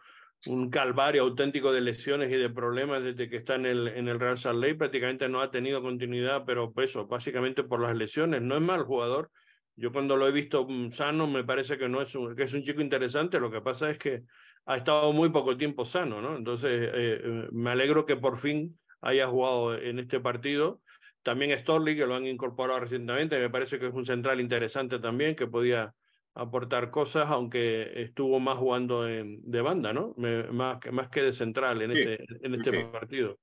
un 0.46 0.70
calvario 0.70 1.22
auténtico 1.22 1.72
de 1.72 1.80
lesiones 1.80 2.32
y 2.32 2.36
de 2.36 2.48
problemas 2.50 3.02
desde 3.02 3.28
que 3.28 3.36
está 3.36 3.56
en 3.56 3.66
el, 3.66 3.88
en 3.88 4.08
el 4.08 4.20
Real 4.20 4.38
Salt 4.38 4.60
Lake. 4.60 4.76
Prácticamente 4.76 5.28
no 5.28 5.40
ha 5.40 5.50
tenido 5.50 5.82
continuidad, 5.82 6.44
pero 6.46 6.72
eso, 6.76 7.06
básicamente 7.06 7.64
por 7.64 7.80
las 7.80 7.96
lesiones. 7.96 8.42
No 8.42 8.56
es 8.56 8.62
mal 8.62 8.84
jugador. 8.84 9.30
Yo 9.76 9.92
cuando 9.92 10.16
lo 10.16 10.26
he 10.28 10.32
visto 10.32 10.66
mm, 10.68 10.92
sano 10.92 11.26
me 11.26 11.44
parece 11.44 11.78
que 11.78 11.88
no 11.88 12.02
es 12.02 12.14
un, 12.14 12.34
que 12.34 12.44
es 12.44 12.54
un 12.54 12.62
chico 12.62 12.80
interesante. 12.80 13.40
Lo 13.40 13.50
que 13.50 13.60
pasa 13.60 13.90
es 13.90 13.98
que 13.98 14.22
ha 14.66 14.76
estado 14.76 15.12
muy 15.12 15.30
poco 15.30 15.56
tiempo 15.56 15.84
sano, 15.84 16.20
¿no? 16.20 16.36
Entonces 16.36 16.70
eh, 16.70 16.90
eh, 16.94 17.48
me 17.52 17.70
alegro 17.70 18.06
que 18.06 18.16
por 18.16 18.38
fin 18.38 18.78
haya 19.00 19.26
jugado 19.26 19.74
en 19.76 19.98
este 19.98 20.20
partido 20.20 20.80
también 21.28 21.56
Storley, 21.58 21.94
que 21.94 22.06
lo 22.06 22.14
han 22.14 22.26
incorporado 22.26 22.80
recientemente, 22.80 23.38
me 23.38 23.50
parece 23.50 23.78
que 23.78 23.88
es 23.88 23.92
un 23.92 24.06
central 24.06 24.40
interesante 24.40 24.98
también, 24.98 25.36
que 25.36 25.46
podía 25.46 25.94
aportar 26.38 26.90
cosas, 26.90 27.28
aunque 27.30 27.90
estuvo 28.02 28.38
más 28.38 28.56
jugando 28.56 29.08
en, 29.08 29.40
de 29.42 29.60
banda, 29.60 29.92
¿no? 29.92 30.14
más, 30.52 30.78
más 30.92 31.08
que 31.08 31.22
de 31.22 31.32
central 31.32 31.82
en 31.82 31.90
este, 31.90 32.24
en 32.42 32.54
este 32.54 32.84
partido. 32.86 33.38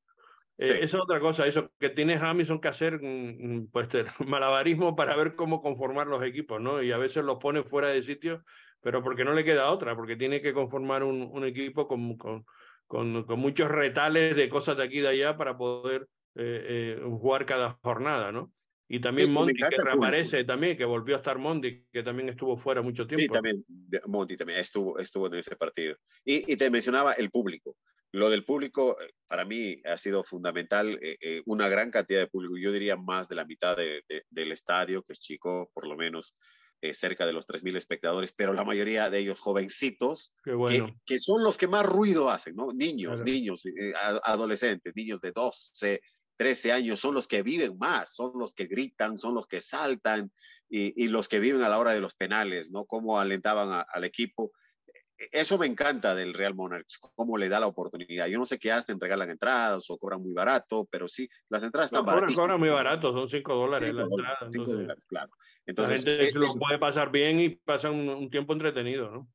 Eh, 0.58 0.80
esa 0.82 0.98
es 0.98 1.04
otra 1.04 1.20
cosa, 1.20 1.46
eso 1.46 1.70
que 1.78 1.89
tiene 1.89 2.16
Hamilton 2.16 2.62
que 2.62 2.70
hacer 2.70 3.02
mm, 3.02 3.64
mm, 3.64 3.68
pues 3.72 3.89
malabarismo 4.26 4.96
para 4.96 5.16
ver 5.18 5.36
cómo 5.36 5.62
conformar 5.62 6.08
los 6.08 6.24
equipos, 6.24 6.62
¿no? 6.62 6.82
Y 6.82 6.93
a 6.93 6.98
veces 6.98 7.26
los 7.26 7.38
pone 7.38 7.64
fuera 7.64 7.89
de 7.89 8.02
sitio, 8.02 8.43
pero 8.80 9.04
porque 9.04 9.26
no 9.26 9.34
le 9.34 9.43
queda 9.43 9.72
otra, 9.72 9.96
porque 9.96 10.16
tiene 10.16 10.41
que 10.41 10.54
conformar 10.54 11.04
un, 11.04 11.30
un 11.30 11.43
equipo 11.43 11.88
con, 11.89 12.16
con, 12.18 12.46
con, 12.88 13.24
con, 13.24 13.39
muchos 13.39 13.70
retales 13.70 14.36
de 14.36 14.48
cosas 14.48 14.78
de 14.78 14.84
aquí 14.84 15.00
y 15.00 15.02
de 15.02 15.10
allá 15.10 15.36
para 15.36 15.58
poder 15.58 16.08
eh, 16.36 16.98
eh, 16.98 17.02
jugar 17.04 17.46
cada 17.46 17.78
jornada, 17.82 18.32
¿no? 18.32 18.54
Y 18.88 18.99
también 18.99 19.33
Monty, 19.33 19.53
que 19.53 19.77
reaparece 19.83 20.43
también, 20.43 20.77
que 20.77 20.86
volvió 20.86 21.15
a 21.15 21.17
estar 21.17 21.39
Monty, 21.39 21.86
que 21.91 22.03
también 22.03 22.29
estuvo 22.29 22.55
fuera 22.55 22.81
mucho 22.81 23.07
tiempo. 23.07 23.21
Sí, 23.21 23.27
también, 23.27 23.65
Monty 24.05 24.38
también 24.38 24.59
estuvo, 24.59 24.99
estuvo 24.99 25.27
en 25.27 25.36
ese 25.36 25.55
partido. 25.55 25.95
Y, 26.23 26.51
y 26.51 26.55
te 26.55 26.69
mencionaba 26.69 27.13
el 27.13 27.31
público. 27.31 27.77
Lo 28.11 28.29
del 28.29 28.45
público, 28.45 28.97
eh, 29.01 29.11
para 29.27 29.43
mí, 29.43 29.81
ha 29.86 29.97
sido 29.97 30.23
fundamental. 30.23 30.99
una 31.45 31.67
gran 31.67 31.89
cantidad 31.89 32.19
de 32.19 32.27
público, 32.27 32.57
yo 32.57 32.71
diría 32.71 32.95
más 32.95 33.27
de 33.27 33.36
la 33.36 33.45
mitad 33.45 33.75
de, 33.75 34.03
del 34.29 34.51
estadio, 34.51 35.01
que 35.03 35.13
es 35.13 35.19
chico, 35.19 35.71
por 35.73 35.88
lo 35.88 35.95
menos 35.95 36.36
cerca 36.93 37.25
de 37.25 37.33
los 37.33 37.47
3.000 37.47 37.77
espectadores, 37.77 38.31
pero 38.33 38.53
la 38.53 38.63
mayoría 38.63 39.09
de 39.09 39.17
ellos 39.17 39.39
jovencitos, 39.39 40.36
bueno. 40.45 40.95
que, 41.05 41.17
son 41.17 41.43
los 41.43 41.57
que 41.57 41.67
más 41.67 41.83
ruido 41.83 42.29
hacen, 42.29 42.55
¿no? 42.55 42.71
Niños, 42.73 43.23
niños, 43.23 43.63
adolescentes, 44.23 44.95
niños 44.95 45.19
de 45.19 45.31
12, 45.31 45.99
13 46.38 46.71
años 46.71 46.99
son 46.99 47.13
los 47.13 47.27
que 47.27 47.41
viven 47.41 47.77
más, 47.77 48.13
son 48.13 48.33
los 48.36 48.53
que 48.53 48.65
gritan, 48.65 49.17
son 49.17 49.36
los 49.36 49.47
que 49.47 49.61
saltan 49.61 50.31
y, 50.69 51.07
los 51.07 51.27
que 51.27 51.39
viven 51.39 51.61
a 51.61 51.69
la 51.69 51.79
hora 51.79 51.91
de 51.91 52.01
los 52.01 52.15
penales, 52.15 52.71
¿no? 52.71 52.86
Cómo 52.86 53.19
alentaban 53.19 53.86
al 53.88 54.03
equipo. 54.03 54.51
E, 55.17 55.29
eso 55.31 55.57
me 55.57 55.67
encanta 55.67 56.15
del 56.15 56.33
Real 56.33 56.55
Monarchs, 56.55 56.99
cómo 57.15 57.38
le 57.38 57.49
da 57.49 57.59
la 57.59 57.67
oportunidad. 57.67 58.27
Yo 58.27 58.38
no 58.38 58.45
sé 58.45 58.59
qué 58.59 58.71
hacen, 58.71 58.99
regalan 58.99 59.29
entradas 59.29 59.89
o 59.89 59.97
cobran 59.97 60.21
muy 60.21 60.33
barato, 60.33 60.88
pero 60.91 61.07
sí, 61.07 61.29
las 61.49 61.63
entradas 61.63 61.91
están 61.91 62.05
no, 62.05 62.33
cobran, 62.33 62.59
muy 62.59 62.69
barato, 62.69 63.13
son 63.13 63.29
5 63.29 63.53
dólares 63.55 63.93
la 63.93 64.03
entrada. 64.03 64.38
Entonces, 64.41 65.05
claro. 65.05 65.31
Entonces, 65.65 66.05
la 66.05 66.25
gente 66.25 66.39
lo 66.39 66.47
puede 66.53 66.77
pasar 66.77 67.11
bien 67.11 67.39
y 67.39 67.49
pasa 67.49 67.89
un, 67.89 68.29
tiempo 68.29 68.53
entretenido, 68.53 69.09
¿no? 69.09 69.27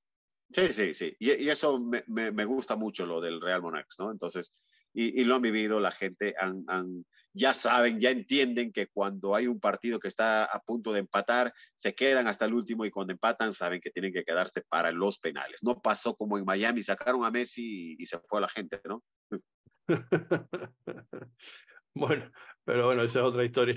Sí, 0.52 0.72
sí, 0.72 0.94
sí. 0.94 1.16
Y, 1.18 1.44
y 1.44 1.48
eso 1.48 1.80
me, 1.80 2.04
me, 2.08 2.32
me, 2.32 2.44
gusta 2.44 2.74
mucho 2.76 3.06
lo 3.06 3.20
del 3.20 3.40
Real 3.40 3.62
Monarchs, 3.62 3.96
¿no? 4.00 4.10
Entonces, 4.10 4.54
y, 4.92 5.24
lo 5.24 5.36
han 5.36 5.42
vivido, 5.42 5.80
la 5.80 5.92
gente 5.92 6.34
han, 6.38 7.04
ya 7.32 7.54
saben, 7.54 8.00
ya 8.00 8.10
entienden 8.10 8.72
que 8.72 8.88
cuando 8.88 9.34
hay 9.34 9.46
un 9.46 9.60
partido 9.60 10.00
que 10.00 10.08
está 10.08 10.44
a 10.44 10.60
punto 10.60 10.92
de 10.92 11.00
empatar, 11.00 11.52
se 11.74 11.94
quedan 11.94 12.26
hasta 12.26 12.46
el 12.46 12.54
último 12.54 12.84
y 12.84 12.90
cuando 12.90 13.12
empatan 13.12 13.52
saben 13.52 13.80
que 13.80 13.90
tienen 13.90 14.12
que 14.12 14.24
quedarse 14.24 14.62
para 14.68 14.90
los 14.90 15.18
penales. 15.18 15.62
No 15.62 15.80
pasó 15.80 16.16
como 16.16 16.38
en 16.38 16.44
Miami, 16.44 16.82
sacaron 16.82 17.24
a 17.24 17.30
Messi 17.30 17.96
y, 17.98 18.06
se 18.06 18.18
fue 18.18 18.40
la 18.40 18.48
gente, 18.48 18.80
¿no? 18.84 19.02
bueno, 21.94 22.30
pero 22.64 22.86
bueno, 22.86 23.02
esa 23.02 23.20
es 23.20 23.24
otra 23.24 23.44
historia. 23.44 23.76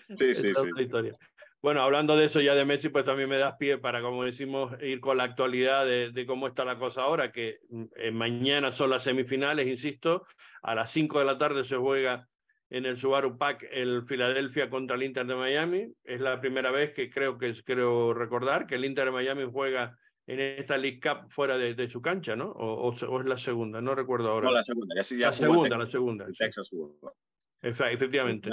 Sí, 0.00 0.34
sí, 0.34 0.34
sí. 0.34 0.52
Otra 0.54 0.82
historia. 0.82 1.18
Bueno, 1.66 1.82
hablando 1.82 2.16
de 2.16 2.26
eso 2.26 2.40
ya 2.40 2.54
de 2.54 2.64
Messi, 2.64 2.90
pues 2.90 3.04
también 3.04 3.28
me 3.28 3.38
das 3.38 3.56
pie 3.58 3.76
para, 3.76 4.00
como 4.00 4.22
decimos, 4.22 4.80
ir 4.80 5.00
con 5.00 5.16
la 5.16 5.24
actualidad 5.24 5.84
de, 5.84 6.24
cómo 6.24 6.46
está 6.46 6.64
la 6.64 6.78
cosa 6.78 7.02
ahora, 7.02 7.32
que 7.32 7.58
eh, 7.96 8.12
mañana 8.12 8.70
son 8.70 8.90
las 8.90 9.02
semifinales, 9.02 9.66
insisto, 9.66 10.24
a 10.62 10.76
las 10.76 10.92
5 10.92 11.18
de 11.18 11.24
la 11.24 11.38
tarde 11.38 11.64
se 11.64 11.76
juega 11.76 12.28
en 12.70 12.86
el 12.86 12.96
Subaru 12.96 13.36
Pack 13.36 13.66
el 13.72 14.04
Filadelfia 14.04 14.70
contra 14.70 14.94
el 14.94 15.02
Inter 15.02 15.26
de 15.26 15.34
Miami. 15.34 15.92
Es 16.04 16.20
la 16.20 16.40
primera 16.40 16.70
vez 16.70 16.92
que 16.92 17.10
creo 17.10 17.36
que 17.36 17.52
creo 17.64 18.14
recordar 18.14 18.68
que 18.68 18.76
el 18.76 18.84
Inter 18.84 19.06
de 19.06 19.10
Miami 19.10 19.42
juega 19.50 19.98
en 20.28 20.38
esta 20.38 20.78
League 20.78 21.00
Cup 21.00 21.28
fuera 21.30 21.58
de, 21.58 21.90
su 21.90 22.00
cancha, 22.00 22.36
¿no? 22.36 22.48
O, 22.52 22.90
o, 22.90 23.20
es 23.20 23.26
la 23.26 23.38
segunda, 23.38 23.80
no 23.80 23.96
recuerdo 23.96 24.30
ahora. 24.30 24.46
No, 24.46 24.54
la 24.54 24.62
segunda, 24.62 24.94
ya, 24.94 25.02
ya 25.16 25.30
la 25.30 25.36
segunda, 25.36 25.78
la 25.78 25.88
segunda. 25.88 26.26
Texas 26.38 26.68
jugó. 26.70 27.16
Efectivamente 27.60 28.50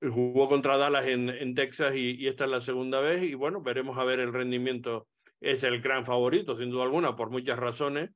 jugó 0.00 0.48
contra 0.48 0.76
Dallas 0.76 1.06
en, 1.06 1.54
Texas 1.54 1.94
y, 1.96 2.26
esta 2.26 2.44
es 2.44 2.50
la 2.50 2.60
segunda 2.60 3.00
vez 3.00 3.22
y 3.22 3.34
bueno, 3.34 3.62
veremos 3.62 3.98
a 3.98 4.04
ver 4.04 4.20
el 4.20 4.32
rendimiento. 4.32 5.08
Es 5.40 5.64
el 5.64 5.80
gran 5.80 6.04
favorito, 6.04 6.56
sin 6.56 6.70
duda 6.70 6.84
alguna, 6.84 7.14
por 7.14 7.30
muchas 7.30 7.58
razones, 7.58 8.10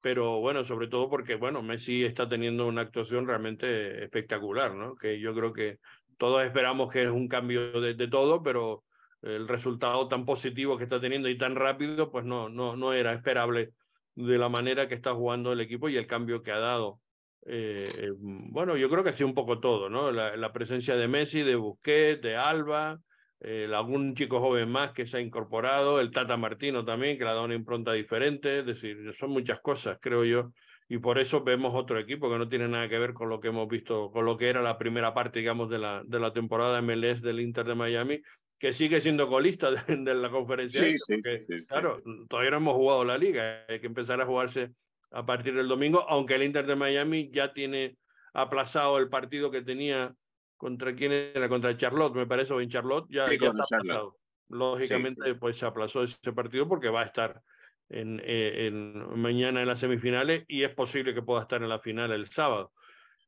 pero 0.00 0.40
bueno, 0.40 0.64
sobre 0.64 0.88
todo 0.88 1.08
porque, 1.10 1.36
bueno, 1.36 1.62
Messi 1.62 2.04
está 2.04 2.28
teniendo 2.28 2.66
una 2.66 2.82
actuación 2.82 3.26
realmente 3.26 4.02
espectacular, 4.02 4.74
¿no? 4.74 4.96
Que 4.96 5.20
yo 5.20 5.34
creo 5.34 5.52
que 5.52 5.78
todos 6.18 6.42
esperamos 6.42 6.92
que 6.92 7.04
es 7.04 7.10
un 7.10 7.28
cambio 7.28 7.80
de, 7.80 7.94
de 7.94 8.08
todo, 8.08 8.42
pero 8.42 8.84
el 9.22 9.46
resultado 9.46 10.08
tan 10.08 10.24
positivo 10.24 10.76
que 10.76 10.84
está 10.84 11.00
teniendo 11.00 11.28
y 11.28 11.38
tan 11.38 11.54
rápido, 11.54 12.10
pues 12.10 12.24
no, 12.24 12.48
no, 12.48 12.76
no 12.76 12.92
era 12.92 13.12
esperable 13.12 13.72
de 14.14 14.38
la 14.38 14.48
manera 14.48 14.88
que 14.88 14.94
está 14.94 15.14
jugando 15.14 15.52
el 15.52 15.60
equipo 15.60 15.88
y 15.88 15.96
el 15.96 16.06
cambio 16.06 16.42
que 16.42 16.52
ha 16.52 16.58
dado. 16.58 17.00
Eh, 17.46 18.12
mm, 18.18 18.52
bueno, 18.52 18.76
yo 18.76 18.88
creo 18.88 19.04
que 19.04 19.12
sí 19.12 19.24
un 19.24 19.34
poco 19.34 19.60
todo, 19.60 19.88
¿no? 19.88 20.12
La, 20.12 20.52
presencia 20.52 20.96
de 20.96 21.08
Messi, 21.08 21.42
de 21.42 21.56
Busquets, 21.56 22.22
de 22.22 22.36
Alba, 22.36 23.00
eh, 23.40 23.68
algún 23.74 24.14
chico 24.14 24.40
joven 24.40 24.70
más 24.70 24.92
que 24.92 25.06
se 25.06 25.16
ha 25.16 25.20
incorporado, 25.20 26.00
el 26.00 26.10
Tata 26.10 26.36
Martino 26.36 26.84
también, 26.84 27.18
que 27.18 27.24
le 27.24 27.30
ha 27.30 27.34
dado 27.34 27.44
una 27.44 27.54
impronta 27.54 27.92
diferente, 27.92 28.60
es 28.60 28.66
decir, 28.66 29.12
son 29.18 29.30
muchas 29.30 29.60
cosas, 29.60 29.98
creo 30.00 30.24
yo, 30.24 30.52
y 30.88 30.98
por 30.98 31.18
eso 31.18 31.42
vemos 31.42 31.72
otro 31.74 31.98
equipo 31.98 32.30
que 32.30 32.38
no 32.38 32.48
tiene 32.48 32.68
nada 32.68 32.88
que 32.88 32.98
ver 32.98 33.14
con 33.14 33.28
lo 33.28 33.40
que 33.40 33.48
hemos 33.48 33.68
visto, 33.68 34.10
con 34.12 34.24
lo 34.24 34.36
que 34.36 34.48
era 34.48 34.62
la 34.62 34.78
primera 34.78 35.12
parte, 35.14 35.40
digamos, 35.40 35.68
de 35.70 35.78
la, 35.78 36.02
de 36.04 36.20
la 36.20 36.32
temporada 36.32 36.80
MLS 36.80 37.22
del 37.22 37.40
Inter 37.40 37.66
de 37.66 37.74
Miami, 37.74 38.22
que 38.58 38.72
sigue 38.72 39.00
siendo 39.00 39.26
colista 39.26 39.70
de, 39.88 40.14
la 40.14 40.30
conferencia. 40.30 40.84
Sí, 40.84 40.96
sí, 40.98 41.66
claro, 41.66 42.00
todavía 42.28 42.52
no 42.52 42.58
hemos 42.58 42.74
jugado 42.74 43.04
la 43.04 43.18
liga, 43.18 43.64
hay 43.68 43.80
que 43.80 43.86
empezar 43.88 44.20
a 44.20 44.26
jugarse 44.26 44.70
a 45.12 45.24
partir 45.26 45.54
del 45.54 45.68
domingo, 45.68 46.04
aunque 46.08 46.34
el 46.34 46.42
Inter 46.42 46.66
de 46.66 46.76
Miami 46.76 47.30
ya 47.32 47.52
tiene 47.52 47.96
aplazado 48.32 48.98
el 48.98 49.08
partido 49.08 49.50
que 49.50 49.62
tenía 49.62 50.14
contra 50.56 50.94
quién 50.94 51.12
era, 51.12 51.48
contra 51.48 51.76
Charlotte, 51.76 52.14
me 52.14 52.26
parece, 52.26 52.52
o 52.52 52.60
en 52.60 52.68
Charlotte, 52.68 53.06
ya, 53.10 53.26
está 53.26 53.48
aplazado. 53.48 54.16
Lógicamente, 54.48 55.34
pues 55.34 55.58
se 55.58 55.66
aplazó 55.66 56.02
ese 56.02 56.32
partido 56.32 56.68
porque 56.68 56.88
va 56.88 57.02
a 57.02 57.06
estar 57.06 57.42
en, 57.88 58.20
eh, 58.24 58.66
en, 58.66 59.20
mañana 59.20 59.62
en 59.62 59.68
las 59.68 59.80
semifinales 59.80 60.44
y 60.48 60.62
es 60.62 60.74
posible 60.74 61.14
que 61.14 61.22
pueda 61.22 61.42
estar 61.42 61.62
en 61.62 61.68
la 61.68 61.78
final 61.78 62.12
el 62.12 62.28
sábado. 62.28 62.72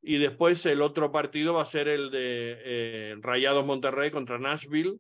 Y 0.03 0.19
después 0.19 0.65
el 0.67 0.83
otro 0.83 1.11
partido 1.13 1.55
va 1.55 1.63
a 1.63 1.67
ser 1.67 1.89
el 1.89 2.11
de 2.11 2.59
eh, 2.65 3.17
Rayados 3.21 3.65
Monterrey 3.65 4.11
contra 4.11 4.39
Nashville, 4.39 4.99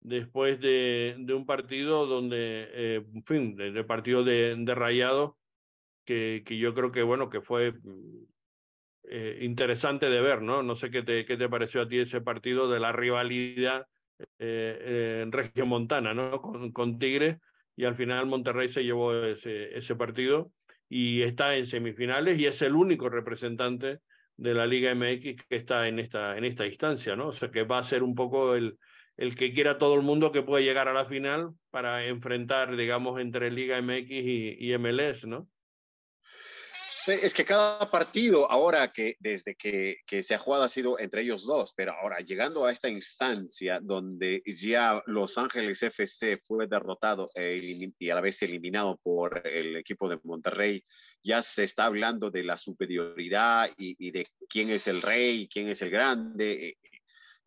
después 0.00 0.60
de, 0.60 1.16
de 1.18 1.34
un 1.34 1.46
partido 1.46 2.06
donde, 2.06 2.68
eh, 2.72 3.04
en 3.14 3.24
fin, 3.24 3.56
de, 3.56 3.84
partido 3.84 4.24
de, 4.24 4.56
de 4.58 4.74
Rayados 4.74 5.32
que, 6.10 6.42
que 6.44 6.58
yo 6.58 6.74
creo 6.74 6.90
que, 6.90 7.04
bueno, 7.04 7.30
que 7.30 7.40
fue 7.40 7.70
mm, 7.70 8.24
eh, 9.04 9.38
interesante 9.42 10.10
de 10.10 10.20
ver, 10.20 10.42
¿no? 10.42 10.64
No 10.64 10.74
sé 10.74 10.90
qué 10.90 11.04
te, 11.04 11.24
qué 11.24 11.36
te 11.36 11.48
pareció 11.48 11.82
a 11.82 11.88
ti 11.88 12.00
ese 12.00 12.20
partido 12.20 12.68
de 12.68 12.80
la 12.80 12.90
rivalidad 12.90 13.86
eh, 14.40 15.20
en 15.22 15.30
Región 15.30 15.68
Montana, 15.68 16.12
¿no? 16.12 16.42
Con, 16.42 16.72
con 16.72 16.98
Tigre, 16.98 17.38
y 17.76 17.84
al 17.84 17.94
final 17.94 18.26
Monterrey 18.26 18.68
se 18.68 18.82
llevó 18.82 19.14
ese, 19.14 19.76
ese 19.78 19.94
partido 19.94 20.50
y 20.88 21.22
está 21.22 21.54
en 21.54 21.68
semifinales 21.68 22.40
y 22.40 22.46
es 22.46 22.60
el 22.62 22.74
único 22.74 23.08
representante 23.08 24.00
de 24.36 24.54
la 24.54 24.66
Liga 24.66 24.90
MX 24.90 25.44
que 25.48 25.56
está 25.56 25.86
en 25.86 26.00
esta, 26.00 26.36
en 26.36 26.44
esta 26.44 26.66
instancia, 26.66 27.14
¿no? 27.14 27.28
O 27.28 27.32
sea 27.32 27.52
que 27.52 27.62
va 27.62 27.78
a 27.78 27.84
ser 27.84 28.02
un 28.02 28.16
poco 28.16 28.56
el, 28.56 28.78
el 29.16 29.36
que 29.36 29.52
quiera 29.52 29.78
todo 29.78 29.94
el 29.94 30.02
mundo 30.02 30.32
que 30.32 30.42
puede 30.42 30.64
llegar 30.64 30.88
a 30.88 30.92
la 30.92 31.04
final 31.04 31.50
para 31.70 32.04
enfrentar, 32.06 32.74
digamos, 32.74 33.20
entre 33.20 33.52
Liga 33.52 33.80
MX 33.80 34.10
y, 34.10 34.56
y 34.58 34.76
MLS, 34.76 35.28
¿no? 35.28 35.46
Es 37.06 37.34
que 37.34 37.44
cada 37.44 37.90
partido, 37.90 38.50
ahora 38.50 38.92
que 38.92 39.16
desde 39.20 39.54
que, 39.54 39.98
que, 40.06 40.22
se 40.22 40.34
ha 40.34 40.38
jugado 40.38 40.64
ha 40.64 40.68
sido 40.68 40.98
entre 40.98 41.22
ellos 41.22 41.44
dos, 41.44 41.72
pero 41.74 41.92
ahora 41.92 42.18
llegando 42.20 42.64
a 42.64 42.72
esta 42.72 42.88
instancia 42.88 43.80
donde 43.80 44.42
ya 44.46 45.02
Los 45.06 45.38
Ángeles 45.38 45.82
FC 45.82 46.40
fue 46.46 46.66
derrotado 46.66 47.30
e 47.34 47.92
y 47.98 48.10
a 48.10 48.14
la 48.14 48.20
vez 48.20 48.42
eliminado 48.42 48.98
por 49.02 49.46
el 49.46 49.76
equipo 49.76 50.08
de 50.08 50.18
Monterrey, 50.22 50.84
ya 51.22 51.42
se 51.42 51.64
está 51.64 51.86
hablando 51.86 52.30
de 52.30 52.44
la 52.44 52.56
superioridad 52.56 53.70
y, 53.76 54.10
de 54.10 54.26
quién 54.48 54.70
es 54.70 54.86
el 54.86 55.02
rey, 55.02 55.48
quién 55.48 55.68
es 55.68 55.82
el 55.82 55.90
grande. 55.90 56.68
Eh, 56.68 56.76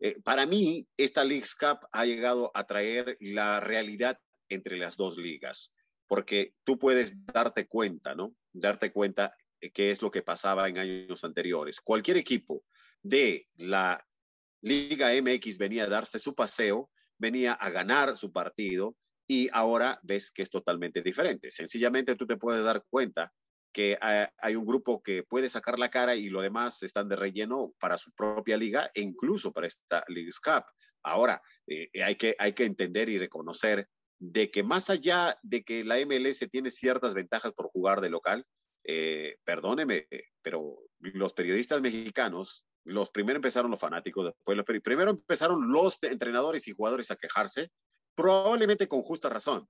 Eh, 0.00 0.20
para 0.22 0.44
mí, 0.44 0.86
esta 0.98 1.24
Leagues 1.24 1.54
Cup 1.54 1.88
ha 1.90 2.04
llegado 2.04 2.50
a 2.54 2.66
traer 2.66 3.16
la 3.20 3.60
realidad 3.60 4.18
entre 4.50 4.76
las 4.76 4.98
dos 4.98 5.16
ligas, 5.16 5.74
porque 6.06 6.52
tú 6.64 6.78
puedes 6.78 7.24
darte 7.24 7.66
cuenta, 7.66 8.14
¿no? 8.14 8.34
Darte 8.52 8.92
cuenta 8.92 9.34
qué 9.72 9.90
es 9.90 10.02
lo 10.02 10.10
que 10.10 10.22
pasaba 10.22 10.68
en 10.68 10.78
años 10.78 11.24
anteriores. 11.24 11.80
Cualquier 11.80 12.16
equipo 12.16 12.64
de 13.02 13.44
la 13.56 14.04
Liga 14.62 15.10
MX 15.20 15.58
venía 15.58 15.84
a 15.84 15.88
darse 15.88 16.18
su 16.18 16.34
paseo, 16.34 16.90
venía 17.18 17.52
a 17.52 17.70
ganar 17.70 18.16
su 18.16 18.32
partido 18.32 18.96
y 19.26 19.48
ahora 19.52 20.00
ves 20.02 20.30
que 20.32 20.42
es 20.42 20.50
totalmente 20.50 21.02
diferente. 21.02 21.50
Sencillamente 21.50 22.16
tú 22.16 22.26
te 22.26 22.36
puedes 22.36 22.64
dar 22.64 22.84
cuenta 22.88 23.32
que 23.74 23.98
hay 24.00 24.54
un 24.54 24.64
grupo 24.64 25.02
que 25.02 25.24
puede 25.24 25.48
sacar 25.48 25.78
la 25.78 25.90
cara 25.90 26.14
y 26.14 26.30
lo 26.30 26.40
demás 26.40 26.82
están 26.82 27.08
de 27.08 27.16
relleno 27.16 27.74
para 27.80 27.98
su 27.98 28.12
propia 28.12 28.56
liga 28.56 28.90
e 28.94 29.00
incluso 29.00 29.52
para 29.52 29.66
esta 29.66 30.04
League's 30.08 30.38
Cup. 30.38 30.64
Ahora, 31.02 31.42
eh, 31.66 31.90
hay, 32.02 32.16
que, 32.16 32.36
hay 32.38 32.52
que 32.52 32.64
entender 32.64 33.08
y 33.08 33.18
reconocer 33.18 33.88
de 34.18 34.50
que 34.50 34.62
más 34.62 34.90
allá 34.90 35.36
de 35.42 35.64
que 35.64 35.84
la 35.84 35.96
MLS 36.06 36.48
tiene 36.50 36.70
ciertas 36.70 37.14
ventajas 37.14 37.52
por 37.52 37.66
jugar 37.66 38.00
de 38.00 38.10
local, 38.10 38.46
eh, 38.84 39.36
perdóneme, 39.44 40.06
pero 40.42 40.76
los 41.00 41.32
periodistas 41.32 41.80
mexicanos, 41.80 42.64
los 42.84 43.10
primero 43.10 43.36
empezaron 43.36 43.70
los 43.70 43.80
fanáticos, 43.80 44.26
después 44.26 44.56
los, 44.56 44.66
primero 44.82 45.10
empezaron 45.10 45.72
los 45.72 45.98
entrenadores 46.02 46.68
y 46.68 46.72
jugadores 46.72 47.10
a 47.10 47.16
quejarse, 47.16 47.70
probablemente 48.14 48.88
con 48.88 49.02
justa 49.02 49.28
razón. 49.28 49.68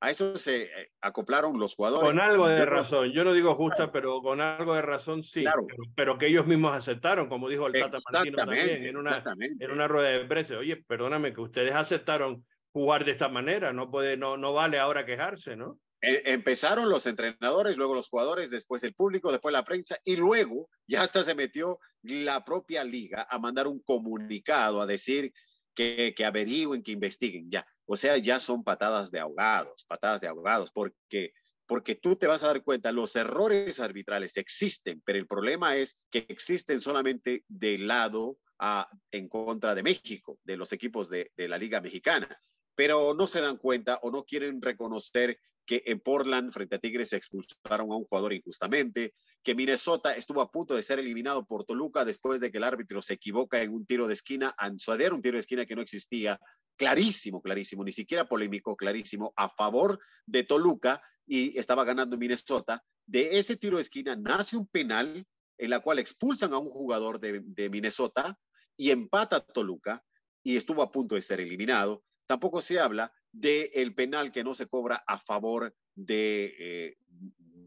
A 0.00 0.10
eso 0.10 0.36
se 0.36 0.64
eh, 0.64 0.90
acoplaron 1.00 1.60
los 1.60 1.76
jugadores. 1.76 2.10
Con 2.10 2.20
algo 2.20 2.48
de 2.48 2.66
razón, 2.66 3.12
yo 3.12 3.22
no 3.22 3.32
digo 3.32 3.54
justa, 3.54 3.92
pero 3.92 4.20
con 4.20 4.40
algo 4.40 4.74
de 4.74 4.82
razón 4.82 5.22
sí, 5.22 5.42
claro. 5.42 5.64
pero, 5.94 6.18
que 6.18 6.26
ellos 6.26 6.44
mismos 6.44 6.74
aceptaron, 6.74 7.28
como 7.28 7.48
dijo 7.48 7.68
el 7.68 7.72
Tata 7.74 7.98
Martino 8.12 8.36
también 8.36 8.84
en 8.84 8.96
una, 8.96 9.22
en 9.38 9.70
una 9.70 9.86
rueda 9.86 10.08
de 10.08 10.24
prensa. 10.24 10.58
Oye, 10.58 10.76
perdóname, 10.76 11.32
que 11.32 11.40
ustedes 11.40 11.72
aceptaron 11.72 12.44
jugar 12.72 13.04
de 13.04 13.12
esta 13.12 13.28
manera, 13.28 13.72
no, 13.72 13.92
puede, 13.92 14.16
no, 14.16 14.36
no 14.36 14.52
vale 14.52 14.80
ahora 14.80 15.06
quejarse, 15.06 15.54
¿no? 15.54 15.78
E, 16.02 16.32
empezaron 16.32 16.90
los 16.90 17.06
entrenadores, 17.06 17.76
luego 17.76 17.94
los 17.94 18.08
jugadores, 18.08 18.50
después 18.50 18.82
el 18.82 18.92
público, 18.92 19.30
después 19.30 19.52
la 19.52 19.64
prensa 19.64 19.96
y 20.04 20.16
luego 20.16 20.68
ya 20.86 21.02
hasta 21.02 21.22
se 21.22 21.36
metió 21.36 21.78
la 22.02 22.44
propia 22.44 22.82
liga 22.82 23.26
a 23.30 23.38
mandar 23.38 23.68
un 23.68 23.80
comunicado 23.80 24.80
a 24.80 24.86
decir 24.86 25.32
que, 25.76 26.12
que 26.16 26.24
averigüen, 26.24 26.82
que 26.82 26.90
investiguen, 26.90 27.48
ya. 27.50 27.64
O 27.86 27.94
sea, 27.94 28.18
ya 28.18 28.40
son 28.40 28.64
patadas 28.64 29.12
de 29.12 29.20
ahogados, 29.20 29.84
patadas 29.86 30.20
de 30.20 30.26
ahogados, 30.26 30.72
porque, 30.72 31.32
porque 31.66 31.94
tú 31.94 32.16
te 32.16 32.26
vas 32.26 32.42
a 32.42 32.48
dar 32.48 32.64
cuenta, 32.64 32.90
los 32.90 33.14
errores 33.14 33.78
arbitrales 33.78 34.36
existen, 34.36 35.00
pero 35.04 35.20
el 35.20 35.28
problema 35.28 35.76
es 35.76 36.00
que 36.10 36.26
existen 36.28 36.80
solamente 36.80 37.44
del 37.46 37.86
lado 37.86 38.38
a, 38.58 38.90
en 39.12 39.28
contra 39.28 39.74
de 39.76 39.84
México, 39.84 40.40
de 40.42 40.56
los 40.56 40.72
equipos 40.72 41.08
de, 41.08 41.30
de 41.36 41.48
la 41.48 41.58
Liga 41.58 41.80
Mexicana, 41.80 42.36
pero 42.74 43.14
no 43.14 43.28
se 43.28 43.40
dan 43.40 43.56
cuenta 43.56 44.00
o 44.02 44.10
no 44.10 44.24
quieren 44.24 44.60
reconocer 44.60 45.38
que 45.66 45.82
en 45.86 46.00
Portland 46.00 46.52
frente 46.52 46.76
a 46.76 46.78
Tigres 46.78 47.10
se 47.10 47.16
expulsaron 47.16 47.92
a 47.92 47.96
un 47.96 48.04
jugador 48.04 48.32
injustamente, 48.32 49.14
que 49.42 49.54
Minnesota 49.54 50.14
estuvo 50.14 50.40
a 50.40 50.50
punto 50.50 50.74
de 50.74 50.82
ser 50.82 50.98
eliminado 50.98 51.46
por 51.46 51.64
Toluca 51.64 52.04
después 52.04 52.40
de 52.40 52.50
que 52.50 52.58
el 52.58 52.64
árbitro 52.64 53.02
se 53.02 53.14
equivoca 53.14 53.60
en 53.62 53.72
un 53.72 53.86
tiro 53.86 54.06
de 54.06 54.14
esquina, 54.14 54.54
a 54.56 54.68
un 54.68 55.22
tiro 55.22 55.34
de 55.34 55.40
esquina 55.40 55.66
que 55.66 55.74
no 55.74 55.82
existía, 55.82 56.38
clarísimo, 56.76 57.42
clarísimo, 57.42 57.84
ni 57.84 57.92
siquiera 57.92 58.28
polémico, 58.28 58.76
clarísimo, 58.76 59.32
a 59.36 59.48
favor 59.50 60.00
de 60.26 60.44
Toluca 60.44 61.02
y 61.26 61.58
estaba 61.58 61.84
ganando 61.84 62.16
Minnesota. 62.16 62.82
De 63.06 63.38
ese 63.38 63.56
tiro 63.56 63.76
de 63.76 63.82
esquina 63.82 64.16
nace 64.16 64.56
un 64.56 64.66
penal 64.66 65.26
en 65.58 65.70
la 65.70 65.80
cual 65.80 65.98
expulsan 65.98 66.52
a 66.52 66.58
un 66.58 66.70
jugador 66.70 67.20
de, 67.20 67.70
Minnesota 67.70 68.38
y 68.76 68.90
empata 68.90 69.40
Toluca 69.40 70.02
y 70.42 70.56
estuvo 70.56 70.82
a 70.82 70.90
punto 70.90 71.14
de 71.14 71.22
ser 71.22 71.40
eliminado. 71.40 72.02
Tampoco 72.26 72.60
se 72.62 72.80
habla 72.80 73.12
del 73.32 73.70
el 73.72 73.94
penal 73.94 74.30
que 74.30 74.44
no 74.44 74.54
se 74.54 74.66
cobra 74.66 75.02
a 75.06 75.18
favor 75.18 75.74
de, 75.94 76.54
eh, 76.58 76.96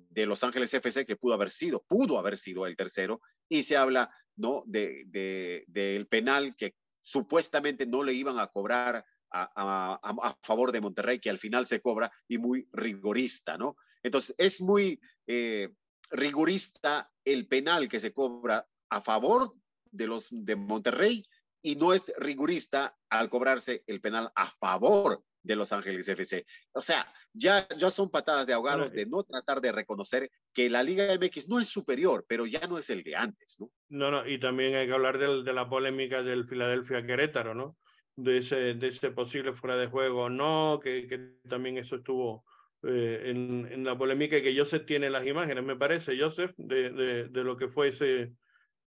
de 0.10 0.26
Los 0.26 0.44
Ángeles 0.44 0.74
FC, 0.74 1.06
que 1.06 1.16
pudo 1.16 1.34
haber 1.34 1.52
sido, 1.52 1.84
pudo 1.88 2.18
haber 2.18 2.38
sido 2.38 2.66
el 2.66 2.78
tercero, 2.78 3.22
y 3.50 3.64
se 3.64 3.78
habla 3.78 4.10
¿no? 4.36 4.64
del 4.66 5.12
de, 5.12 5.66
de, 5.68 6.06
penal 6.10 6.56
que 6.56 6.76
supuestamente 7.02 7.86
no 7.86 8.04
le 8.04 8.14
iban 8.14 8.40
a 8.40 8.48
cobrar 8.48 9.06
a, 9.32 10.00
a, 10.02 10.38
favor 10.44 10.72
de 10.72 10.82
Monterrey, 10.82 11.20
que 11.20 11.30
al 11.30 11.40
final 11.40 11.68
se 11.68 11.82
cobra 11.82 12.12
y 12.28 12.38
muy 12.38 12.70
rigorista, 12.72 13.58
¿no? 13.58 13.76
Entonces, 14.02 14.34
es 14.38 14.62
muy 14.62 15.02
eh, 15.28 15.74
rigorista 16.10 17.12
el 17.26 17.48
penal 17.48 17.90
que 17.90 18.00
se 18.00 18.14
cobra 18.14 18.66
a 18.90 19.02
favor 19.02 19.54
de 19.92 20.08
los 20.08 20.28
de 20.32 20.56
Monterrey 20.56 21.26
y 21.62 21.76
no 21.76 21.94
es 21.94 22.04
rigorista 22.18 22.96
al 23.10 23.30
cobrarse 23.30 23.84
el 23.88 24.00
penal 24.00 24.32
a 24.36 24.52
favor 24.52 25.24
de 25.46 25.56
Los 25.56 25.72
Ángeles 25.72 26.08
FC. 26.08 26.46
O 26.74 26.82
sea, 26.82 27.12
ya, 27.34 27.68
ya 27.78 27.90
son 27.90 28.10
patadas 28.10 28.48
de 28.48 28.54
ahogados 28.54 28.92
de 28.92 29.06
no 29.06 29.24
tratar 29.24 29.62
de 29.62 29.72
reconocer 29.72 30.30
que 30.54 30.70
la 30.70 30.84
Liga 30.84 31.14
MX 31.14 31.48
no 31.48 31.60
es 31.60 31.68
superior, 31.68 32.26
pero 32.28 32.46
ya 32.46 32.68
no 32.68 32.78
es 32.78 32.90
el 32.90 33.04
de 33.04 33.16
antes, 33.16 33.58
¿no? 33.60 33.70
No, 33.90 34.12
no, 34.12 34.28
y 34.28 34.40
también 34.40 34.76
hay 34.76 34.88
que 34.88 34.94
hablar 34.94 35.18
de, 35.20 35.44
de 35.44 35.54
la 35.54 35.70
polémica 35.70 36.24
del 36.24 36.48
Filadelfia 36.48 37.06
Querétaro, 37.06 37.54
¿no? 37.54 37.78
De 38.16 38.40
ese, 38.40 38.74
de 38.74 38.88
ese 38.88 39.12
posible 39.12 39.54
fuera 39.54 39.78
de 39.78 39.88
juego, 39.88 40.30
no, 40.30 40.80
que, 40.82 41.08
que 41.08 41.38
también 41.48 41.78
eso 41.78 41.98
estuvo 41.98 42.46
eh, 42.84 43.24
en, 43.26 43.68
en, 43.72 43.84
la 43.84 43.98
polémica 43.98 44.38
y 44.38 44.42
que 44.42 44.58
Joseph 44.58 44.86
tiene 44.86 45.10
las 45.10 45.26
imágenes, 45.26 45.64
me 45.64 45.76
parece, 45.76 46.18
Joseph, 46.18 46.54
de, 46.58 46.90
de, 46.90 47.28
de 47.30 47.44
lo 47.44 47.58
que 47.58 47.68
fue 47.68 47.90
ese, 47.90 48.34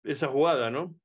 esa 0.04 0.28
jugada, 0.28 0.72
¿no? 0.72 0.96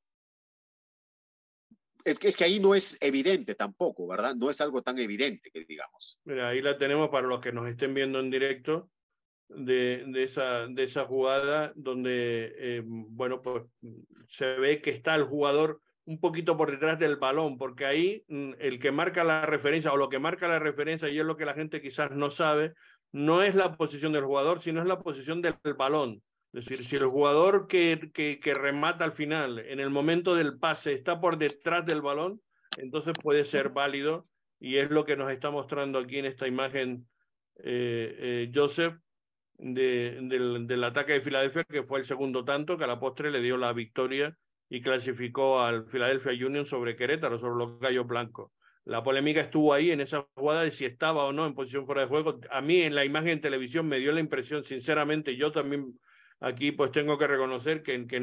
Es 2.04 2.18
que, 2.18 2.28
es 2.28 2.36
que 2.36 2.44
ahí 2.44 2.60
no 2.60 2.74
es 2.74 2.98
evidente 3.00 3.54
tampoco, 3.54 4.06
¿verdad? 4.06 4.34
No 4.34 4.50
es 4.50 4.60
algo 4.60 4.82
tan 4.82 4.98
evidente 4.98 5.50
que 5.50 5.64
digamos. 5.64 6.20
Mira, 6.24 6.48
ahí 6.48 6.60
la 6.60 6.76
tenemos 6.76 7.08
para 7.08 7.26
los 7.26 7.40
que 7.40 7.52
nos 7.52 7.68
estén 7.68 7.94
viendo 7.94 8.20
en 8.20 8.30
directo 8.30 8.90
de, 9.48 10.04
de, 10.06 10.22
esa, 10.22 10.66
de 10.66 10.84
esa 10.84 11.04
jugada 11.04 11.72
donde, 11.74 12.54
eh, 12.58 12.82
bueno, 12.84 13.40
pues 13.40 13.64
se 14.28 14.56
ve 14.56 14.80
que 14.80 14.90
está 14.90 15.14
el 15.14 15.24
jugador 15.24 15.80
un 16.06 16.20
poquito 16.20 16.56
por 16.56 16.70
detrás 16.70 16.98
del 16.98 17.16
balón, 17.16 17.56
porque 17.56 17.86
ahí 17.86 18.24
mm, 18.28 18.52
el 18.58 18.78
que 18.78 18.92
marca 18.92 19.24
la 19.24 19.46
referencia 19.46 19.92
o 19.92 19.96
lo 19.96 20.08
que 20.08 20.18
marca 20.18 20.48
la 20.48 20.58
referencia, 20.58 21.08
y 21.08 21.18
es 21.18 21.24
lo 21.24 21.36
que 21.36 21.46
la 21.46 21.54
gente 21.54 21.80
quizás 21.80 22.10
no 22.10 22.30
sabe, 22.30 22.74
no 23.12 23.42
es 23.42 23.54
la 23.54 23.76
posición 23.76 24.12
del 24.12 24.24
jugador, 24.24 24.60
sino 24.60 24.80
es 24.80 24.86
la 24.86 25.00
posición 25.00 25.40
del 25.40 25.56
balón. 25.78 26.22
Es 26.54 26.66
decir, 26.66 26.86
si 26.86 26.94
el 26.94 27.06
jugador 27.06 27.66
que, 27.66 28.12
que, 28.14 28.38
que, 28.38 28.54
remata 28.54 29.04
al 29.04 29.10
final, 29.10 29.58
en 29.58 29.80
el 29.80 29.90
momento 29.90 30.36
del 30.36 30.56
pase, 30.56 30.92
está 30.92 31.20
por 31.20 31.36
detrás 31.36 31.84
del 31.84 32.00
balón, 32.00 32.40
entonces 32.76 33.12
puede 33.20 33.44
ser 33.44 33.70
válido 33.70 34.28
y 34.60 34.76
es 34.76 34.88
lo 34.88 35.04
que 35.04 35.16
nos 35.16 35.32
está 35.32 35.50
mostrando 35.50 35.98
aquí 35.98 36.18
en 36.18 36.26
esta 36.26 36.46
imagen 36.46 37.08
eh, 37.56 38.14
eh, 38.18 38.52
Joseph 38.54 38.94
de, 39.58 40.16
del, 40.22 40.68
del, 40.68 40.84
ataque 40.84 41.14
de 41.14 41.22
Filadelfia, 41.22 41.64
que 41.64 41.82
fue 41.82 41.98
el 41.98 42.04
segundo 42.04 42.44
tanto, 42.44 42.78
que 42.78 42.84
a 42.84 42.88
la 42.88 43.00
postre 43.00 43.32
le 43.32 43.40
dio 43.40 43.56
la 43.56 43.72
victoria 43.72 44.38
y 44.68 44.80
clasificó 44.80 45.60
al 45.60 45.86
Philadelphia 45.86 46.46
Union 46.46 46.66
sobre 46.66 46.94
Querétaro, 46.94 47.40
sobre 47.40 47.56
los 47.56 47.80
gallos 47.80 48.06
blancos. 48.06 48.52
La 48.84 49.02
polémica 49.02 49.40
estuvo 49.40 49.72
ahí 49.72 49.90
en 49.90 50.00
esa 50.00 50.28
jugada 50.34 50.62
de 50.62 50.70
si 50.70 50.84
estaba 50.84 51.24
o 51.24 51.32
no 51.32 51.46
en 51.46 51.54
posición 51.54 51.84
fuera 51.84 52.02
de 52.02 52.06
juego. 52.06 52.38
A 52.52 52.60
mí 52.60 52.82
en 52.82 52.94
la 52.94 53.04
imagen 53.04 53.30
en 53.30 53.40
televisión 53.40 53.88
me 53.88 53.98
dio 53.98 54.12
la 54.12 54.20
impresión, 54.20 54.64
sinceramente, 54.64 55.36
yo 55.36 55.50
también 55.50 55.98
Aquí 56.44 56.72
pues 56.72 56.92
tengo 56.92 57.16
que 57.16 57.26
reconocer 57.26 57.82
que, 57.82 58.06
que, 58.06 58.20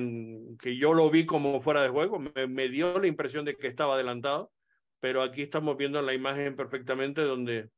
que 0.59 0.77
yo 0.77 0.93
lo 0.93 1.09
vi 1.09 1.25
como 1.25 1.59
fuera 1.59 1.81
de 1.81 1.89
juego, 1.89 2.19
me, 2.19 2.69
dio 2.69 2.99
la 2.99 3.07
impresión 3.07 3.45
de 3.45 3.57
que 3.57 3.65
estaba 3.65 3.95
adelantado, 3.95 4.51
pero 4.99 5.23
aquí 5.23 5.41
estamos 5.41 5.75
viendo 5.75 5.99
la 6.03 6.13
imagen 6.13 6.55
perfectamente 6.55 7.21
donde, 7.21 7.71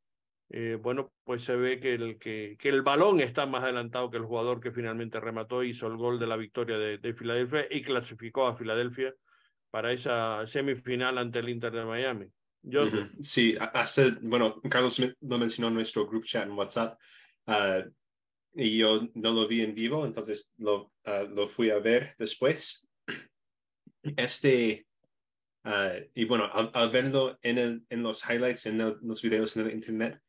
eh, 0.49 0.77
bueno, 0.81 1.13
pues 1.23 1.45
se 1.45 1.55
ve 1.55 1.79
que 1.79 1.93
el, 1.93 2.19
que, 2.19 2.57
que 2.59 2.67
el 2.67 2.81
balón 2.81 3.21
está 3.21 3.45
más 3.45 3.63
adelantado 3.63 4.11
que 4.11 4.17
el 4.17 4.25
jugador 4.25 4.59
que 4.59 4.73
finalmente 4.73 5.21
remató, 5.21 5.63
hizo 5.63 5.87
el 5.87 5.95
gol 5.95 6.19
de 6.19 6.27
la 6.27 6.35
victoria 6.35 6.77
de, 6.77 6.97
de 6.97 7.13
Filadelfia 7.13 7.65
y 7.71 7.81
clasificó 7.81 8.45
a 8.45 8.57
Filadelfia 8.57 9.15
para 9.71 9.93
esa 9.93 10.45
semifinal 10.45 11.19
ante 11.19 11.39
el 11.39 11.47
Inter 11.47 11.71
de 11.71 11.85
Miami. 11.85 12.27
Sí, 13.21 13.55
bueno, 14.21 14.61
Carlos 14.69 14.99
lo 14.99 15.37
mencionó 15.37 15.69
en 15.69 15.75
nuestro 15.75 16.05
group 16.05 16.25
chat 16.25 16.43
en 16.43 16.51
WhatsApp. 16.51 16.99
Uh, 17.47 17.89
y 18.55 18.77
yo 18.77 19.09
no 19.15 19.31
lo 19.31 19.47
vi 19.47 19.61
en 19.61 19.73
vivo, 19.73 20.05
entonces 20.05 20.51
lo, 20.57 20.93
uh, 21.05 21.27
lo 21.29 21.47
fui 21.47 21.69
a 21.69 21.79
ver 21.79 22.15
después. 22.17 22.87
Este, 24.17 24.85
uh, 25.63 26.03
y 26.13 26.25
bueno, 26.25 26.49
al, 26.51 26.69
al, 26.73 26.91
verlo 26.91 27.39
en, 27.41 27.57
el, 27.57 27.85
en 27.89 28.03
los 28.03 28.21
highlights, 28.29 28.65
en 28.65 28.81
el, 28.81 28.97
los 29.01 29.21
videos 29.21 29.55
en 29.55 29.67
el 29.67 29.73
internet, 29.73 30.19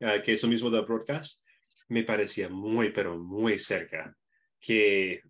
uh, 0.00 0.22
que 0.22 0.34
es 0.34 0.42
lo 0.44 0.48
mismo 0.48 0.70
del 0.70 0.84
broadcast, 0.84 1.42
me 1.88 2.04
parecía 2.04 2.48
muy, 2.48 2.90
pero 2.90 3.18
muy 3.18 3.58
cerca, 3.58 4.16
que 4.60 5.20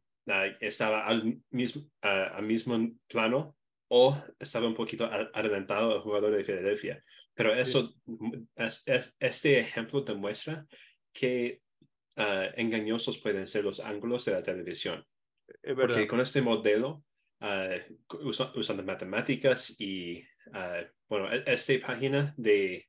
estaba 0.60 1.04
al 1.04 1.40
mismo, 1.50 1.82
al 2.02 2.44
mismo 2.44 2.92
plano 3.08 3.56
o 3.88 4.22
estaba 4.38 4.66
un 4.66 4.74
poquito 4.74 5.04
adelantado 5.04 5.96
el 5.96 6.02
jugador 6.02 6.36
de 6.36 6.44
Filadelfia. 6.44 7.02
Pero 7.34 7.54
eso, 7.54 7.94
sí. 8.06 8.46
es, 8.54 8.82
es, 8.86 9.16
este 9.18 9.58
ejemplo 9.58 10.02
demuestra 10.02 10.66
que 11.12 11.60
uh, 12.16 12.52
engañosos 12.56 13.18
pueden 13.18 13.46
ser 13.46 13.64
los 13.64 13.80
ángulos 13.80 14.24
de 14.24 14.32
la 14.32 14.42
televisión. 14.42 15.04
Porque 15.62 16.06
con 16.06 16.20
este 16.20 16.40
modelo 16.40 17.04
usando 18.54 18.82
matemáticas 18.82 19.78
y, 19.78 20.24
bueno, 21.08 21.30
e-, 21.30 21.44
esta 21.46 21.74
página 21.86 22.34
de, 22.36 22.88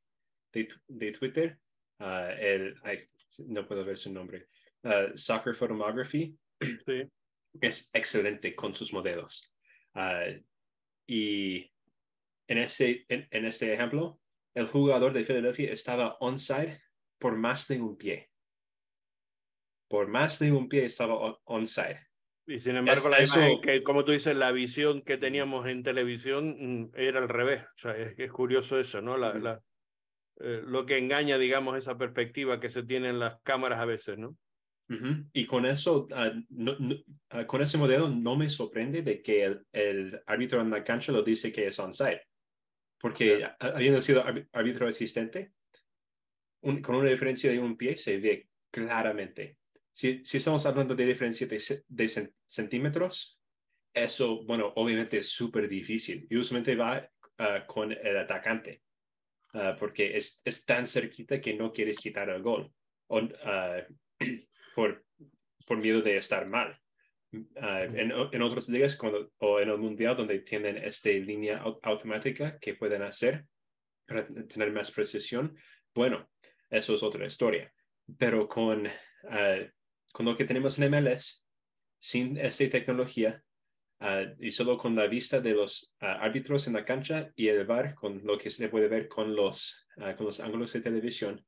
de, 0.54 1.12
Twitter, 1.12 1.60
el, 2.00 2.76
no 3.48 3.68
puedo 3.68 3.84
ver 3.84 3.98
su 3.98 4.14
nombre, 4.14 4.48
Soccer 5.16 5.54
Photography, 5.56 6.38
es 7.62 7.90
excelente 7.94 8.56
con 8.56 8.74
sus 8.74 8.94
modelos. 8.94 9.54
y 11.08 11.72
en 12.48 12.58
este, 12.58 13.06
en, 13.10 13.46
este 13.46 13.74
ejemplo, 13.74 14.20
el 14.54 14.68
jugador 14.68 15.14
de 15.14 15.24
Philadelphia 15.24 15.72
estaba 15.72 16.18
onside 16.20 16.82
por 17.18 17.36
más 17.36 17.68
de 17.68 17.82
un 17.82 17.98
pie. 17.98 18.30
Por 19.88 20.08
más 20.08 20.40
de 20.40 20.52
un 20.52 20.68
pie 20.68 20.86
estaba 20.86 21.40
onside. 21.46 22.08
Y 22.48 22.60
sin 22.60 22.76
embargo, 22.76 23.10
la 23.10 23.18
eso, 23.18 23.40
que, 23.62 23.82
como 23.84 24.06
tú 24.06 24.12
dices, 24.12 24.36
la 24.36 24.52
visión 24.52 25.02
que 25.02 25.18
teníamos 25.18 25.68
en 25.68 25.84
televisión 25.84 26.56
mm, 26.60 26.92
era 26.96 27.20
al 27.20 27.30
revés. 27.30 27.64
O 27.64 27.78
sea, 27.78 27.98
es, 27.98 28.18
es 28.18 28.32
curioso 28.32 28.80
eso, 28.80 29.02
¿no? 29.02 29.18
La, 29.18 29.34
la, 29.34 29.62
eh, 30.40 30.62
lo 30.64 30.86
que 30.86 30.98
engaña, 30.98 31.38
digamos, 31.38 31.78
esa 31.78 31.98
perspectiva 31.98 32.60
que 32.60 32.70
se 32.70 32.84
tiene 32.84 33.10
en 33.10 33.20
las 33.20 33.42
cámaras 33.42 33.80
a 33.80 33.86
veces, 33.86 34.18
¿no? 34.18 34.38
Y 35.34 35.48
con 35.48 35.66
eso, 35.66 36.08
ah, 36.14 36.32
ah, 37.32 37.48
con 37.48 37.64
ese 37.64 37.80
modelo, 37.80 38.08
no 38.08 38.36
me 38.36 38.48
sorprende 38.50 39.02
de 39.02 39.20
que 39.20 39.44
el, 39.44 39.66
el, 39.72 40.22
árbitro 40.28 40.62
en 40.62 40.70
la 40.70 40.84
cancha 40.84 41.12
lo 41.12 41.24
dice 41.24 41.52
que 41.52 41.66
es 41.66 41.80
onside 41.80 42.22
porque 43.06 43.48
habiendo 43.60 44.02
sido 44.02 44.24
árbitro 44.52 44.88
asistente, 44.88 45.52
con 46.60 46.96
una 46.96 47.12
diferencia 47.12 47.52
de 47.52 47.60
un 47.60 47.78
pie 47.78 47.96
se 47.96 48.18
ve 48.18 48.50
claramente. 48.72 49.58
Si, 49.96 50.26
si 50.26 50.38
estamos 50.38 50.66
hablando 50.66 50.94
de 50.94 51.06
diferencia 51.06 51.48
de, 51.48 52.30
centímetros, 52.46 53.40
eso, 53.94 54.44
bueno, 54.44 54.74
obviamente 54.76 55.20
es 55.20 55.30
súper 55.30 55.70
difícil 55.70 56.28
y 56.30 56.36
usualmente 56.36 56.76
va 56.76 57.10
ah, 57.38 57.66
con 57.66 57.94
el 57.94 58.18
atacante, 58.18 58.82
ah, 59.54 59.74
porque 59.80 60.18
es, 60.18 60.42
es, 60.44 60.66
tan 60.66 60.86
cerquita 60.86 61.40
que 61.40 61.54
no 61.54 61.72
quieres 61.72 61.98
quitar 61.98 62.30
el 62.30 62.42
gol 62.42 62.70
o, 63.08 63.22
ah, 63.46 63.78
por, 64.76 65.06
por 65.66 65.78
miedo 65.78 66.02
de 66.02 66.18
estar 66.18 66.46
mal. 66.46 66.78
En, 67.32 68.12
en, 68.12 68.42
otras 68.42 68.68
ligas 68.68 68.98
cuando, 68.98 69.32
o 69.38 69.62
en 69.62 69.70
el 69.70 69.78
mundial 69.78 70.18
donde 70.18 70.40
tienen 70.40 70.76
esta 70.76 71.10
línea 71.10 71.64
automática 71.84 72.60
que 72.60 72.76
pueden 72.76 73.02
hacer 73.02 73.46
para 74.06 74.28
tener 74.28 74.74
más 74.74 74.92
precisión, 74.92 75.58
bueno, 75.94 76.30
eso 76.70 76.96
es 76.96 77.04
otra 77.04 77.26
historia. 77.26 77.74
Pero 78.18 78.48
con, 78.48 78.88
con 80.16 80.26
lo 80.26 80.38
que 80.38 80.46
tenemos 80.46 80.80
en 80.80 80.90
MLS, 80.90 81.46
sin 82.00 82.38
esta 82.38 82.70
tecnología 82.70 83.44
ah, 84.00 84.24
y 84.40 84.50
solo 84.50 84.78
con 84.78 84.96
la 84.96 85.08
vista 85.08 85.42
de 85.42 85.52
los 85.52 85.94
árbitros 86.00 86.68
en 86.68 86.74
la 86.76 86.86
cancha 86.86 87.34
y 87.36 87.50
el 87.50 87.66
VAR, 87.66 87.94
con 87.96 88.22
lo 88.24 88.38
que 88.38 88.50
se 88.50 88.70
puede 88.70 88.88
ver 88.88 89.10
con 89.10 89.36
los, 89.36 89.86
con 90.16 90.26
los 90.26 90.40
ángulos 90.40 90.72
de 90.72 90.80
televisión, 90.80 91.46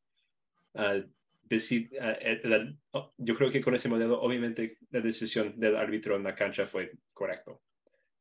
decir, 1.43 1.89
eh, 1.93 2.41
eh, 2.43 2.73
oh, 2.91 3.13
yo 3.15 3.35
creo 3.35 3.49
que 3.49 3.61
con 3.61 3.73
ese 3.73 3.87
modelo, 3.87 4.19
obviamente, 4.19 4.77
la 4.89 4.99
decisión 4.99 5.57
del 5.57 5.77
árbitro 5.77 6.17
en 6.17 6.23
la 6.23 6.35
cancha 6.35 6.65
fue 6.65 6.91
correcto. 7.13 7.61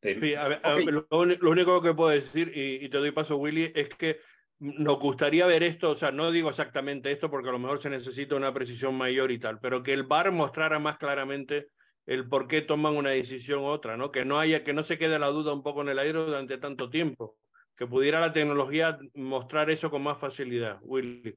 lo, 0.01 1.51
único 1.51 1.83
que 1.83 1.93
puedo 1.93 2.11
decir, 2.11 2.53
y, 2.55 2.89
te 2.89 2.99
doy 2.99 3.11
paso, 3.11 3.37
Willy, 3.37 3.73
es 3.75 3.89
que 3.89 4.21
nos 4.59 4.99
gustaría 4.99 5.47
ver 5.47 5.63
esto, 5.63 5.91
o 5.91 5.97
sea, 5.97 6.11
no 6.11 6.31
digo 6.31 6.51
exactamente 6.51 7.13
esto 7.13 7.31
porque 7.31 7.49
a 7.49 7.53
lo 7.53 7.59
mejor 7.59 7.81
se 7.81 7.91
necesita 7.91 8.37
una 8.37 8.55
precisión 8.55 8.97
mayor 8.97 9.31
y 9.31 9.39
tal, 9.39 9.61
pero 9.61 9.83
que 9.83 9.93
el 9.93 10.05
VAR 10.05 10.33
mostrara 10.33 10.79
más 10.79 10.97
claramente 10.97 11.69
el 12.07 12.29
por 12.29 12.47
qué 12.49 12.63
toman 12.63 12.97
una 12.97 13.11
decisión 13.11 13.61
u 13.61 13.67
otra, 13.67 13.97
¿no? 13.97 14.11
Que 14.13 14.25
no 14.25 14.39
haya, 14.39 14.65
que 14.65 14.73
no 14.73 14.85
se 14.85 14.97
quede 14.97 15.19
la 15.19 15.27
duda 15.29 15.53
un 15.53 15.63
poco 15.63 15.83
en 15.83 15.89
el 15.89 15.99
aire 15.99 16.19
durante 16.19 16.57
tanto 16.59 16.89
tiempo, 16.89 17.37
que 17.77 17.87
pudiera 17.87 18.21
la 18.21 18.33
tecnología 18.33 18.99
mostrar 19.15 19.71
eso 19.71 19.91
con 19.91 20.03
más 20.03 20.19
facilidad, 20.19 20.79
Willy. 20.83 21.37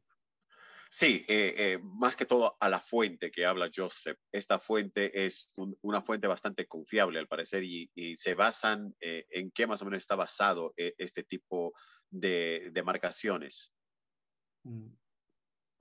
Sí, 0.91 1.23
eh, 1.27 1.53
eh, 1.55 1.79
más 1.83 2.15
que 2.15 2.25
todo 2.25 2.57
a 2.59 2.67
la 2.67 2.79
fuente 2.79 3.29
que 3.29 3.45
habla 3.45 3.69
Joseph. 3.73 4.17
Esta 4.31 4.57
fuente 4.57 5.23
es 5.23 5.51
una 5.81 6.01
fuente 6.01 6.25
bastante 6.25 6.65
confiable 6.65 7.19
al 7.19 7.27
parecer 7.27 7.63
y, 7.63 7.89
se 8.17 8.33
basan 8.33 8.95
eh, 8.99 9.25
en 9.29 9.51
qué 9.51 9.67
más 9.67 9.81
o 9.83 9.85
menos 9.85 9.99
está 9.99 10.15
basado 10.15 10.73
este 10.75 11.23
tipo 11.23 11.73
de, 11.98 11.98
de 12.11 12.83
marcaciones. 12.83 13.73
Mm. 14.63 14.87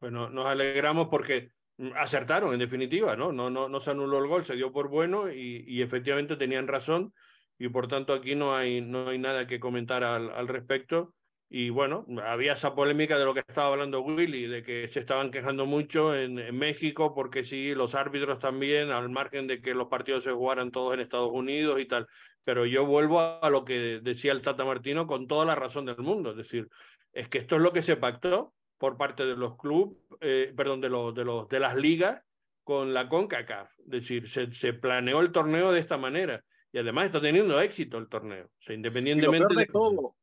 Bueno, 0.01 0.31
nos 0.31 0.47
alegramos 0.47 1.09
porque 1.09 1.53
acertaron 1.97 2.53
en 2.53 2.59
definitiva, 2.59 3.17
¿no? 3.17 3.33
No, 3.33 3.51
no, 3.51 3.69
no 3.69 3.81
se 3.81 3.91
anuló 3.91 4.19
el 4.19 4.27
gol, 4.27 4.45
se 4.45 4.57
dio 4.57 4.73
por 4.73 4.89
bueno 4.89 5.31
y, 5.31 5.65
y 5.67 5.83
efectivamente 5.83 6.37
tenían 6.37 6.69
razón 6.69 7.15
y 7.59 7.69
por 7.69 7.89
tanto 7.89 8.13
aquí 8.13 8.35
no 8.35 8.55
hay, 8.55 8.81
no 8.81 9.09
hay 9.09 9.19
nada 9.19 9.47
que 9.47 9.61
comentar 9.61 10.05
al, 10.05 10.31
al 10.31 10.49
respecto. 10.49 11.15
Y 11.51 11.71
bueno, 11.71 12.05
había 12.25 12.53
esa 12.53 12.75
polémica 12.75 13.19
de 13.19 13.25
lo 13.25 13.33
que 13.33 13.41
estaba 13.41 13.69
hablando 13.69 14.03
Willy, 14.03 14.47
de 14.47 14.63
que 14.63 14.89
se 14.89 15.01
estaban 15.01 15.31
quejando 15.31 15.65
mucho 15.65 16.15
en, 16.15 16.39
en, 16.39 16.59
México 16.59 17.15
porque 17.15 17.43
sí, 17.45 17.75
los 17.75 17.95
árbitros 17.95 18.39
también, 18.39 18.91
al 18.91 19.09
margen 19.09 19.47
de 19.47 19.63
que 19.63 19.75
los 19.75 19.89
partidos 19.89 20.25
se 20.25 20.31
jugaran 20.33 20.71
todos 20.71 20.93
en 20.93 21.01
Estados 21.01 21.31
Unidos 21.33 21.81
y 21.81 21.87
tal. 21.87 22.07
Pero 22.45 22.67
yo 22.67 22.85
vuelvo 22.85 23.21
a 23.21 23.49
lo 23.49 23.65
que 23.65 24.01
decía 24.03 24.33
el 24.33 24.43
Tata 24.43 24.65
Martino 24.65 25.07
con 25.07 25.27
toda 25.27 25.47
la 25.47 25.55
razón 25.55 25.87
del 25.87 25.97
mundo. 25.99 26.33
Es 26.33 26.37
decir, 26.37 26.69
es 27.13 27.29
que 27.29 27.39
esto 27.39 27.57
es 27.57 27.63
lo 27.63 27.73
que 27.73 27.83
se 27.83 27.97
pactó 27.97 28.53
por 28.77 28.99
parte 28.99 29.25
de 29.25 29.37
los 29.37 29.57
clubes, 29.57 29.97
eh, 30.21 30.53
perdón, 30.55 30.83
de, 30.83 30.91
los, 30.91 31.15
de, 31.15 31.25
los, 31.25 31.49
de 31.49 31.61
las 31.61 31.77
ligas 31.77 32.23
con 32.63 32.93
la 32.93 33.09
CONCACAF. 33.09 33.71
Es 33.79 33.87
decir, 33.87 34.29
se, 34.29 34.53
se 34.53 34.75
planeó 34.75 35.21
el 35.21 35.33
torneo 35.33 35.73
de 35.73 35.81
esta 35.81 35.97
manera 35.97 36.45
y 36.73 36.79
además 36.79 37.07
está 37.07 37.23
teniendo 37.23 37.59
éxito 37.59 37.97
el 37.97 38.09
torneo. 38.09 38.45
O 38.45 38.63
sea, 38.63 38.75
independientemente 38.75 39.55
de, 39.55 39.67
todo 39.67 40.15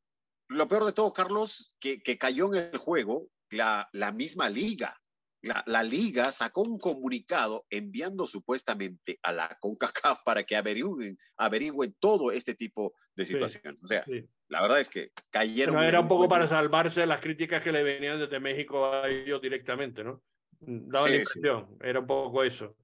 lo 0.48 0.68
peor 0.68 0.86
de 0.86 0.94
todo, 0.94 1.14
Carlos, 1.14 1.74
que, 1.80 2.02
que 2.02 2.18
cayó 2.18 2.54
en 2.54 2.70
el 2.74 2.78
juego 2.78 3.28
la, 3.50 3.90
la 3.94 4.12
misma 4.12 4.50
liga. 4.50 5.00
La, 5.42 5.64
la, 5.68 5.84
liga 5.84 6.32
sacó 6.32 6.64
un 6.64 6.80
comunicado 6.80 7.66
enviando 7.70 8.26
supuestamente 8.26 9.20
a 9.22 9.32
la 9.32 9.58
CONCACAF 9.60 10.24
para 10.26 10.44
que 10.44 10.56
averigüen, 10.56 11.20
averigüen 11.38 11.96
todo 12.00 12.32
este 12.32 12.56
tipo 12.56 12.96
de 13.16 13.28
situaciones. 13.28 13.84
o 13.84 13.86
sea, 13.86 14.04
la 14.48 14.62
verdad 14.64 14.80
es 14.80 14.90
que 14.90 15.12
cayeron. 15.30 15.84
era 15.84 16.00
un 16.00 16.08
poco 16.08 16.28
para 16.28 16.48
salvarse 16.48 17.02
de 17.02 17.06
las 17.06 17.20
críticas 17.20 17.62
que 17.62 17.72
le 17.72 17.84
venían 17.84 18.18
desde 18.18 18.40
México 18.40 18.92
a 18.92 19.08
ellos 19.08 19.40
directamente, 19.40 20.04
¿no? 20.04 20.24
Daba 20.60 21.10
la 21.10 21.18
impresión, 21.18 21.78
era 21.80 22.00
un 22.00 22.08
poco 22.08 22.44
eso 22.44 22.76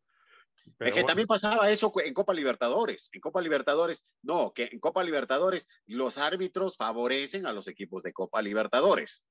es 0.80 0.94
que 0.94 1.04
también 1.04 1.28
pasaba 1.28 1.70
eso 1.70 1.92
en 2.04 2.14
Copa 2.14 2.34
Libertadores. 2.34 3.10
En 3.14 3.22
Copa 3.22 3.42
Libertadores, 3.42 4.08
no, 4.24 4.52
que 4.54 4.70
en 4.72 4.80
Copa 4.80 5.04
Libertadores 5.04 5.68
los 5.86 6.18
árbitros 6.18 6.78
favorecen 6.78 7.46
a 7.46 7.54
los 7.54 7.68
equipos 7.68 8.04
de 8.04 8.14
Copa 8.14 8.42
Libertadores. 8.42 9.26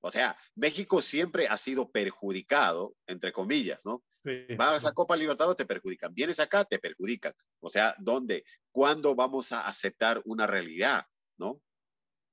O 0.00 0.10
sea, 0.10 0.38
México 0.54 1.00
siempre 1.00 1.48
ha 1.48 1.56
sido 1.56 1.90
perjudicado, 1.90 2.94
entre 3.06 3.32
comillas, 3.32 3.84
¿no? 3.84 4.02
Vas 4.56 4.84
a 4.84 4.92
Copa 4.92 5.16
Libertadores, 5.16 5.56
te 5.56 5.66
perjudican. 5.66 6.12
Vienes 6.14 6.38
acá, 6.38 6.64
te 6.64 6.78
perjudican. 6.78 7.32
O 7.60 7.68
sea, 7.68 7.94
¿dónde? 7.98 8.44
¿Cuándo 8.70 9.14
vamos 9.14 9.52
a 9.52 9.66
aceptar 9.66 10.20
una 10.24 10.46
realidad, 10.46 11.06
¿no? 11.38 11.60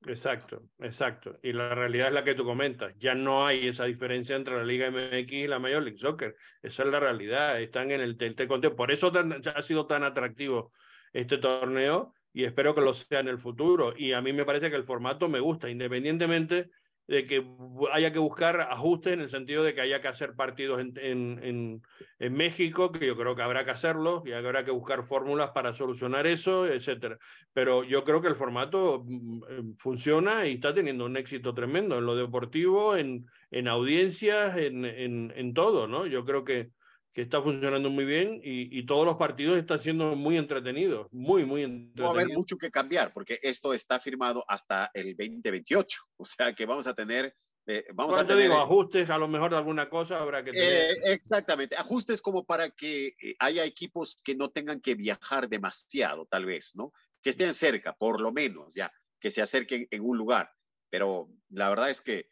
Exacto, 0.08 0.62
exacto. 0.80 1.39
Y 1.41 1.52
la 1.54 1.74
realidad 1.74 2.10
es 2.10 2.14
la 2.14 2.24
que 2.24 2.36
tú 2.36 2.46
comentas. 2.46 2.93
Ya 3.00 3.16
no 3.16 3.46
hay 3.46 3.68
esa 3.68 3.86
diferencia 3.86 4.36
entre 4.36 4.56
la 4.56 4.64
Liga 4.64 4.91
MX 4.91 5.32
y 5.32 5.48
la 5.48 5.58
Major 5.58 5.82
League 5.82 5.98
Soccer. 5.98 6.36
Esa 6.62 6.84
es 6.84 6.89
la 6.89 7.00
realidad. 7.00 7.60
Están 7.60 7.89
en 7.89 8.02
el, 8.02 8.16
el. 8.20 8.76
Por 8.76 8.91
eso 8.91 9.12
ha 9.56 9.64
sido 9.64 9.88
tan 9.88 10.04
atractivo 10.04 10.72
este 11.12 11.38
torneo 11.39 12.14
y 12.34 12.43
espero 12.43 12.76
que 12.76 12.82
lo 12.82 12.93
sea 12.93 13.20
en 13.20 13.30
el 13.30 13.39
futuro. 13.39 13.93
Y 13.98 14.14
a 14.14 14.22
mí 14.22 14.32
me 14.32 14.46
parece 14.46 14.70
que 14.70 14.76
el 14.76 14.84
formato 14.84 15.28
me 15.28 15.39
gusta, 15.39 15.70
independientemente 15.70 16.70
de 17.08 17.28
que 17.28 17.45
haya 17.91 18.12
que 18.12 18.20
buscar 18.20 18.60
ajustes 18.62 19.14
en 19.14 19.22
el 19.22 19.30
sentido 19.30 19.64
de 19.64 19.74
que 19.74 19.82
haya 19.82 20.01
que 20.01 20.08
hacer 20.08 20.34
partidos 20.36 20.80
en, 20.80 20.93
en, 20.97 21.82
en, 22.20 22.34
México, 22.34 22.91
que 22.91 23.06
yo 23.06 23.16
creo 23.16 23.36
que 23.36 23.43
habrá 23.43 23.64
que 23.64 23.72
hacerlo 23.72 24.24
y 24.26 24.32
habrá 24.32 24.66
que 24.66 24.72
buscar 24.72 25.03
fórmulas 25.03 25.51
para 25.51 25.74
solucionar 25.74 26.26
eso, 26.26 26.68
etcétera. 26.68 27.20
Pero 27.53 27.84
yo 27.84 28.03
creo 28.03 28.22
que 28.22 28.28
el 28.28 28.36
formato 28.36 29.03
mm, 29.06 29.43
eh, 29.49 29.62
funciona 29.78 30.47
y 30.47 30.56
está 30.56 30.74
teniendo 30.74 31.06
un 31.06 31.18
éxito 31.18 31.53
tremendo 31.53 31.97
en 31.99 32.06
lo 32.06 32.16
deportivo, 32.16 32.97
en, 32.97 33.28
en 33.51 33.68
audiencias, 33.68 34.58
en, 34.58 34.86
en, 34.86 35.32
en 35.36 35.53
todo, 35.53 35.88
¿no? 35.88 36.08
Yo 36.08 36.26
creo 36.26 36.43
que, 36.43 36.72
que 37.16 37.22
está 37.22 37.41
funcionando 37.41 37.89
muy 37.89 38.03
bien 38.03 38.41
y, 38.43 38.78
y, 38.78 38.86
todos 38.86 39.05
los 39.05 39.16
partidos 39.16 39.57
están 39.57 39.80
siendo 39.80 40.18
muy 40.18 40.36
entretenidos, 40.36 41.07
muy, 41.13 41.45
muy 41.45 41.63
entretenidos. 41.63 42.03
Va 42.03 42.07
a 42.09 42.22
haber 42.22 42.36
mucho 42.36 42.57
que 42.57 42.70
cambiar 42.70 43.13
porque 43.13 43.39
esto 43.41 43.74
está 43.74 44.01
firmado 44.01 44.43
hasta 44.49 44.91
el 44.93 45.16
2028, 45.16 45.97
o 46.18 46.26
sea 46.26 46.53
que 46.53 46.66
vamos 46.66 46.88
a 46.88 46.93
tener... 46.93 47.34
Eh, 47.68 47.86
vamos 47.93 48.18
a 48.18 48.26
te 48.26 48.36
digo, 48.36 48.57
ajustes 48.57 49.09
a 49.09 49.18
lo 49.18 49.30
mejor 49.30 49.49
de 49.49 49.57
alguna 49.57 49.89
cosa 49.89 50.22
habrá 50.22 50.43
que 50.43 50.51
tener. 50.51 50.91
Eh, 50.91 50.95
exactamente, 51.05 51.78
ajustes 51.78 52.22
como 52.22 52.43
para 52.43 52.70
que 52.72 53.07
eh, 53.07 53.36
haya 53.39 53.63
equipos 53.63 54.22
que 54.22 54.36
no 54.36 54.51
tengan 54.51 54.82
que 54.82 54.93
viajar 54.93 55.47
demasiado, 55.47 56.26
tal 56.26 56.45
vez, 56.45 56.74
¿no? 56.76 56.91
Que 57.24 57.30
estén 57.30 57.53
cerca, 57.53 57.93
por 57.93 58.20
lo 58.20 58.34
menos, 58.34 58.76
ya, 58.76 58.91
que 59.22 59.32
se 59.32 59.41
acerquen 59.41 59.88
en 59.89 60.01
un 60.03 60.18
lugar. 60.18 60.51
Pero 60.89 61.30
la 61.49 61.70
verdad 61.70 61.89
es 61.89 62.01
que 62.01 62.28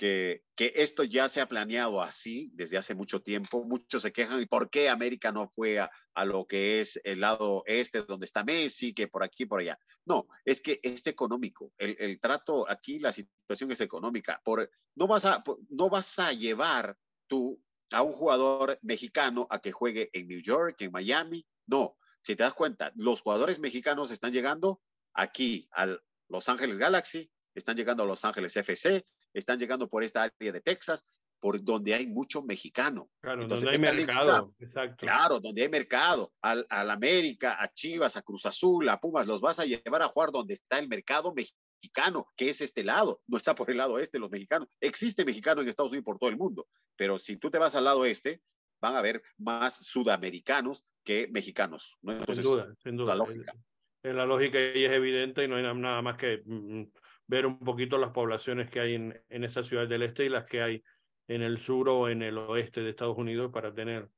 que, 0.00 0.44
que 0.56 0.72
esto 0.76 1.04
ya 1.04 1.28
se 1.28 1.42
ha 1.42 1.46
planeado 1.46 2.00
así 2.00 2.50
desde 2.54 2.78
hace 2.78 2.94
mucho 2.94 3.20
tiempo. 3.20 3.64
Muchos 3.64 4.00
se 4.00 4.14
quejan, 4.14 4.40
¿y 4.40 4.46
por 4.46 4.70
qué 4.70 4.88
América 4.88 5.30
no 5.30 5.50
fue 5.50 5.78
a, 5.78 5.90
a, 6.14 6.24
lo 6.24 6.46
que 6.46 6.80
es 6.80 6.98
el 7.04 7.20
lado 7.20 7.64
este, 7.66 8.00
donde 8.00 8.24
está 8.24 8.42
Messi, 8.42 8.94
que 8.94 9.08
por 9.08 9.22
aquí, 9.22 9.44
por 9.44 9.60
allá? 9.60 9.78
No, 10.06 10.26
es 10.46 10.62
que 10.62 10.80
es 10.82 11.06
económico. 11.06 11.74
El, 11.76 11.98
el 12.00 12.18
trato 12.18 12.66
aquí, 12.66 12.98
la 12.98 13.12
situación 13.12 13.72
es 13.72 13.82
económica. 13.82 14.40
Por, 14.42 14.70
no, 14.94 15.06
vas 15.06 15.26
a, 15.26 15.44
no 15.68 15.90
vas 15.90 16.18
a 16.18 16.32
llevar 16.32 16.96
tú 17.26 17.62
a 17.92 18.00
un 18.00 18.12
jugador 18.12 18.78
mexicano 18.80 19.46
a 19.50 19.60
que 19.60 19.70
juegue 19.70 20.08
en 20.14 20.28
New 20.28 20.40
York, 20.40 20.80
en 20.80 20.92
Miami. 20.92 21.46
No, 21.66 21.98
si 22.22 22.36
te 22.36 22.42
das 22.42 22.54
cuenta, 22.54 22.90
los 22.94 23.20
jugadores 23.20 23.60
mexicanos 23.60 24.10
están 24.10 24.32
llegando 24.32 24.80
aquí 25.12 25.68
a 25.72 25.94
Los 26.30 26.48
Ángeles 26.48 26.78
Galaxy, 26.78 27.30
están 27.54 27.76
llegando 27.76 28.04
a 28.04 28.06
Los 28.06 28.24
Ángeles 28.24 28.56
FC, 28.56 29.04
están 29.34 29.58
llegando 29.58 29.88
por 29.88 30.02
esta 30.02 30.22
área 30.22 30.52
de 30.52 30.60
Texas, 30.60 31.04
por 31.40 31.62
donde 31.62 31.94
hay 31.94 32.06
mucho 32.06 32.42
mexicano. 32.42 33.08
Claro, 33.20 33.42
Entonces, 33.42 33.64
donde 33.64 33.88
hay 33.88 33.96
mercado, 33.96 34.54
exacto. 34.58 35.06
Claro, 35.06 35.40
donde 35.40 35.62
hay 35.62 35.68
mercado. 35.68 36.32
Al, 36.42 36.66
al, 36.68 36.90
América, 36.90 37.56
a 37.60 37.72
Chivas, 37.72 38.16
a 38.16 38.22
Cruz 38.22 38.46
Azul, 38.46 38.88
a 38.88 39.00
Pumas, 39.00 39.26
los 39.26 39.40
vas 39.40 39.58
a 39.58 39.64
llevar 39.64 40.02
a 40.02 40.08
jugar 40.08 40.30
donde 40.30 40.54
está 40.54 40.78
el 40.78 40.88
mercado 40.88 41.32
mexicano, 41.32 42.26
que 42.36 42.50
es 42.50 42.60
este 42.60 42.84
lado, 42.84 43.20
no 43.26 43.38
está 43.38 43.54
por 43.54 43.70
el 43.70 43.78
lado 43.78 43.98
este 43.98 44.18
los 44.18 44.30
mexicanos. 44.30 44.68
Existe 44.80 45.24
mexicano 45.24 45.62
en 45.62 45.68
Estados 45.68 45.90
Unidos 45.90 46.04
por 46.04 46.18
todo 46.18 46.30
el 46.30 46.36
mundo, 46.36 46.66
pero 46.96 47.18
si 47.18 47.36
tú 47.36 47.50
te 47.50 47.58
vas 47.58 47.74
al 47.74 47.84
lado 47.84 48.04
este, 48.04 48.42
van 48.80 48.94
a 48.94 48.98
haber 48.98 49.22
más 49.38 49.86
sudamericanos 49.86 50.86
que 51.04 51.28
mexicanos. 51.28 51.98
¿no? 52.02 52.12
Entonces, 52.12 52.44
sin 52.44 52.52
duda, 52.52 52.74
sin 52.82 52.96
duda. 52.96 53.14
La 53.14 53.24
lógica. 53.24 53.54
En 54.02 54.16
la 54.16 54.24
lógica 54.24 54.58
y 54.58 54.84
es 54.84 54.92
evidente 54.92 55.44
y 55.44 55.48
no 55.48 55.56
hay 55.56 55.62
nada 55.62 56.00
más 56.00 56.16
que 56.16 56.42
mm, 56.44 56.84
ver 57.30 57.46
un 57.46 57.60
poquito 57.60 57.96
las 57.96 58.10
poblaciones 58.10 58.68
que 58.68 58.80
hay 58.80 58.94
en, 58.94 59.22
en 59.28 59.44
esa 59.44 59.62
ciudad 59.62 59.86
del 59.86 60.02
este 60.02 60.24
y 60.24 60.28
las 60.28 60.46
que 60.46 60.62
hay 60.62 60.82
en 61.28 61.42
el 61.42 61.58
sur 61.58 61.88
o 61.88 62.08
en 62.08 62.22
el 62.22 62.36
oeste 62.36 62.82
de 62.82 62.90
Estados 62.90 63.16
Unidos 63.16 63.52
para 63.52 63.72
tener, 63.72 64.08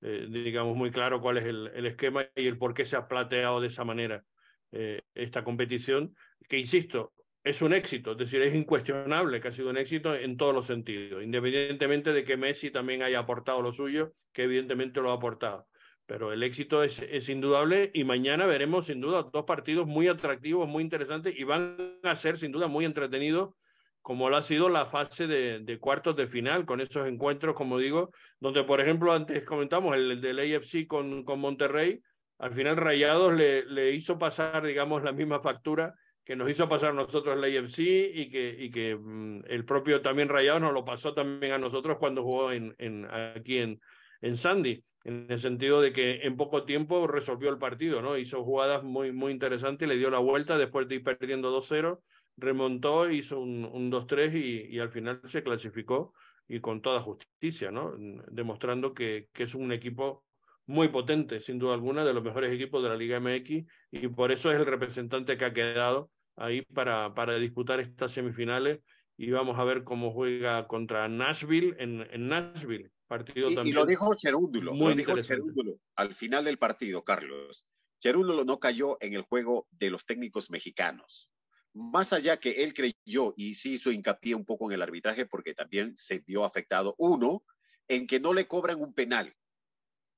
eh, 0.00 0.26
digamos, 0.30 0.74
muy 0.74 0.90
claro 0.90 1.20
cuál 1.20 1.36
es 1.36 1.44
el, 1.44 1.70
el, 1.74 1.84
esquema 1.84 2.24
y 2.34 2.46
el 2.46 2.56
por 2.56 2.72
qué 2.72 2.86
se 2.86 2.96
ha 2.96 3.06
plateado 3.06 3.60
de 3.60 3.66
esa 3.66 3.84
manera 3.84 4.24
eh, 4.72 5.02
esta 5.14 5.44
competición, 5.44 6.16
que 6.48 6.56
insisto, 6.56 7.12
es 7.44 7.60
un 7.60 7.74
éxito, 7.74 8.12
es 8.12 8.18
decir, 8.18 8.40
es 8.40 8.54
incuestionable 8.54 9.40
que 9.40 9.48
ha 9.48 9.52
sido 9.52 9.68
un 9.68 9.76
éxito 9.76 10.14
en 10.14 10.38
todos 10.38 10.54
los 10.54 10.66
sentidos, 10.66 11.22
independientemente 11.22 12.14
de 12.14 12.24
que 12.24 12.38
Messi 12.38 12.70
también 12.70 13.02
haya 13.02 13.18
aportado 13.18 13.60
lo 13.60 13.72
suyo, 13.72 14.14
que 14.32 14.44
evidentemente 14.44 15.02
lo 15.02 15.10
ha 15.10 15.14
aportado 15.14 15.66
pero 16.06 16.32
el 16.32 16.42
éxito 16.42 16.82
es, 16.82 16.98
es, 16.98 17.28
indudable 17.28 17.90
y 17.94 18.04
mañana 18.04 18.46
veremos 18.46 18.86
sin 18.86 19.00
duda 19.00 19.22
dos 19.32 19.44
partidos 19.44 19.86
muy 19.86 20.08
atractivos, 20.08 20.68
muy 20.68 20.82
interesantes 20.82 21.34
y 21.36 21.44
van 21.44 21.98
a 22.02 22.16
ser 22.16 22.38
sin 22.38 22.52
duda 22.52 22.68
muy 22.68 22.84
entretenidos 22.84 23.54
como 24.02 24.28
lo 24.28 24.36
ha 24.36 24.42
sido 24.42 24.68
la 24.68 24.86
fase 24.86 25.28
de, 25.28 25.60
de 25.60 25.78
cuartos 25.78 26.16
de 26.16 26.26
final 26.26 26.66
con 26.66 26.80
esos 26.80 27.06
encuentros, 27.06 27.54
como 27.54 27.78
digo, 27.78 28.10
donde 28.40 28.64
por 28.64 28.80
ejemplo 28.80 29.12
antes 29.12 29.44
comentamos 29.44 29.94
el, 29.94 30.10
el 30.10 30.20
del 30.20 30.40
AFC 30.40 30.88
con, 30.88 31.24
con 31.24 31.38
Monterrey, 31.38 32.00
al 32.38 32.52
final 32.52 32.76
Rayados 32.76 33.32
le, 33.32 33.64
le 33.66 33.92
hizo 33.92 34.18
pasar, 34.18 34.66
digamos, 34.66 35.04
la 35.04 35.12
misma 35.12 35.40
factura 35.40 35.94
que 36.24 36.34
nos 36.34 36.50
hizo 36.50 36.68
pasar 36.68 36.92
nosotros 36.94 37.36
el 37.36 37.44
AFC 37.44 37.78
y 37.78 38.28
que, 38.28 38.56
y 38.58 38.70
que 38.70 38.96
mm, 38.96 39.44
el 39.46 39.64
propio 39.64 40.02
también 40.02 40.28
Rayados 40.28 40.60
nos 40.60 40.72
lo 40.72 40.84
pasó 40.84 41.14
también 41.14 41.52
a 41.52 41.58
nosotros 41.58 41.98
cuando 41.98 42.24
jugó 42.24 42.50
en, 42.50 42.74
en, 42.78 43.06
aquí 43.12 43.58
en, 43.58 43.80
en 44.20 44.36
Sandy 44.36 44.82
en 45.04 45.26
el 45.28 45.40
sentido 45.40 45.80
de 45.80 45.92
que 45.92 46.20
en 46.22 46.36
poco 46.36 46.64
tiempo 46.64 47.06
resolvió 47.06 47.50
el 47.50 47.58
partido, 47.58 48.02
¿no? 48.02 48.16
Hizo 48.16 48.44
jugadas 48.44 48.82
muy, 48.82 49.12
muy 49.12 49.32
interesantes, 49.32 49.88
le 49.88 49.96
dio 49.96 50.10
la 50.10 50.18
vuelta 50.18 50.58
después 50.58 50.88
de 50.88 50.96
ir 50.96 51.04
perdiendo 51.04 51.50
2-0, 51.50 52.00
remontó, 52.36 53.10
hizo 53.10 53.40
un, 53.40 53.64
un 53.64 53.90
2-3 53.90 54.68
y, 54.70 54.78
al 54.78 54.90
final 54.90 55.20
se 55.28 55.42
clasificó 55.42 56.14
y 56.48 56.60
con 56.60 56.82
toda 56.82 57.00
justicia, 57.00 57.70
¿no? 57.70 57.94
Demostrando 58.30 58.94
que, 58.94 59.28
que 59.32 59.44
es 59.44 59.54
un 59.54 59.72
equipo 59.72 60.24
muy 60.66 60.88
potente, 60.88 61.40
sin 61.40 61.58
duda 61.58 61.74
alguna, 61.74 62.04
de 62.04 62.14
los 62.14 62.22
mejores 62.22 62.52
equipos 62.52 62.82
de 62.82 62.88
la 62.88 62.96
Liga 62.96 63.18
MX 63.20 63.64
y 63.90 64.08
por 64.08 64.30
eso 64.30 64.52
es 64.52 64.58
el 64.58 64.66
representante 64.66 65.36
que 65.36 65.44
ha 65.44 65.52
quedado 65.52 66.10
ahí 66.36 66.62
para, 66.62 67.12
para 67.14 67.34
disputar 67.36 67.80
estas 67.80 68.12
semifinales 68.12 68.80
y 69.16 69.30
vamos 69.30 69.58
a 69.58 69.64
ver 69.64 69.84
cómo 69.84 70.12
juega 70.12 70.66
contra 70.66 71.08
Nashville 71.08 71.76
en 71.78 72.28
Nashville 72.28 72.90
Partido 73.12 73.50
y, 73.50 73.54
también 73.54 73.74
y, 73.74 73.78
lo 73.78 73.84
dijo 73.84 74.14
Cherúndulo, 74.14 74.74
lo 74.74 74.94
dijo 74.94 75.20
Cherúndulo 75.20 75.78
al 75.96 76.14
final 76.14 76.46
del 76.46 76.56
partido, 76.56 77.04
Carlos. 77.04 77.66
Cherúndulo 78.00 78.42
no 78.42 78.58
cayó 78.58 78.96
en 79.02 79.12
el 79.12 79.20
juego 79.20 79.68
de 79.70 79.90
los 79.90 80.06
técnicos 80.06 80.50
mexicanos. 80.50 81.28
Más 81.74 82.14
allá 82.14 82.40
que 82.40 82.64
él 82.64 82.72
creyó 82.72 83.34
y 83.36 83.54
sí 83.54 83.74
hizo 83.74 83.92
hincapié 83.92 84.34
un 84.34 84.46
poco 84.46 84.64
en 84.70 84.76
el 84.76 84.82
arbitraje 84.82 85.26
porque 85.26 85.52
también 85.52 85.92
se 85.94 86.20
vio 86.20 86.46
afectado, 86.46 86.94
uno, 86.96 87.44
en 87.86 88.06
que 88.06 88.18
no 88.18 88.32
le 88.32 88.48
cobran 88.48 88.80
un 88.80 88.94
penal, 88.94 89.36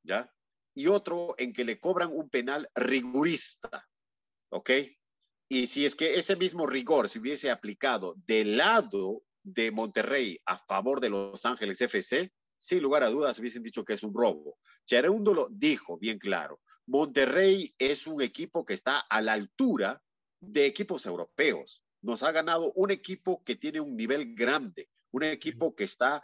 ¿ya? 0.04 0.32
Y 0.72 0.86
otro, 0.86 1.34
en 1.36 1.52
que 1.52 1.64
le 1.64 1.80
cobran 1.80 2.10
un 2.12 2.30
penal 2.30 2.70
rigurista, 2.76 3.88
¿ok? 4.50 4.70
Y 5.48 5.66
si 5.66 5.84
es 5.84 5.96
que 5.96 6.14
ese 6.14 6.36
mismo 6.36 6.64
rigor 6.64 7.08
se 7.08 7.18
hubiese 7.18 7.50
aplicado 7.50 8.14
del 8.24 8.56
lado 8.56 9.24
de 9.42 9.72
Monterrey 9.72 10.40
a 10.46 10.58
favor 10.58 11.00
de 11.00 11.10
Los 11.10 11.44
Ángeles 11.44 11.80
FC, 11.80 12.32
sin 12.64 12.82
lugar 12.82 13.02
a 13.02 13.10
dudas 13.10 13.38
hubiesen 13.38 13.62
dicho 13.62 13.84
que 13.84 13.92
es 13.92 14.02
un 14.02 14.14
robo. 14.14 14.58
Chereundo 14.86 15.34
lo 15.34 15.48
dijo 15.50 15.98
bien 15.98 16.18
claro. 16.18 16.60
Monterrey 16.86 17.74
es 17.78 18.06
un 18.06 18.22
equipo 18.22 18.64
que 18.64 18.72
está 18.72 19.00
a 19.00 19.20
la 19.20 19.34
altura 19.34 20.02
de 20.40 20.64
equipos 20.64 21.04
europeos. 21.04 21.82
Nos 22.00 22.22
ha 22.22 22.32
ganado 22.32 22.72
un 22.74 22.90
equipo 22.90 23.42
que 23.44 23.56
tiene 23.56 23.80
un 23.80 23.96
nivel 23.96 24.34
grande, 24.34 24.88
un 25.10 25.24
equipo 25.24 25.74
que 25.74 25.84
está 25.84 26.22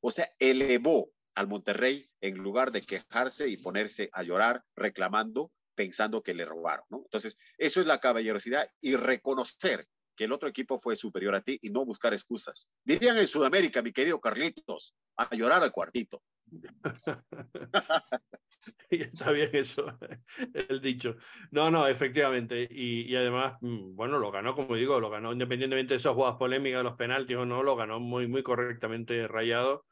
o 0.00 0.10
sea, 0.10 0.28
elevó 0.38 1.10
al 1.34 1.48
Monterrey 1.48 2.08
en 2.20 2.38
lugar 2.38 2.72
de 2.72 2.82
quejarse 2.82 3.48
y 3.48 3.58
ponerse 3.58 4.08
a 4.12 4.22
llorar 4.22 4.64
reclamando, 4.74 5.52
pensando 5.74 6.22
que 6.22 6.34
le 6.34 6.44
robaron. 6.44 6.86
Entonces, 6.90 7.36
eso 7.58 7.80
es 7.80 7.86
la 7.86 8.00
caballerosidad 8.00 8.70
y 8.80 8.96
reconocer 8.96 9.86
que 10.16 10.24
el 10.24 10.32
otro 10.32 10.48
equipo 10.48 10.80
fue 10.80 10.96
superior 10.96 11.34
a 11.34 11.40
ti 11.40 11.58
y 11.62 11.70
no 11.70 11.84
buscar 11.84 12.12
excusas. 12.12 12.68
Dirían 12.84 13.16
en 13.16 13.26
Sudamérica, 13.26 13.82
mi 13.82 13.92
querido 13.92 14.20
Carlitos, 14.20 14.94
a 15.16 15.34
llorar 15.34 15.62
al 15.62 15.72
cuartito. 15.72 16.22
Está 18.90 19.30
bien 19.32 19.50
eso, 19.52 19.86
el 20.68 20.80
dicho. 20.80 21.16
No, 21.50 21.70
no, 21.70 21.86
efectivamente. 21.86 22.68
Y, 22.70 23.10
y, 23.10 23.16
además, 23.16 23.54
mm, 23.60 23.94
bueno, 23.96 24.18
lo 24.18 24.30
ganó, 24.30 24.54
como 24.54 24.76
digo, 24.76 25.00
lo 25.00 25.10
ganó 25.10 25.32
independientemente 25.32 25.94
de 25.94 25.98
esas 25.98 26.14
jugadas 26.14 26.36
polémicas, 26.36 26.84
los 26.84 26.94
penaltis 26.94 27.36
o 27.36 27.46
no, 27.46 27.62
lo 27.62 27.76
ganó 27.76 28.00
muy, 28.00 28.26
muy 28.28 28.42
correctamente 28.42 29.26
rayado. 29.26 29.86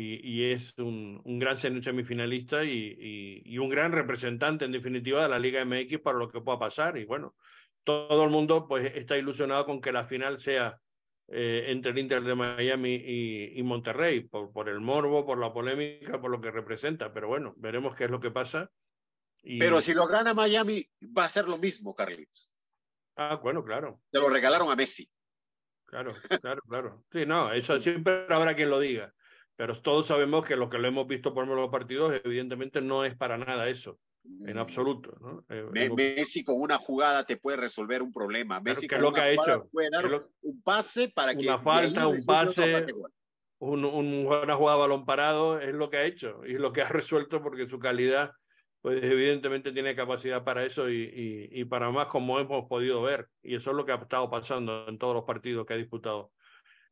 Y, 0.00 0.44
es 0.44 0.74
un, 0.78 1.20
gran 1.24 1.58
semifinalista 1.58 2.62
y, 2.64 3.42
y, 3.44 3.58
un 3.58 3.68
gran 3.68 3.90
representante, 3.90 4.64
en 4.64 4.70
definitiva, 4.70 5.22
de 5.22 5.28
la 5.28 5.40
Liga 5.40 5.64
MX 5.64 5.98
para 5.98 6.18
lo 6.18 6.28
que 6.28 6.40
pueda 6.40 6.58
pasar. 6.58 6.98
Y 6.98 7.04
bueno, 7.04 7.34
todo 7.88 8.22
el 8.22 8.28
mundo 8.28 8.68
pues 8.68 8.92
está 8.94 9.16
ilusionado 9.16 9.64
con 9.64 9.80
que 9.80 9.92
la 9.92 10.04
final 10.04 10.42
sea 10.42 10.78
eh, 11.28 11.64
entre 11.68 11.92
el 11.92 11.98
Inter 11.98 12.22
de 12.22 12.34
Miami 12.34 12.96
y, 12.96 13.58
y 13.58 13.62
Monterrey, 13.62 14.20
por, 14.20 14.52
por, 14.52 14.68
el 14.68 14.78
morbo, 14.78 15.24
por 15.24 15.38
la 15.38 15.54
polémica, 15.54 16.20
por 16.20 16.30
lo 16.30 16.38
que 16.38 16.50
representa. 16.50 17.14
Pero 17.14 17.28
bueno, 17.28 17.54
veremos 17.56 17.96
qué 17.96 18.04
es 18.04 18.10
lo 18.10 18.20
que 18.20 18.30
pasa. 18.30 18.70
Y... 19.42 19.58
Pero 19.58 19.80
si 19.80 19.94
lo 19.94 20.06
gana 20.06 20.34
Miami, 20.34 20.86
va 21.16 21.24
a 21.24 21.30
ser 21.30 21.48
lo 21.48 21.56
mismo, 21.56 21.94
Carlitos. 21.94 22.52
Ah, 23.16 23.40
bueno, 23.42 23.64
claro. 23.64 24.02
Se 24.12 24.18
lo 24.18 24.28
regalaron 24.28 24.70
a 24.70 24.76
Messi. 24.76 25.08
Claro, 25.86 26.14
claro, 26.42 26.60
claro. 26.68 27.04
Sí, 27.10 27.24
no, 27.24 27.50
eso 27.52 27.80
siempre 27.80 28.26
habrá 28.28 28.54
quien 28.54 28.68
lo 28.68 28.80
diga. 28.80 29.14
Pero 29.56 29.80
todos 29.80 30.08
sabemos 30.08 30.44
que 30.44 30.56
lo 30.56 30.68
que 30.68 30.76
lo 30.76 30.88
hemos 30.88 31.06
visto 31.06 31.32
por 31.32 31.48
los 31.48 31.70
partidos, 31.70 32.20
evidentemente 32.22 32.82
no 32.82 33.06
es 33.06 33.16
para 33.16 33.38
nada 33.38 33.70
eso 33.70 33.98
en 34.46 34.58
absoluto. 34.58 35.16
¿no? 35.20 35.44
Eh, 35.48 35.90
Messi 35.94 36.44
con 36.44 36.60
una 36.60 36.78
jugada 36.78 37.24
te 37.24 37.36
puede 37.36 37.56
resolver 37.56 38.02
un 38.02 38.12
problema. 38.12 38.60
Messi 38.60 38.86
claro, 38.86 39.04
con 39.04 39.12
lo 39.12 39.14
que 39.14 39.20
ha 39.20 39.30
hecho? 39.30 39.68
puede 39.72 39.90
dar 39.90 40.04
lo... 40.04 40.30
un 40.42 40.62
pase 40.62 41.08
para 41.08 41.32
una 41.32 41.40
que 41.40 41.46
una 41.48 41.58
falta, 41.58 42.06
un 42.06 42.24
pase, 42.24 42.86
un, 43.58 43.84
un, 43.84 44.26
una 44.26 44.56
jugada 44.56 44.78
balón 44.78 45.04
parado 45.04 45.60
es 45.60 45.74
lo 45.74 45.90
que 45.90 45.96
ha 45.98 46.04
hecho 46.04 46.44
y 46.44 46.54
lo 46.54 46.72
que 46.72 46.82
ha 46.82 46.88
resuelto 46.88 47.42
porque 47.42 47.68
su 47.68 47.78
calidad, 47.78 48.32
pues 48.80 49.02
evidentemente 49.02 49.72
tiene 49.72 49.96
capacidad 49.96 50.44
para 50.44 50.64
eso 50.64 50.88
y, 50.88 51.02
y, 51.02 51.60
y 51.60 51.64
para 51.64 51.90
más 51.90 52.06
como 52.06 52.38
hemos 52.38 52.68
podido 52.68 53.02
ver 53.02 53.28
y 53.42 53.56
eso 53.56 53.70
es 53.70 53.76
lo 53.76 53.84
que 53.84 53.92
ha 53.92 53.96
estado 53.96 54.30
pasando 54.30 54.86
en 54.88 54.98
todos 54.98 55.14
los 55.14 55.24
partidos 55.24 55.66
que 55.66 55.74
ha 55.74 55.78
disputado 55.78 56.32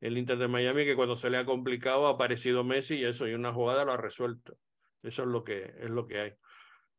el 0.01 0.19
Inter 0.19 0.39
de 0.39 0.49
Miami 0.49 0.85
que 0.85 0.97
cuando 0.97 1.17
se 1.17 1.31
le 1.31 1.39
ha 1.39 1.47
complicado 1.47 2.07
ha 2.07 2.11
aparecido 2.11 2.65
Messi 2.65 2.97
y 2.97 3.05
eso 3.05 3.27
y 3.27 3.35
una 3.35 3.53
jugada 3.53 3.85
lo 3.85 3.93
ha 3.93 3.97
resuelto. 3.97 4.57
Eso 5.03 5.23
es 5.23 5.29
lo 5.29 5.45
que 5.45 5.75
es 5.79 5.91
lo 5.91 6.07
que 6.07 6.19
hay. 6.19 6.33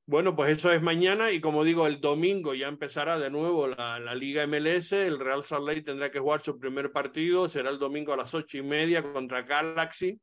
Bueno, 0.09 0.37
pues 0.37 0.57
eso 0.57 0.71
es 0.71 0.81
mañana 0.81 1.31
y 1.33 1.41
como 1.41 1.65
digo, 1.65 1.85
el 1.85 1.99
domingo 1.99 2.53
ya 2.53 2.69
empezará 2.69 3.19
de 3.19 3.29
nuevo 3.29 3.67
la, 3.67 3.99
Liga 4.15 4.47
MLS, 4.47 4.93
el 4.93 5.19
Real 5.19 5.43
Salt 5.43 5.67
Lake 5.67 5.81
tendrá 5.81 6.09
que 6.09 6.19
jugar 6.19 6.41
su 6.41 6.57
primer 6.57 6.93
partido, 6.93 7.49
será 7.49 7.71
el 7.71 7.77
domingo 7.77 8.13
a 8.13 8.17
las 8.17 8.33
ocho 8.33 8.57
y 8.57 8.61
media 8.61 9.03
contra 9.03 9.41
Galaxy, 9.41 10.17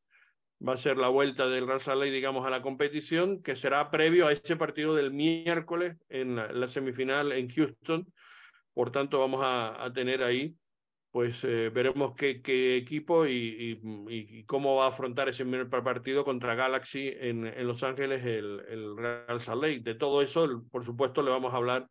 va 0.67 0.73
a 0.73 0.79
ser 0.79 0.97
la 0.97 1.09
vuelta 1.09 1.49
del 1.49 1.67
Real 1.67 1.83
Salt 1.83 2.01
Lake, 2.01 2.13
digamos, 2.13 2.47
a 2.47 2.51
la 2.51 2.63
competición, 2.63 3.43
que 3.43 3.55
será 3.57 3.91
previo 3.91 4.27
a 4.27 4.33
ese 4.33 4.57
partido 4.57 4.95
del 4.95 5.13
miércoles 5.13 5.99
en 6.09 6.37
la, 6.37 6.67
semifinal 6.67 7.33
en 7.33 7.51
Houston, 7.51 8.11
por 8.73 8.91
tanto 8.91 9.21
vamos 9.21 9.43
a 9.45 9.93
tener 9.93 10.23
ahí 10.23 10.57
pues 11.15 11.45
eh, 11.45 11.71
veremos 11.73 12.17
qué, 12.17 12.77
equipo 12.77 13.25
y, 13.25 13.81
y, 14.09 14.43
cómo 14.47 14.75
va 14.75 14.87
a 14.87 14.89
afrontar 14.89 15.29
ese 15.29 15.45
primer 15.45 15.69
partido 15.69 16.25
contra 16.25 16.57
Galaxy 16.57 17.09
en, 17.17 17.65
Los 17.69 17.85
Ángeles, 17.85 18.27
el, 18.27 18.97
Real 18.97 19.41
Salt 19.41 19.63
Lake. 19.63 19.79
De 19.85 19.95
todo 19.95 20.23
eso, 20.23 20.65
por 20.73 20.85
supuesto, 20.85 21.23
le 21.23 21.31
vamos 21.31 21.55
a 21.55 21.59
hablar 21.59 21.89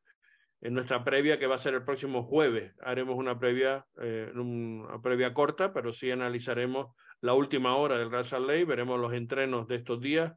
en 0.60 0.74
nuestra 0.74 1.06
previa, 1.06 1.40
que 1.40 1.48
va 1.48 1.56
a 1.56 1.60
ser 1.60 1.74
el 1.74 1.86
próximo 1.86 2.24
jueves. 2.24 2.74
Haremos 2.82 3.16
una 3.16 3.40
previa, 3.40 3.86
eh, 4.02 4.30
una 4.36 5.02
previa 5.02 5.34
corta, 5.34 5.72
pero 5.72 5.94
sí 5.94 6.12
analizaremos 6.12 6.94
la 7.22 7.34
última 7.34 7.78
hora 7.78 7.98
del 7.98 8.12
Real 8.12 8.26
Salt 8.26 8.46
Lake, 8.46 8.66
veremos 8.66 9.00
los 9.00 9.14
entrenos 9.14 9.70
de 9.70 9.78
estos 9.78 10.02
días, 10.02 10.34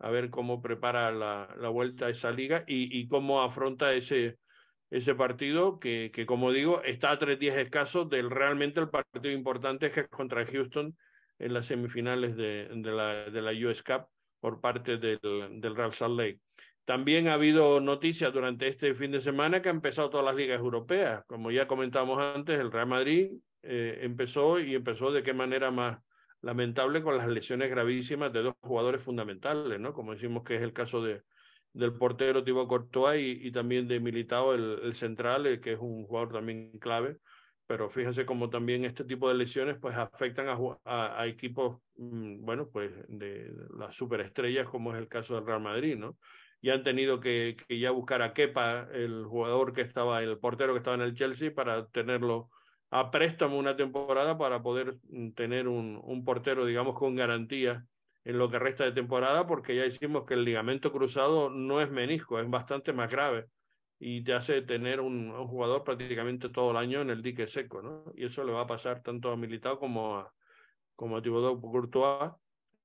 a 0.00 0.10
ver 0.10 0.30
cómo 0.30 0.60
prepara 0.60 1.12
la, 1.12 1.68
vuelta 1.68 2.06
a 2.06 2.10
esa 2.10 2.32
liga 2.32 2.64
y 2.66 3.06
cómo 3.06 3.42
afronta 3.42 3.94
ese 3.94 4.38
ese 4.94 5.16
partido 5.16 5.80
que, 5.80 6.12
que, 6.14 6.24
como 6.24 6.52
digo, 6.52 6.80
está 6.84 7.10
a 7.10 7.18
tres 7.18 7.40
días 7.40 7.58
escasos 7.58 8.08
del 8.08 8.30
realmente 8.30 8.78
el 8.78 8.90
partido 8.90 9.28
importante 9.32 9.90
que 9.90 10.00
es 10.00 10.08
contra 10.08 10.46
Houston 10.46 10.96
en 11.40 11.52
las 11.52 11.66
semifinales 11.66 12.36
de, 12.36 12.68
de, 12.72 12.92
la, 12.92 13.28
de 13.28 13.42
la 13.42 13.50
US 13.68 13.82
Cup 13.82 14.06
por 14.38 14.60
parte 14.60 14.98
del, 14.98 15.18
del 15.20 15.74
Real 15.74 15.92
Salt 15.92 16.16
Lake. 16.16 16.38
También 16.84 17.26
ha 17.26 17.32
habido 17.32 17.80
noticias 17.80 18.32
durante 18.32 18.68
este 18.68 18.94
fin 18.94 19.10
de 19.10 19.20
semana 19.20 19.60
que 19.60 19.68
han 19.68 19.76
empezado 19.76 20.10
todas 20.10 20.26
las 20.26 20.36
ligas 20.36 20.60
europeas. 20.60 21.24
Como 21.26 21.50
ya 21.50 21.66
comentamos 21.66 22.22
antes, 22.22 22.60
el 22.60 22.70
Real 22.70 22.86
Madrid 22.86 23.32
eh, 23.62 23.98
empezó 24.02 24.60
y 24.60 24.76
empezó 24.76 25.10
de 25.10 25.24
qué 25.24 25.34
manera 25.34 25.72
más 25.72 25.98
lamentable 26.40 27.02
con 27.02 27.16
las 27.16 27.26
lesiones 27.26 27.68
gravísimas 27.68 28.32
de 28.32 28.42
dos 28.42 28.54
jugadores 28.60 29.02
fundamentales, 29.02 29.80
¿no? 29.80 29.92
Como 29.92 30.12
decimos 30.12 30.44
que 30.44 30.54
es 30.54 30.62
el 30.62 30.72
caso 30.72 31.02
de, 31.02 31.24
del 31.74 31.92
portero 31.92 32.44
Thibaut 32.44 32.68
Courtois 32.68 33.20
y, 33.20 33.50
también 33.52 33.86
de 33.88 34.00
Militao, 34.00 34.54
el, 34.54 34.94
central, 34.94 35.46
eh, 35.46 35.60
que 35.60 35.72
es 35.72 35.78
un 35.80 36.06
jugador 36.06 36.32
también 36.32 36.78
clave. 36.78 37.18
Pero 37.66 37.90
fíjense 37.90 38.26
cómo 38.26 38.50
también 38.50 38.84
este 38.84 39.04
tipo 39.04 39.28
de 39.28 39.34
lesiones 39.34 39.76
pues 39.80 39.96
afectan 39.96 40.46
a, 40.84 41.26
equipos, 41.26 41.80
mmm, 41.96 42.44
bueno, 42.44 42.68
pues 42.70 42.92
de, 43.08 43.52
las 43.76 43.96
superestrellas, 43.96 44.68
como 44.68 44.92
es 44.92 44.98
el 44.98 45.08
caso 45.08 45.34
del 45.34 45.46
Real 45.46 45.60
Madrid, 45.60 45.96
¿no? 45.96 46.16
y 46.60 46.70
han 46.70 46.82
tenido 46.82 47.20
que, 47.20 47.56
ya 47.68 47.90
buscar 47.90 48.22
a 48.22 48.32
Kepa, 48.32 48.88
el 48.92 49.24
jugador 49.26 49.74
que 49.74 49.82
estaba, 49.82 50.22
el 50.22 50.38
portero 50.38 50.72
que 50.72 50.78
estaba 50.78 50.96
en 50.96 51.02
el 51.02 51.14
Chelsea, 51.14 51.54
para 51.54 51.88
tenerlo 51.88 52.48
a 52.90 53.10
préstamo 53.10 53.58
una 53.58 53.76
temporada 53.76 54.38
para 54.38 54.62
poder 54.62 54.98
mm, 55.10 55.32
tener 55.32 55.68
un, 55.68 56.00
un 56.02 56.24
portero, 56.24 56.64
digamos, 56.64 56.98
con 56.98 57.16
garantía 57.16 57.86
en 58.24 58.38
lo 58.38 58.50
que 58.50 58.58
resta 58.58 58.84
de 58.84 58.92
temporada, 58.92 59.46
porque 59.46 59.76
ya 59.76 59.82
decimos 59.82 60.24
que 60.24 60.34
el 60.34 60.44
ligamento 60.44 60.90
cruzado 60.92 61.50
no 61.50 61.80
es 61.80 61.90
menisco, 61.90 62.40
es 62.40 62.48
bastante 62.48 62.92
más 62.92 63.10
grave 63.10 63.46
y 63.98 64.22
te 64.22 64.34
hace 64.34 64.62
tener 64.62 65.00
un, 65.00 65.32
jugador 65.46 65.84
prácticamente 65.84 66.48
todo 66.48 66.70
el 66.72 66.76
año 66.76 67.00
en 67.00 67.10
el 67.10 67.22
dique 67.22 67.46
seco, 67.46 67.82
¿no? 67.82 68.04
Y 68.14 68.24
eso 68.26 68.44
le 68.44 68.52
va 68.52 68.62
a 68.62 68.66
pasar 68.66 69.02
tanto 69.02 69.30
a 69.30 69.36
Militao 69.36 69.78
como 69.78 70.16
a, 70.16 70.32
como 70.96 71.16
a 71.16 71.22
Courtois 71.22 72.32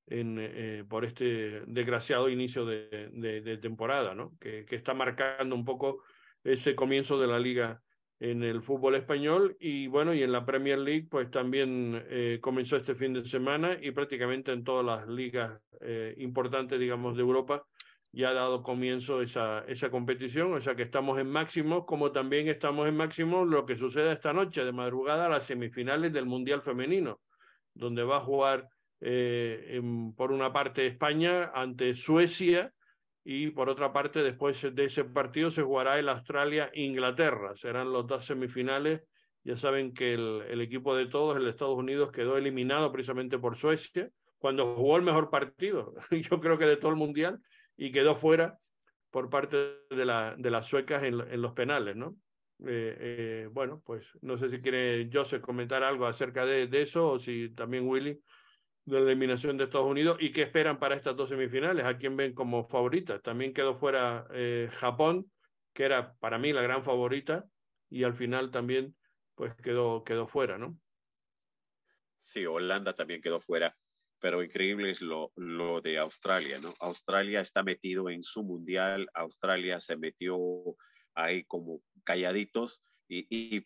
en, 0.07 0.37
eh, 0.39 0.83
por 0.87 1.05
este 1.05 1.61
desgraciado 1.67 2.29
inicio 2.29 2.65
de, 2.65 3.59
temporada, 3.61 4.15
¿no? 4.15 4.37
Que, 4.39 4.65
está 4.69 4.93
marcando 4.93 5.55
un 5.55 5.65
poco 5.65 6.03
ese 6.43 6.75
comienzo 6.75 7.19
de 7.19 7.27
la 7.27 7.39
liga 7.39 7.81
en 8.19 8.43
el 8.43 8.61
fútbol 8.61 8.95
español 8.95 9.55
y 9.59 9.87
bueno, 9.87 10.13
y 10.13 10.23
en 10.23 10.31
la 10.31 10.45
Premier 10.45 10.77
League 10.77 11.07
pues 11.09 11.31
también 11.31 12.03
eh, 12.09 12.39
comenzó 12.41 12.75
este 12.75 12.95
fin 12.95 13.13
de 13.13 13.23
semana 13.23 13.77
y 13.81 13.91
prácticamente 13.91 14.51
en 14.51 14.63
todas 14.63 14.85
las 14.85 15.07
ligas 15.07 15.59
eh, 15.81 16.15
importantes, 16.17 16.79
digamos, 16.79 17.15
de 17.15 17.21
Europa 17.21 17.65
ya 18.11 18.29
ha 18.29 18.33
dado 18.33 18.63
comienzo 18.63 19.21
esa, 19.21 19.63
esa 19.67 19.91
competición, 19.91 20.53
o 20.53 20.59
sea 20.59 20.75
que 20.75 20.81
estamos 20.83 21.19
en 21.19 21.29
máximo, 21.29 21.85
como 21.85 22.11
también 22.11 22.47
estamos 22.47 22.87
en 22.87 22.97
máximo 22.97 23.45
lo 23.45 23.65
que 23.65 23.75
sucede 23.75 24.11
esta 24.11 24.33
noche 24.33 24.65
de 24.65 24.71
madrugada, 24.71 25.29
las 25.29 25.45
semifinales 25.45 26.11
del 26.11 26.25
Mundial 26.25 26.61
Femenino, 26.61 27.21
donde 27.75 28.03
va 28.03 28.17
a 28.17 28.21
jugar 28.21 28.67
eh, 28.99 29.79
por 30.17 30.31
una 30.31 30.51
parte 30.51 30.87
España 30.87 31.51
ante 31.53 31.95
Suecia 31.95 32.73
y 33.31 33.51
por 33.51 33.69
otra 33.69 33.93
parte, 33.93 34.23
después 34.23 34.59
de 34.73 34.85
ese 34.85 35.03
partido 35.03 35.51
se 35.51 35.61
jugará 35.61 35.99
el 35.99 36.09
Australia-Inglaterra. 36.09 37.55
Serán 37.55 37.93
los 37.93 38.07
dos 38.07 38.25
semifinales. 38.25 39.03
Ya 39.43 39.55
saben 39.55 39.93
que 39.93 40.15
el, 40.15 40.41
el, 40.49 40.61
equipo 40.61 40.95
de 40.95 41.05
todos, 41.05 41.37
el 41.37 41.47
Estados 41.47 41.77
Unidos, 41.77 42.11
quedó 42.11 42.37
eliminado 42.37 42.91
precisamente 42.91 43.37
por 43.37 43.55
Suecia 43.55 44.09
cuando 44.39 44.73
jugó 44.73 44.97
el 44.97 45.03
mejor 45.03 45.29
partido, 45.29 45.93
yo 46.11 46.39
creo 46.39 46.57
que 46.57 46.65
de 46.65 46.77
todo 46.77 46.89
el 46.89 46.97
Mundial, 46.97 47.39
y 47.77 47.91
quedó 47.91 48.15
fuera 48.15 48.57
por 49.11 49.29
parte 49.29 49.75
de, 49.91 50.05
la, 50.05 50.33
de 50.35 50.49
las 50.49 50.65
suecas 50.65 51.03
en, 51.03 51.21
en, 51.21 51.39
los 51.39 51.53
penales, 51.53 51.95
¿no? 51.95 52.15
Eh, 52.65 52.97
eh, 52.99 53.49
bueno, 53.51 53.79
pues 53.85 54.07
no 54.21 54.39
sé 54.39 54.49
si 54.49 54.59
quiere 54.59 55.07
Joseph 55.13 55.41
comentar 55.41 55.83
algo 55.83 56.07
acerca 56.07 56.47
de, 56.47 56.65
de 56.65 56.81
eso 56.81 57.11
o 57.11 57.19
si 57.19 57.49
también 57.49 57.87
Willy 57.87 58.19
de 58.89 58.99
la 58.99 59.05
eliminación 59.11 59.57
de 59.57 59.65
Estados 59.65 59.87
Unidos 59.87 60.17
y 60.19 60.31
qué 60.31 60.43
esperan 60.43 60.79
para 60.79 60.95
estas 60.95 61.15
dos 61.15 61.29
semifinales, 61.29 61.85
a 61.85 61.97
quién 61.97 62.17
ven 62.17 62.33
como 62.33 62.67
favorita. 62.67 63.19
También 63.19 63.53
quedó 63.53 63.75
fuera 63.75 64.27
eh, 64.33 64.69
Japón, 64.71 65.31
que 65.73 65.83
era 65.83 66.15
para 66.15 66.37
mí 66.37 66.51
la 66.51 66.61
gran 66.61 66.83
favorita, 66.83 67.45
y 67.89 68.03
al 68.03 68.13
final 68.13 68.51
también 68.51 68.95
pues 69.35 69.55
quedó, 69.55 70.03
quedó 70.03 70.27
fuera, 70.27 70.57
¿no? 70.57 70.77
Sí, 72.15 72.45
Holanda 72.45 72.93
también 72.93 73.21
quedó 73.21 73.39
fuera, 73.39 73.75
pero 74.19 74.43
increíble 74.43 74.91
es 74.91 75.01
lo, 75.01 75.31
lo 75.35 75.81
de 75.81 75.97
Australia, 75.97 76.59
¿no? 76.59 76.73
Australia 76.79 77.39
está 77.39 77.63
metido 77.63 78.09
en 78.09 78.23
su 78.23 78.43
mundial, 78.43 79.09
Australia 79.13 79.79
se 79.79 79.95
metió 79.95 80.37
ahí 81.15 81.45
como 81.45 81.81
calladitos 82.03 82.83
y, 83.07 83.25
y 83.29 83.65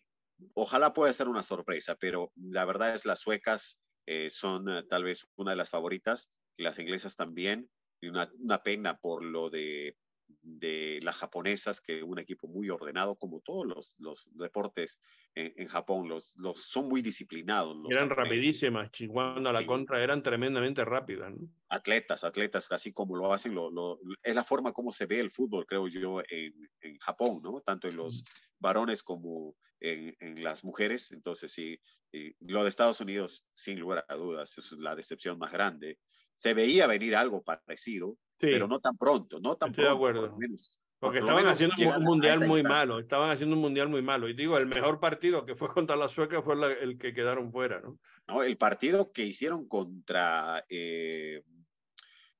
ojalá 0.54 0.92
pueda 0.92 1.12
ser 1.12 1.28
una 1.28 1.42
sorpresa, 1.42 1.96
pero 1.96 2.32
la 2.36 2.64
verdad 2.64 2.94
es 2.94 3.04
las 3.04 3.20
suecas 3.20 3.80
eh, 4.06 4.30
son 4.30 4.68
uh, 4.68 4.86
tal 4.86 5.04
vez 5.04 5.26
una 5.36 5.52
de 5.52 5.56
las 5.56 5.70
favoritas, 5.70 6.30
las 6.56 6.78
inglesas 6.78 7.16
también, 7.16 7.70
y 8.00 8.08
una, 8.08 8.30
una 8.38 8.62
pena 8.62 8.98
por 8.98 9.24
lo 9.24 9.50
de, 9.50 9.96
de, 10.42 11.00
las 11.02 11.16
japonesas, 11.16 11.80
que 11.80 12.02
un 12.02 12.18
equipo 12.18 12.46
muy 12.48 12.70
ordenado, 12.70 13.16
como 13.16 13.40
todos 13.40 13.66
los, 13.66 13.96
los 13.98 14.30
deportes 14.36 15.00
en, 15.34 15.52
en 15.56 15.68
Japón, 15.68 16.08
los, 16.08 16.36
los, 16.36 16.62
son 16.62 16.88
muy 16.88 17.02
disciplinados. 17.02 17.76
Eran 17.90 18.08
japoneses. 18.08 18.16
rapidísimas, 18.16 18.90
jugando 18.96 19.50
a 19.50 19.52
la 19.52 19.60
sí. 19.60 19.66
contra, 19.66 20.02
eran 20.02 20.22
tremendamente 20.22 20.84
rápidas. 20.84 21.32
¿no? 21.32 21.48
Atletas, 21.68 22.24
atletas, 22.24 22.70
así 22.72 22.92
como 22.92 23.16
lo 23.16 23.32
hacen, 23.32 23.54
lo, 23.54 23.70
lo, 23.70 24.00
es 24.22 24.34
la 24.34 24.44
forma 24.44 24.72
como 24.72 24.92
se 24.92 25.06
ve 25.06 25.20
el 25.20 25.30
fútbol, 25.30 25.66
creo 25.66 25.88
yo, 25.88 26.20
en, 26.28 26.52
en 26.80 26.98
Japón, 26.98 27.40
¿no? 27.42 27.60
Tanto 27.60 27.88
en 27.88 27.96
los 27.96 28.24
varones 28.58 29.02
como 29.02 29.56
en, 29.80 30.16
en, 30.20 30.42
las 30.42 30.64
mujeres. 30.64 31.12
Entonces, 31.12 31.52
sí, 31.52 31.78
y 32.14 32.36
lo 32.52 32.62
de 32.62 32.68
Estados 32.68 33.00
Unidos, 33.00 33.44
sin 33.52 33.80
lugar 33.80 34.04
a 34.08 34.14
dudas, 34.14 34.56
es 34.56 34.70
la 34.72 34.94
decepción 34.94 35.36
más 35.38 35.50
grande. 35.52 35.98
Se 36.34 36.54
veía 36.54 36.86
venir 36.86 37.16
algo 37.16 37.42
parecido, 37.42 38.16
sí. 38.40 38.46
pero 38.46 38.68
no 38.68 38.78
tan 38.78 38.96
pronto, 38.96 39.40
no 39.40 39.56
tan 39.56 39.70
Estoy 39.70 39.84
pronto. 39.84 39.90
de 39.90 39.96
acuerdo. 39.96 40.30
Por 40.30 40.38
menos, 40.38 40.80
Porque 41.00 41.18
por 41.20 41.28
estaban 41.28 41.46
haciendo 41.48 41.98
un 41.98 42.04
mundial 42.04 42.38
muy 42.40 42.60
instancia. 42.60 42.68
malo, 42.68 42.98
estaban 43.00 43.30
haciendo 43.30 43.56
un 43.56 43.62
mundial 43.62 43.88
muy 43.88 44.02
malo. 44.02 44.28
Y 44.28 44.34
digo, 44.34 44.56
el 44.56 44.66
mejor 44.66 45.00
partido 45.00 45.44
que 45.44 45.56
fue 45.56 45.72
contra 45.72 45.96
la 45.96 46.08
Sueca 46.08 46.40
fue 46.40 46.54
la, 46.54 46.68
el 46.68 46.98
que 46.98 47.12
quedaron 47.12 47.50
fuera, 47.50 47.80
¿no? 47.80 47.98
No, 48.28 48.42
el 48.42 48.56
partido 48.56 49.10
que 49.12 49.24
hicieron 49.26 49.66
contra, 49.66 50.64
eh, 50.68 51.42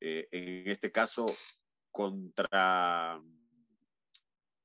eh, 0.00 0.28
en 0.30 0.70
este 0.70 0.92
caso, 0.92 1.34
contra 1.90 3.20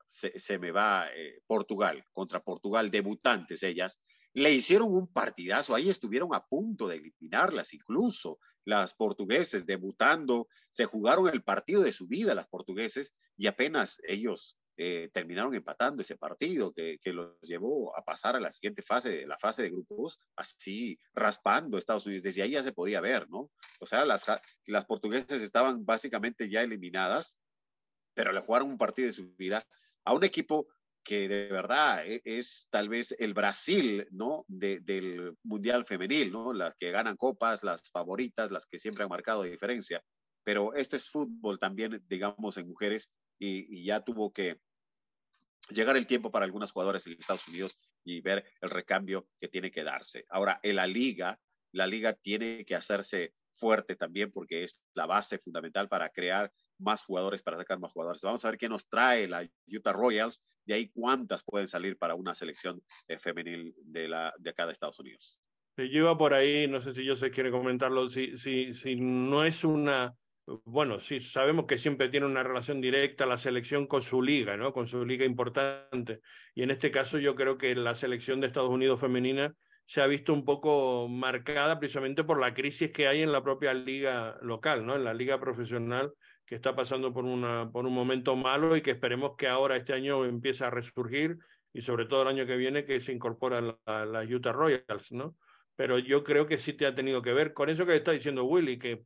se, 0.07 0.38
se, 0.38 0.57
me 0.57 0.72
va 0.72 1.07
eh, 1.16 1.41
Portugal, 1.45 2.03
contra 2.12 2.41
Portugal, 2.41 2.89
debutantes 2.89 3.62
ellas, 3.64 4.01
le 4.34 4.51
hicieron 4.51 4.93
un 4.93 5.07
partidazo, 5.11 5.73
ahí 5.75 5.89
estuvieron 5.89 6.34
a 6.34 6.45
punto 6.45 6.88
de 6.88 6.97
eliminarlas, 6.97 7.73
incluso 7.73 8.39
las 8.65 8.93
portugueses 8.93 9.65
debutando, 9.65 10.47
se 10.71 10.86
jugaron 10.86 11.27
el 11.27 11.43
partido 11.43 11.82
de 11.82 11.91
su 11.91 12.07
vida 12.07 12.36
las 12.36 12.47
portugueses 12.47 13.15
y 13.38 13.47
apenas 13.47 13.99
ellos 14.03 14.57
eh, 14.82 15.09
terminaron 15.11 15.53
empatando 15.53 16.01
ese 16.01 16.15
partido 16.15 16.71
que, 16.73 16.99
los 17.05 17.38
llevó 17.41 17.97
a 17.97 18.01
pasar 18.01 18.38
a 18.38 18.39
la 18.39 18.49
siguiente 18.53 18.82
fase, 18.82 19.27
la 19.27 19.38
fase 19.38 19.61
de 19.61 19.71
grupos, 19.71 20.21
así 20.38 20.97
raspando 21.13 21.77
Estados 21.77 22.05
Unidos. 22.05 22.23
Desde 22.23 22.43
ahí 22.43 22.51
ya 22.51 22.63
se 22.63 22.71
podía 22.71 23.01
ver, 23.01 23.30
¿no? 23.30 23.51
O 23.82 23.86
sea, 23.86 24.05
las, 24.05 24.23
las 24.67 24.86
portuguesas 24.86 25.41
estaban 25.41 25.86
básicamente 25.86 26.49
ya 26.49 26.61
eliminadas, 26.61 27.36
pero 28.13 28.32
le 28.32 28.39
jugaron 28.39 28.69
un 28.69 28.77
partido 28.77 29.07
de 29.07 29.13
su 29.13 29.36
vida 29.36 29.61
a 30.05 30.13
un 30.13 30.23
equipo 30.23 30.67
que 31.04 31.28
de 31.28 31.47
verdad 31.47 32.06
e, 32.06 32.22
es, 32.26 32.68
tal 32.70 32.89
vez 32.89 33.16
el 33.20 33.34
Brasil, 33.34 34.08
¿no? 34.12 34.45
De, 34.47 34.80
del 34.80 35.36
Mundial 35.43 35.86
Femenil, 35.86 36.32
¿no? 36.32 36.54
Las 36.54 36.76
que 36.78 36.91
ganan 36.91 37.18
copas, 37.18 37.64
las 37.64 37.89
favoritas, 37.91 38.52
las 38.52 38.66
que 38.66 38.80
siempre 38.80 39.04
han 39.04 39.10
marcado 39.10 39.43
diferencia. 39.43 40.02
Pero 40.43 40.74
este 40.74 40.97
es 40.97 41.10
fútbol 41.10 41.60
también, 41.60 42.04
digamos, 42.08 42.58
en 42.58 42.68
mujeres 42.68 43.12
y, 43.38 43.80
y 43.80 43.86
ya 43.86 44.02
tuvo 44.02 44.32
que 44.32 44.60
llegar 45.70 45.97
el 45.97 46.08
tiempo 46.08 46.32
para 46.32 46.45
algunas 46.45 46.72
jugadoras 46.72 47.06
en 47.08 47.14
Estados 47.14 47.47
Unidos 47.47 47.78
y 48.04 48.22
ver 48.22 48.45
el 48.62 48.70
recambio 48.70 49.28
que 49.39 49.47
tiene 49.47 49.72
que 49.72 49.84
darse. 49.84 50.26
Ahora, 50.30 50.60
en 50.64 50.76
la 50.76 50.88
liga, 50.88 51.39
la 51.74 51.86
liga 51.86 52.14
tiene 52.14 52.66
que 52.66 52.76
hacerse 52.76 53.34
fuerte 53.56 53.95
también 53.95 54.32
porque 54.32 54.64
es 54.64 54.80
la 54.93 55.06
base 55.06 55.38
fundamental 55.38 55.88
para 55.89 56.10
crear 56.10 56.52
más 56.80 57.03
jugadores, 57.03 57.43
para 57.43 57.57
sacar 57.57 57.80
más 57.80 57.91
jugadores. 57.91 58.21
Vamos 58.21 58.43
a 58.45 58.49
ver 58.49 58.57
qué 58.57 58.69
nos 58.69 58.88
trae 58.88 59.27
la 59.27 59.47
Utah 59.67 59.93
Royals, 59.93 60.41
y 60.65 60.73
ahí 60.73 60.89
cuántas 60.89 61.43
pueden 61.43 61.67
salir 61.67 61.97
para 61.97 62.13
una 62.15 62.36
selección 62.36 62.82
eh, 63.07 63.17
femenil 63.17 63.73
de, 63.77 64.07
la, 64.07 64.34
de 64.38 64.51
acá 64.51 64.67
de 64.67 64.73
Estados 64.73 64.99
Unidos. 64.99 65.39
yo 65.77 65.84
iba 65.86 66.17
por 66.17 66.34
ahí, 66.34 66.67
no 66.67 66.80
sé 66.80 66.93
si 66.93 67.03
yo 67.03 67.15
se 67.15 67.32
quiere 67.32 67.49
comentarlo, 67.49 68.07
si, 68.09 68.38
si, 68.38 68.73
si 68.75 68.95
no 68.95 69.43
es 69.45 69.63
una, 69.63 70.15
bueno, 70.65 70.99
sí, 70.99 71.19
sabemos 71.19 71.65
que 71.65 71.80
siempre 71.80 72.09
tiene 72.09 72.27
una 72.27 72.43
relación 72.43 72.82
directa 72.82 73.25
la 73.25 73.38
selección 73.38 73.88
con 73.88 74.03
su 74.03 74.21
liga, 74.21 74.57
¿no? 74.57 74.73
Con 74.73 74.88
su 74.88 75.05
liga 75.05 75.25
importante. 75.25 76.21
Y 76.53 76.63
en 76.63 76.71
este 76.71 76.91
caso 76.91 77.17
yo 77.17 77.36
creo 77.36 77.57
que 77.57 77.75
la 77.75 77.95
selección 77.95 78.39
de 78.39 78.47
Estados 78.47 78.69
Unidos 78.69 78.99
femenina 78.99 79.55
se 79.86 80.01
ha 80.01 80.07
visto 80.07 80.34
un 80.34 80.45
poco 80.45 81.07
marcada 81.09 81.80
precisamente 81.80 82.23
por 82.23 82.39
la 82.39 82.53
crisis 82.53 82.91
que 82.91 83.07
hay 83.07 83.21
en 83.23 83.32
la 83.32 83.43
propia 83.43 83.73
liga 83.73 84.38
local, 84.43 84.86
¿no? 84.86 84.95
En 84.95 85.03
la 85.03 85.15
liga 85.15 85.39
profesional 85.39 86.13
que 86.50 86.56
está 86.56 86.76
pasando 86.76 87.14
por, 87.14 87.26
una, 87.26 87.70
por 87.72 87.86
un 87.86 87.93
momento 87.93 88.36
malo 88.36 88.76
y 88.76 88.82
que 88.82 88.89
esperemos 88.89 89.36
que 89.38 89.47
ahora 89.47 89.76
este 89.76 89.93
año 89.93 90.26
empiece 90.26 90.64
a 90.64 90.72
resurgir 90.72 91.38
y 91.72 91.82
sobre 91.82 92.08
todo 92.08 92.24
el 92.24 92.28
año 92.28 92.47
que 92.47 92.58
viene 92.58 92.86
que 92.86 93.00
se 93.02 93.12
incorpora 93.12 93.62
la, 93.62 94.06
la 94.08 94.24
Utah 94.24 94.52
Royals, 94.52 95.12
¿no? 95.12 95.36
Pero 95.76 96.00
yo 96.00 96.24
creo 96.24 96.47
que 96.47 96.58
sí 96.58 96.74
te 96.74 96.88
ha 96.88 96.95
tenido 96.95 97.22
que 97.22 97.34
ver 97.34 97.54
con 97.54 97.70
eso 97.70 97.86
que 97.86 97.95
está 97.95 98.14
diciendo 98.14 98.45
Willy, 98.45 98.80
que, 98.80 99.04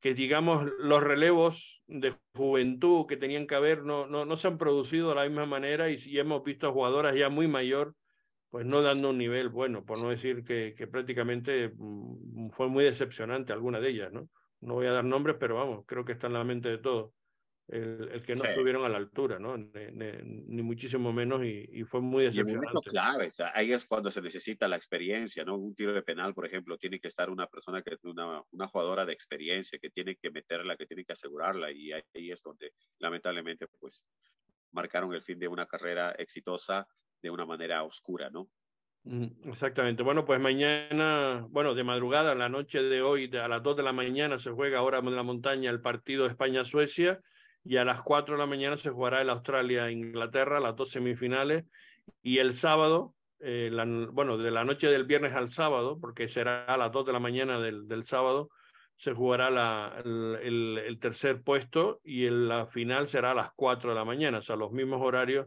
que 0.00 0.14
digamos 0.14 0.68
los 0.80 1.00
relevos 1.00 1.80
de 1.86 2.16
juventud 2.34 3.06
que 3.06 3.16
tenían 3.16 3.46
que 3.46 3.54
haber 3.54 3.84
no, 3.84 4.08
no, 4.08 4.24
no 4.24 4.36
se 4.36 4.48
han 4.48 4.58
producido 4.58 5.10
de 5.10 5.14
la 5.14 5.28
misma 5.28 5.46
manera 5.46 5.90
y, 5.90 5.96
y 6.04 6.18
hemos 6.18 6.42
visto 6.42 6.72
jugadoras 6.72 7.14
ya 7.14 7.28
muy 7.28 7.46
mayor 7.46 7.94
pues 8.50 8.66
no 8.66 8.82
dando 8.82 9.10
un 9.10 9.18
nivel 9.18 9.48
bueno, 9.48 9.84
por 9.84 9.98
no 9.98 10.10
decir 10.10 10.42
que, 10.42 10.74
que 10.76 10.88
prácticamente 10.88 11.72
mm, 11.76 12.50
fue 12.50 12.68
muy 12.68 12.82
decepcionante 12.82 13.52
alguna 13.52 13.78
de 13.78 13.90
ellas, 13.90 14.12
¿no? 14.12 14.28
No 14.64 14.74
voy 14.74 14.86
a 14.86 14.92
dar 14.92 15.04
nombres, 15.04 15.36
pero 15.38 15.56
vamos, 15.56 15.84
creo 15.86 16.04
que 16.04 16.12
está 16.12 16.26
en 16.26 16.32
la 16.32 16.44
mente 16.44 16.68
de 16.68 16.78
todos. 16.78 17.12
El, 17.66 18.10
el, 18.12 18.22
que 18.22 18.36
no 18.36 18.44
estuvieron 18.44 18.84
a 18.84 18.90
la 18.90 18.98
altura, 18.98 19.38
¿no? 19.38 19.56
Ni, 19.56 19.86
ni, 19.92 20.12
ni 20.22 20.62
muchísimo 20.62 21.14
menos, 21.14 21.42
y, 21.44 21.66
y, 21.72 21.84
fue 21.84 22.02
muy 22.02 22.24
decepcionante. 22.24 22.78
Y 22.84 22.90
clave, 22.90 23.26
o 23.28 23.30
sea, 23.30 23.52
ahí 23.54 23.72
es 23.72 23.86
cuando 23.86 24.10
se 24.10 24.20
necesita 24.20 24.68
la 24.68 24.76
experiencia, 24.76 25.44
¿no? 25.44 25.56
Un 25.56 25.74
tiro 25.74 25.94
de 25.94 26.02
penal, 26.02 26.34
por 26.34 26.44
ejemplo, 26.44 26.76
tiene 26.76 27.00
que 27.00 27.08
estar 27.08 27.30
una 27.30 27.46
persona, 27.46 27.80
que 27.80 27.96
una, 28.02 28.42
una 28.50 28.68
jugadora 28.68 29.06
de 29.06 29.14
experiencia, 29.14 29.78
que 29.78 29.88
tiene 29.88 30.16
que 30.16 30.30
meterla, 30.30 30.76
que 30.76 30.84
tiene 30.84 31.06
que 31.06 31.14
asegurarla, 31.14 31.72
y 31.72 31.92
ahí, 31.92 32.02
ahí 32.14 32.30
es 32.30 32.42
donde, 32.42 32.72
lamentablemente, 32.98 33.66
pues, 33.80 34.06
marcaron 34.72 35.14
el 35.14 35.22
fin 35.22 35.38
de 35.38 35.48
una 35.48 35.64
carrera 35.64 36.10
exitosa 36.18 36.86
de 37.22 37.30
una 37.30 37.46
manera 37.46 37.82
oscura, 37.82 38.28
¿no? 38.28 38.50
Exactamente. 39.06 40.02
Bueno, 40.02 40.24
pues 40.24 40.40
mañana, 40.40 41.46
bueno, 41.50 41.74
de 41.74 41.84
madrugada, 41.84 42.34
la 42.34 42.48
noche 42.48 42.82
de 42.82 43.02
hoy, 43.02 43.30
a 43.36 43.48
las 43.48 43.62
2 43.62 43.76
de 43.76 43.82
la 43.82 43.92
mañana 43.92 44.38
se 44.38 44.50
juega 44.50 44.78
ahora 44.78 44.98
en 44.98 45.14
la 45.14 45.22
montaña 45.22 45.70
el 45.70 45.82
partido 45.82 46.26
España-Suecia 46.26 47.20
y 47.64 47.76
a 47.76 47.84
las 47.84 48.00
4 48.00 48.34
de 48.34 48.40
la 48.40 48.46
mañana 48.46 48.78
se 48.78 48.88
jugará 48.90 49.20
el 49.20 49.28
Australia-Inglaterra, 49.28 50.58
las 50.58 50.74
dos 50.74 50.90
semifinales. 50.90 51.64
Y 52.22 52.38
el 52.38 52.54
sábado, 52.54 53.14
eh, 53.40 53.68
la, 53.70 53.84
bueno, 53.84 54.38
de 54.38 54.50
la 54.50 54.64
noche 54.64 54.88
del 54.88 55.04
viernes 55.04 55.34
al 55.34 55.50
sábado, 55.50 55.98
porque 56.00 56.28
será 56.28 56.64
a 56.64 56.78
las 56.78 56.90
2 56.90 57.04
de 57.04 57.12
la 57.12 57.20
mañana 57.20 57.60
del, 57.60 57.86
del 57.86 58.06
sábado, 58.06 58.48
se 58.96 59.12
jugará 59.12 59.50
la, 59.50 60.00
el, 60.02 60.38
el, 60.42 60.78
el, 60.78 60.98
tercer 60.98 61.42
puesto 61.42 62.00
y 62.04 62.24
el, 62.24 62.48
la 62.48 62.66
final 62.66 63.06
será 63.06 63.32
a 63.32 63.34
las 63.34 63.50
4 63.54 63.90
de 63.90 63.96
la 63.96 64.04
mañana, 64.06 64.38
o 64.38 64.42
sea, 64.42 64.56
los 64.56 64.72
mismos 64.72 65.02
horarios 65.02 65.46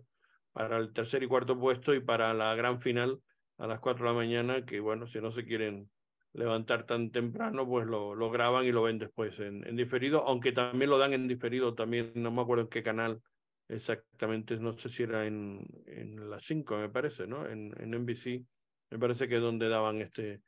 para 0.51 0.78
el 0.78 0.93
tercer 0.93 1.24
y 1.24 1.28
cuarto 1.28 1.58
puesto 1.58 1.95
y 1.95 2.01
para 2.01 2.34
la 2.36 2.53
gran 2.55 2.82
final 2.82 3.20
a 3.58 3.68
las 3.68 3.80
4 3.80 4.05
de 4.05 4.12
la 4.12 4.18
mañana, 4.18 4.66
que 4.66 4.80
bueno, 4.80 5.08
si 5.08 5.20
no 5.20 5.32
se 5.32 5.45
quieren 5.45 5.89
levantar 6.34 6.86
tan 6.86 7.12
temprano, 7.12 7.68
pues 7.68 7.88
lo, 7.88 8.30
graban 8.30 8.66
y 8.66 8.72
lo 8.72 8.84
ven 8.84 8.99
después 8.99 9.39
en, 9.39 9.76
diferido, 9.76 10.24
aunque 10.28 10.51
también 10.51 10.89
lo 10.89 10.97
dan 10.97 11.14
en 11.14 11.28
diferido, 11.28 11.74
también 11.74 12.12
no 12.16 12.32
me 12.32 12.41
acuerdo 12.41 12.64
en 12.64 12.70
qué 12.70 12.84
canal 12.84 13.22
exactamente, 13.68 14.58
no 14.58 14.74
sé 14.78 14.89
si 14.89 15.03
era 15.03 15.26
en, 15.26 15.66
en 15.88 16.30
las 16.30 16.45
5, 16.45 16.78
me 16.78 16.89
parece, 16.89 17.28
¿no? 17.28 17.47
En, 17.47 17.74
en 17.80 17.91
NBC, 17.91 18.45
me 18.91 18.99
parece 18.99 19.28
que 19.28 19.36
es 19.36 19.41
donde 19.41 19.68
daban 19.68 19.99
este, 19.99 20.41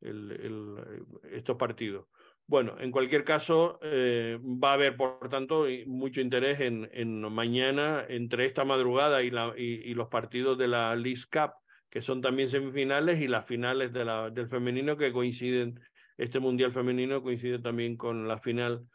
el, 0.00 0.32
el, 0.32 1.04
estos 1.32 1.56
partidos. 1.56 2.06
Bueno, 2.48 2.76
en 2.78 2.92
cualquier 2.92 3.24
caso, 3.24 3.80
eh, 3.82 4.38
va 4.40 4.70
a 4.70 4.74
haber, 4.74 4.96
por 4.96 5.28
tanto, 5.28 5.66
mucho 5.86 6.20
interés 6.20 6.60
en, 6.60 6.88
en 6.92 7.20
mañana 7.20 8.04
entre 8.08 8.46
esta 8.46 8.64
madrugada 8.64 9.24
y, 9.24 9.30
la, 9.30 9.52
y, 9.56 9.92
los 9.94 10.08
partidos 10.08 10.56
de 10.56 10.68
la 10.68 10.94
League 10.94 11.22
Cup, 11.30 11.54
que 11.96 12.02
son 12.02 12.20
también 12.20 12.50
semifinales, 12.50 13.22
y 13.22 13.26
las 13.26 13.46
finales 13.46 13.90
de 13.90 14.04
del 14.30 14.48
femenino 14.48 14.98
que 14.98 15.14
coinciden, 15.14 15.80
este 16.18 16.40
Mundial 16.40 16.70
Femenino 16.70 17.22
coincide 17.22 17.58
también 17.58 17.96
con 17.96 18.28
la 18.28 18.36
final 18.36 18.86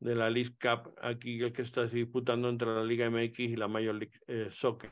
de 0.00 0.14
la 0.14 0.30
League 0.30 0.54
Cup 0.58 0.94
aquí 1.02 1.38
que 1.52 1.60
está 1.60 1.86
disputando 1.86 2.48
entre 2.48 2.68
la 2.68 2.82
Liga 2.82 3.10
MX 3.10 3.40
y 3.40 3.56
la 3.56 3.68
Major 3.68 3.94
League 3.94 4.18
eh, 4.26 4.48
Soccer. 4.50 4.90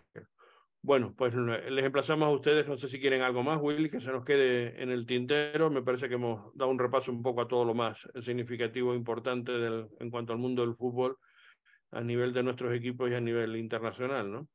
Bueno, 0.82 1.14
pues 1.16 1.34
les 1.34 1.86
emplazamos 1.86 2.26
a 2.26 2.32
ustedes, 2.32 2.68
no 2.68 2.76
sé 2.76 2.86
si 2.86 3.00
quieren 3.00 3.22
algo 3.22 3.42
más, 3.42 3.58
Willy, 3.58 3.88
que 3.88 4.02
se 4.02 4.12
nos 4.12 4.26
quede 4.26 4.82
en 4.82 4.90
el 4.90 5.06
tintero. 5.06 5.70
Me 5.70 5.80
parece 5.80 6.06
que 6.10 6.16
hemos 6.16 6.54
dado 6.54 6.70
un 6.70 6.78
repaso 6.78 7.10
un 7.10 7.22
poco 7.22 7.40
a 7.40 7.48
todo 7.48 7.64
lo 7.64 7.72
más 7.72 7.96
significativo 8.20 8.92
e 8.92 8.96
importante 8.96 9.52
del, 9.52 9.88
en 10.00 10.10
cuanto 10.10 10.34
al 10.34 10.38
mundo 10.38 10.66
del 10.66 10.76
fútbol 10.76 11.16
a 11.92 12.02
nivel 12.02 12.34
de 12.34 12.42
nuestros 12.42 12.74
equipos 12.74 13.10
y 13.10 13.14
a 13.14 13.22
nivel 13.22 13.56
internacional, 13.56 14.30
¿no? 14.30 14.48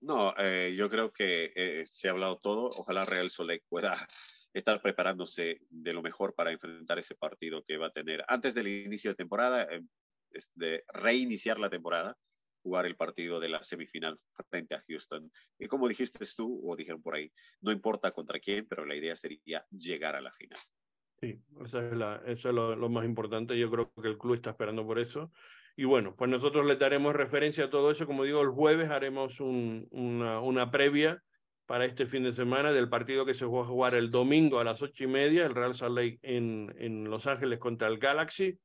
No, 0.00 0.34
eh, 0.38 0.74
yo 0.76 0.88
creo 0.88 1.12
que 1.12 1.52
eh, 1.54 1.84
se 1.84 2.08
ha 2.08 2.12
hablado 2.12 2.38
todo. 2.38 2.70
Ojalá 2.76 3.04
Real 3.04 3.30
Solec 3.30 3.64
pueda 3.68 4.08
estar 4.54 4.80
preparándose 4.80 5.60
de 5.68 5.92
lo 5.92 6.02
mejor 6.02 6.34
para 6.34 6.52
enfrentar 6.52 6.98
ese 6.98 7.14
partido 7.14 7.62
que 7.64 7.76
va 7.76 7.88
a 7.88 7.92
tener 7.92 8.24
antes 8.28 8.54
del 8.54 8.68
inicio 8.68 9.10
de 9.10 9.16
temporada, 9.16 9.64
eh, 9.70 9.82
de 10.54 10.84
reiniciar 10.92 11.58
la 11.58 11.70
temporada 11.70 12.16
jugar 12.62 12.86
el 12.86 12.96
partido 12.96 13.40
de 13.40 13.48
la 13.48 13.62
semifinal 13.62 14.18
frente 14.48 14.74
a 14.74 14.82
Houston. 14.86 15.30
Y 15.58 15.66
como 15.66 15.88
dijiste 15.88 16.24
tú, 16.36 16.60
o 16.64 16.76
dijeron 16.76 17.02
por 17.02 17.14
ahí, 17.14 17.32
no 17.60 17.72
importa 17.72 18.10
contra 18.10 18.38
quién, 18.38 18.66
pero 18.66 18.84
la 18.84 18.94
idea 18.94 19.16
sería 19.16 19.64
llegar 19.70 20.14
a 20.14 20.20
la 20.20 20.32
final. 20.32 20.60
Sí, 21.20 21.38
eso 21.62 21.80
es, 21.80 22.44
lo, 22.44 22.88
más 22.88 23.04
importante. 23.04 23.58
Yo 23.58 23.70
creo 23.70 23.92
que 23.92 24.08
el 24.08 24.18
club 24.18 24.34
está 24.34 24.50
esperando 24.50 24.86
por 24.86 24.98
eso. 24.98 25.32
Y 25.80 25.84
bueno, 25.84 26.14
pues 26.14 26.30
nosotros 26.30 26.66
le 26.66 26.76
daremos 26.76 27.14
referencia 27.14 27.64
a 27.64 27.70
todo 27.70 27.90
eso. 27.90 28.06
Como 28.06 28.24
digo, 28.24 28.42
el 28.42 28.50
jueves 28.50 28.90
haremos 28.90 29.40
un, 29.40 29.88
una, 29.92 30.38
una 30.40 30.70
previa 30.70 31.22
para 31.64 31.86
este 31.86 32.04
fin 32.04 32.22
de 32.22 32.34
semana 32.34 32.70
del 32.70 32.90
partido 32.90 33.24
que 33.24 33.32
se 33.32 33.46
va 33.46 33.62
a 33.62 33.64
jugar 33.64 33.94
el 33.94 34.10
domingo 34.10 34.60
a 34.60 34.64
las 34.64 34.82
ocho 34.82 35.04
y 35.04 35.06
media, 35.06 35.46
el 35.46 35.54
Real 35.54 35.74
Salt 35.74 35.96
Lake 35.96 36.18
en, 36.20 36.70
en 36.76 37.08
Los 37.08 37.26
Ángeles 37.26 37.58
contra 37.58 37.88
el 37.88 37.96
Galaxy. 37.96 38.58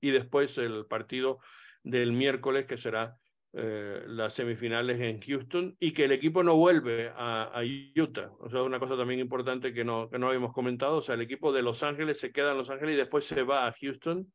Y 0.00 0.12
después 0.12 0.56
el 0.56 0.86
partido 0.86 1.40
del 1.82 2.12
miércoles, 2.12 2.64
que 2.64 2.78
será 2.78 3.18
eh, 3.52 4.02
las 4.06 4.32
semifinales 4.32 4.98
en 4.98 5.20
Houston, 5.20 5.76
y 5.78 5.92
que 5.92 6.06
el 6.06 6.12
equipo 6.12 6.42
no 6.42 6.56
vuelve 6.56 7.12
a, 7.14 7.50
a, 7.52 7.60
Utah. 7.94 8.30
O 8.38 8.48
sea, 8.48 8.62
una 8.62 8.78
cosa 8.78 8.96
también 8.96 9.20
importante 9.20 9.74
que 9.74 9.84
no, 9.84 10.08
que 10.08 10.18
no 10.18 10.28
habíamos 10.28 10.54
comentado, 10.54 10.96
o 10.96 11.02
sea, 11.02 11.16
el 11.16 11.20
equipo 11.20 11.52
de 11.52 11.60
Los 11.60 11.82
Ángeles 11.82 12.18
se 12.18 12.32
queda 12.32 12.52
en 12.52 12.56
Los 12.56 12.70
Ángeles 12.70 12.94
y 12.94 12.96
después 12.96 13.26
se 13.26 13.42
va 13.42 13.66
a 13.66 13.74
Houston 13.78 14.32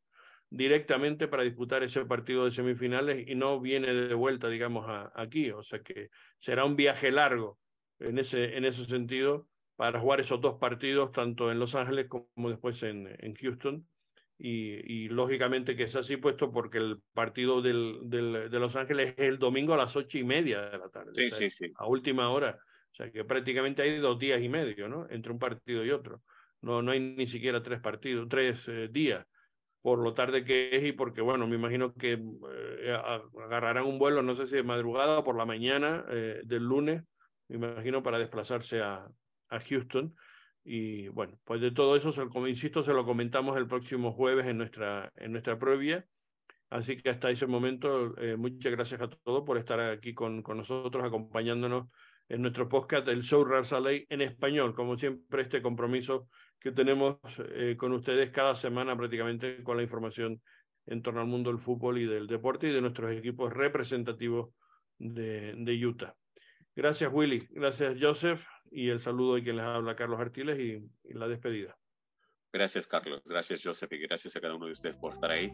directamente 0.50 1.28
para 1.28 1.42
disputar 1.42 1.82
ese 1.82 2.04
partido 2.04 2.44
de 2.44 2.50
semifinales 2.50 3.26
y 3.28 3.34
no 3.34 3.60
viene 3.60 3.92
de 3.92 4.14
vuelta, 4.14 4.48
digamos, 4.48 4.86
a, 4.88 5.12
aquí. 5.14 5.50
O 5.50 5.62
sea 5.62 5.80
que 5.80 6.10
será 6.38 6.64
un 6.64 6.76
viaje 6.76 7.10
largo 7.10 7.58
en 7.98 8.18
ese, 8.18 8.56
en 8.56 8.64
ese 8.64 8.84
sentido 8.84 9.48
para 9.76 10.00
jugar 10.00 10.20
esos 10.20 10.40
dos 10.40 10.58
partidos, 10.58 11.12
tanto 11.12 11.50
en 11.50 11.58
Los 11.58 11.74
Ángeles 11.74 12.06
como 12.08 12.50
después 12.50 12.82
en, 12.82 13.14
en 13.18 13.34
Houston 13.34 13.86
y, 14.38 15.04
y, 15.04 15.08
lógicamente 15.08 15.76
que 15.76 15.84
es 15.84 15.96
así 15.96 16.16
puesto 16.16 16.52
porque 16.52 16.78
el 16.78 17.00
partido 17.14 17.62
del, 17.62 18.00
del, 18.04 18.50
de 18.50 18.58
Los 18.58 18.76
Ángeles 18.76 19.14
es 19.16 19.28
el 19.28 19.38
domingo 19.38 19.74
a 19.74 19.78
las 19.78 19.96
ocho 19.96 20.18
y 20.18 20.24
media 20.24 20.62
de 20.68 20.78
la 20.78 20.88
tarde, 20.88 21.12
sí, 21.14 21.26
o 21.26 21.30
sea, 21.30 21.38
sí, 21.38 21.50
sí. 21.50 21.72
a 21.76 21.86
última 21.86 22.28
hora, 22.30 22.58
o 22.92 22.94
sea 22.94 23.10
que 23.10 23.24
prácticamente 23.24 23.82
hay 23.82 23.98
dos 23.98 24.18
días 24.18 24.42
y 24.42 24.48
medio, 24.48 24.88
¿no? 24.88 25.06
Entre 25.08 25.32
un 25.32 25.38
partido 25.38 25.84
y 25.84 25.90
otro, 25.90 26.22
no, 26.60 26.82
no 26.82 26.92
hay 26.92 27.00
ni 27.00 27.26
siquiera 27.26 27.62
tres 27.62 27.80
partidos, 27.80 28.28
tres 28.28 28.68
eh, 28.68 28.88
días, 28.90 29.24
por 29.86 30.00
lo 30.00 30.14
tarde 30.14 30.44
que 30.44 30.70
es 30.72 30.84
y 30.84 30.90
porque, 30.90 31.20
bueno, 31.20 31.46
me 31.46 31.54
imagino 31.54 31.94
que 31.94 32.14
eh, 32.14 32.98
agarrarán 33.44 33.84
un 33.84 34.00
vuelo, 34.00 34.20
no 34.20 34.34
sé 34.34 34.48
si 34.48 34.56
de 34.56 34.64
madrugada 34.64 35.20
o 35.20 35.22
por 35.22 35.36
la 35.36 35.46
mañana 35.46 36.04
eh, 36.10 36.40
del 36.44 36.64
lunes, 36.64 37.04
me 37.46 37.54
imagino, 37.54 38.02
para 38.02 38.18
desplazarse 38.18 38.80
a, 38.82 39.06
a 39.48 39.60
Houston 39.60 40.12
y 40.64 41.06
bueno, 41.06 41.38
pues 41.44 41.60
de 41.60 41.70
todo 41.70 41.94
eso, 41.94 42.12
como 42.30 42.48
insisto, 42.48 42.82
se 42.82 42.92
lo 42.92 43.04
comentamos 43.04 43.56
el 43.56 43.68
próximo 43.68 44.10
jueves 44.12 44.48
en 44.48 44.58
nuestra, 44.58 45.12
en 45.14 45.30
nuestra 45.30 45.56
previa. 45.56 46.04
Así 46.68 46.96
que 46.96 47.10
hasta 47.10 47.30
ese 47.30 47.46
momento, 47.46 48.20
eh, 48.20 48.36
muchas 48.36 48.72
gracias 48.72 49.00
a 49.02 49.08
todos 49.08 49.44
por 49.44 49.56
estar 49.56 49.78
aquí 49.78 50.14
con, 50.14 50.42
con 50.42 50.56
nosotros, 50.56 51.04
acompañándonos 51.04 51.86
en 52.28 52.42
nuestro 52.42 52.68
podcast, 52.68 53.06
el 53.06 53.22
Show 53.22 53.46
Ley 53.80 54.04
en 54.08 54.20
español. 54.20 54.74
Como 54.74 54.98
siempre, 54.98 55.42
este 55.42 55.62
compromiso 55.62 56.26
que 56.60 56.72
tenemos 56.72 57.18
eh, 57.54 57.76
con 57.76 57.92
ustedes 57.92 58.30
cada 58.30 58.56
semana 58.56 58.96
prácticamente 58.96 59.62
con 59.62 59.76
la 59.76 59.82
información 59.82 60.40
en 60.86 61.02
torno 61.02 61.20
al 61.20 61.26
mundo 61.26 61.50
del 61.50 61.60
fútbol 61.60 61.98
y 61.98 62.06
del 62.06 62.26
deporte 62.26 62.68
y 62.68 62.72
de 62.72 62.80
nuestros 62.80 63.12
equipos 63.12 63.52
representativos 63.52 64.50
de, 64.98 65.54
de 65.56 65.86
Utah. 65.86 66.14
Gracias, 66.74 67.10
Willy. 67.12 67.46
Gracias, 67.50 67.96
Joseph. 68.00 68.44
Y 68.70 68.88
el 68.88 69.00
saludo 69.00 69.36
de 69.36 69.42
quien 69.42 69.56
les 69.56 69.64
habla, 69.64 69.96
Carlos 69.96 70.20
Artiles, 70.20 70.58
y, 70.58 70.84
y 71.04 71.14
la 71.14 71.28
despedida. 71.28 71.76
Gracias, 72.52 72.86
Carlos. 72.86 73.22
Gracias, 73.24 73.62
Joseph. 73.62 73.92
Y 73.92 73.98
gracias 73.98 74.36
a 74.36 74.40
cada 74.40 74.54
uno 74.54 74.66
de 74.66 74.72
ustedes 74.72 74.96
por 74.96 75.12
estar 75.12 75.30
ahí. 75.30 75.52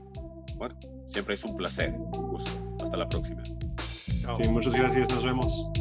bueno, 0.56 0.78
siempre 1.08 1.34
es 1.34 1.44
un 1.44 1.56
placer, 1.56 1.90
un 1.90 2.28
gusto. 2.28 2.50
Hasta 2.80 2.96
la 2.96 3.08
próxima. 3.08 3.42
Sí, 3.44 4.48
muchas 4.48 4.74
gracias, 4.74 5.08
nos 5.10 5.24
vemos. 5.24 5.72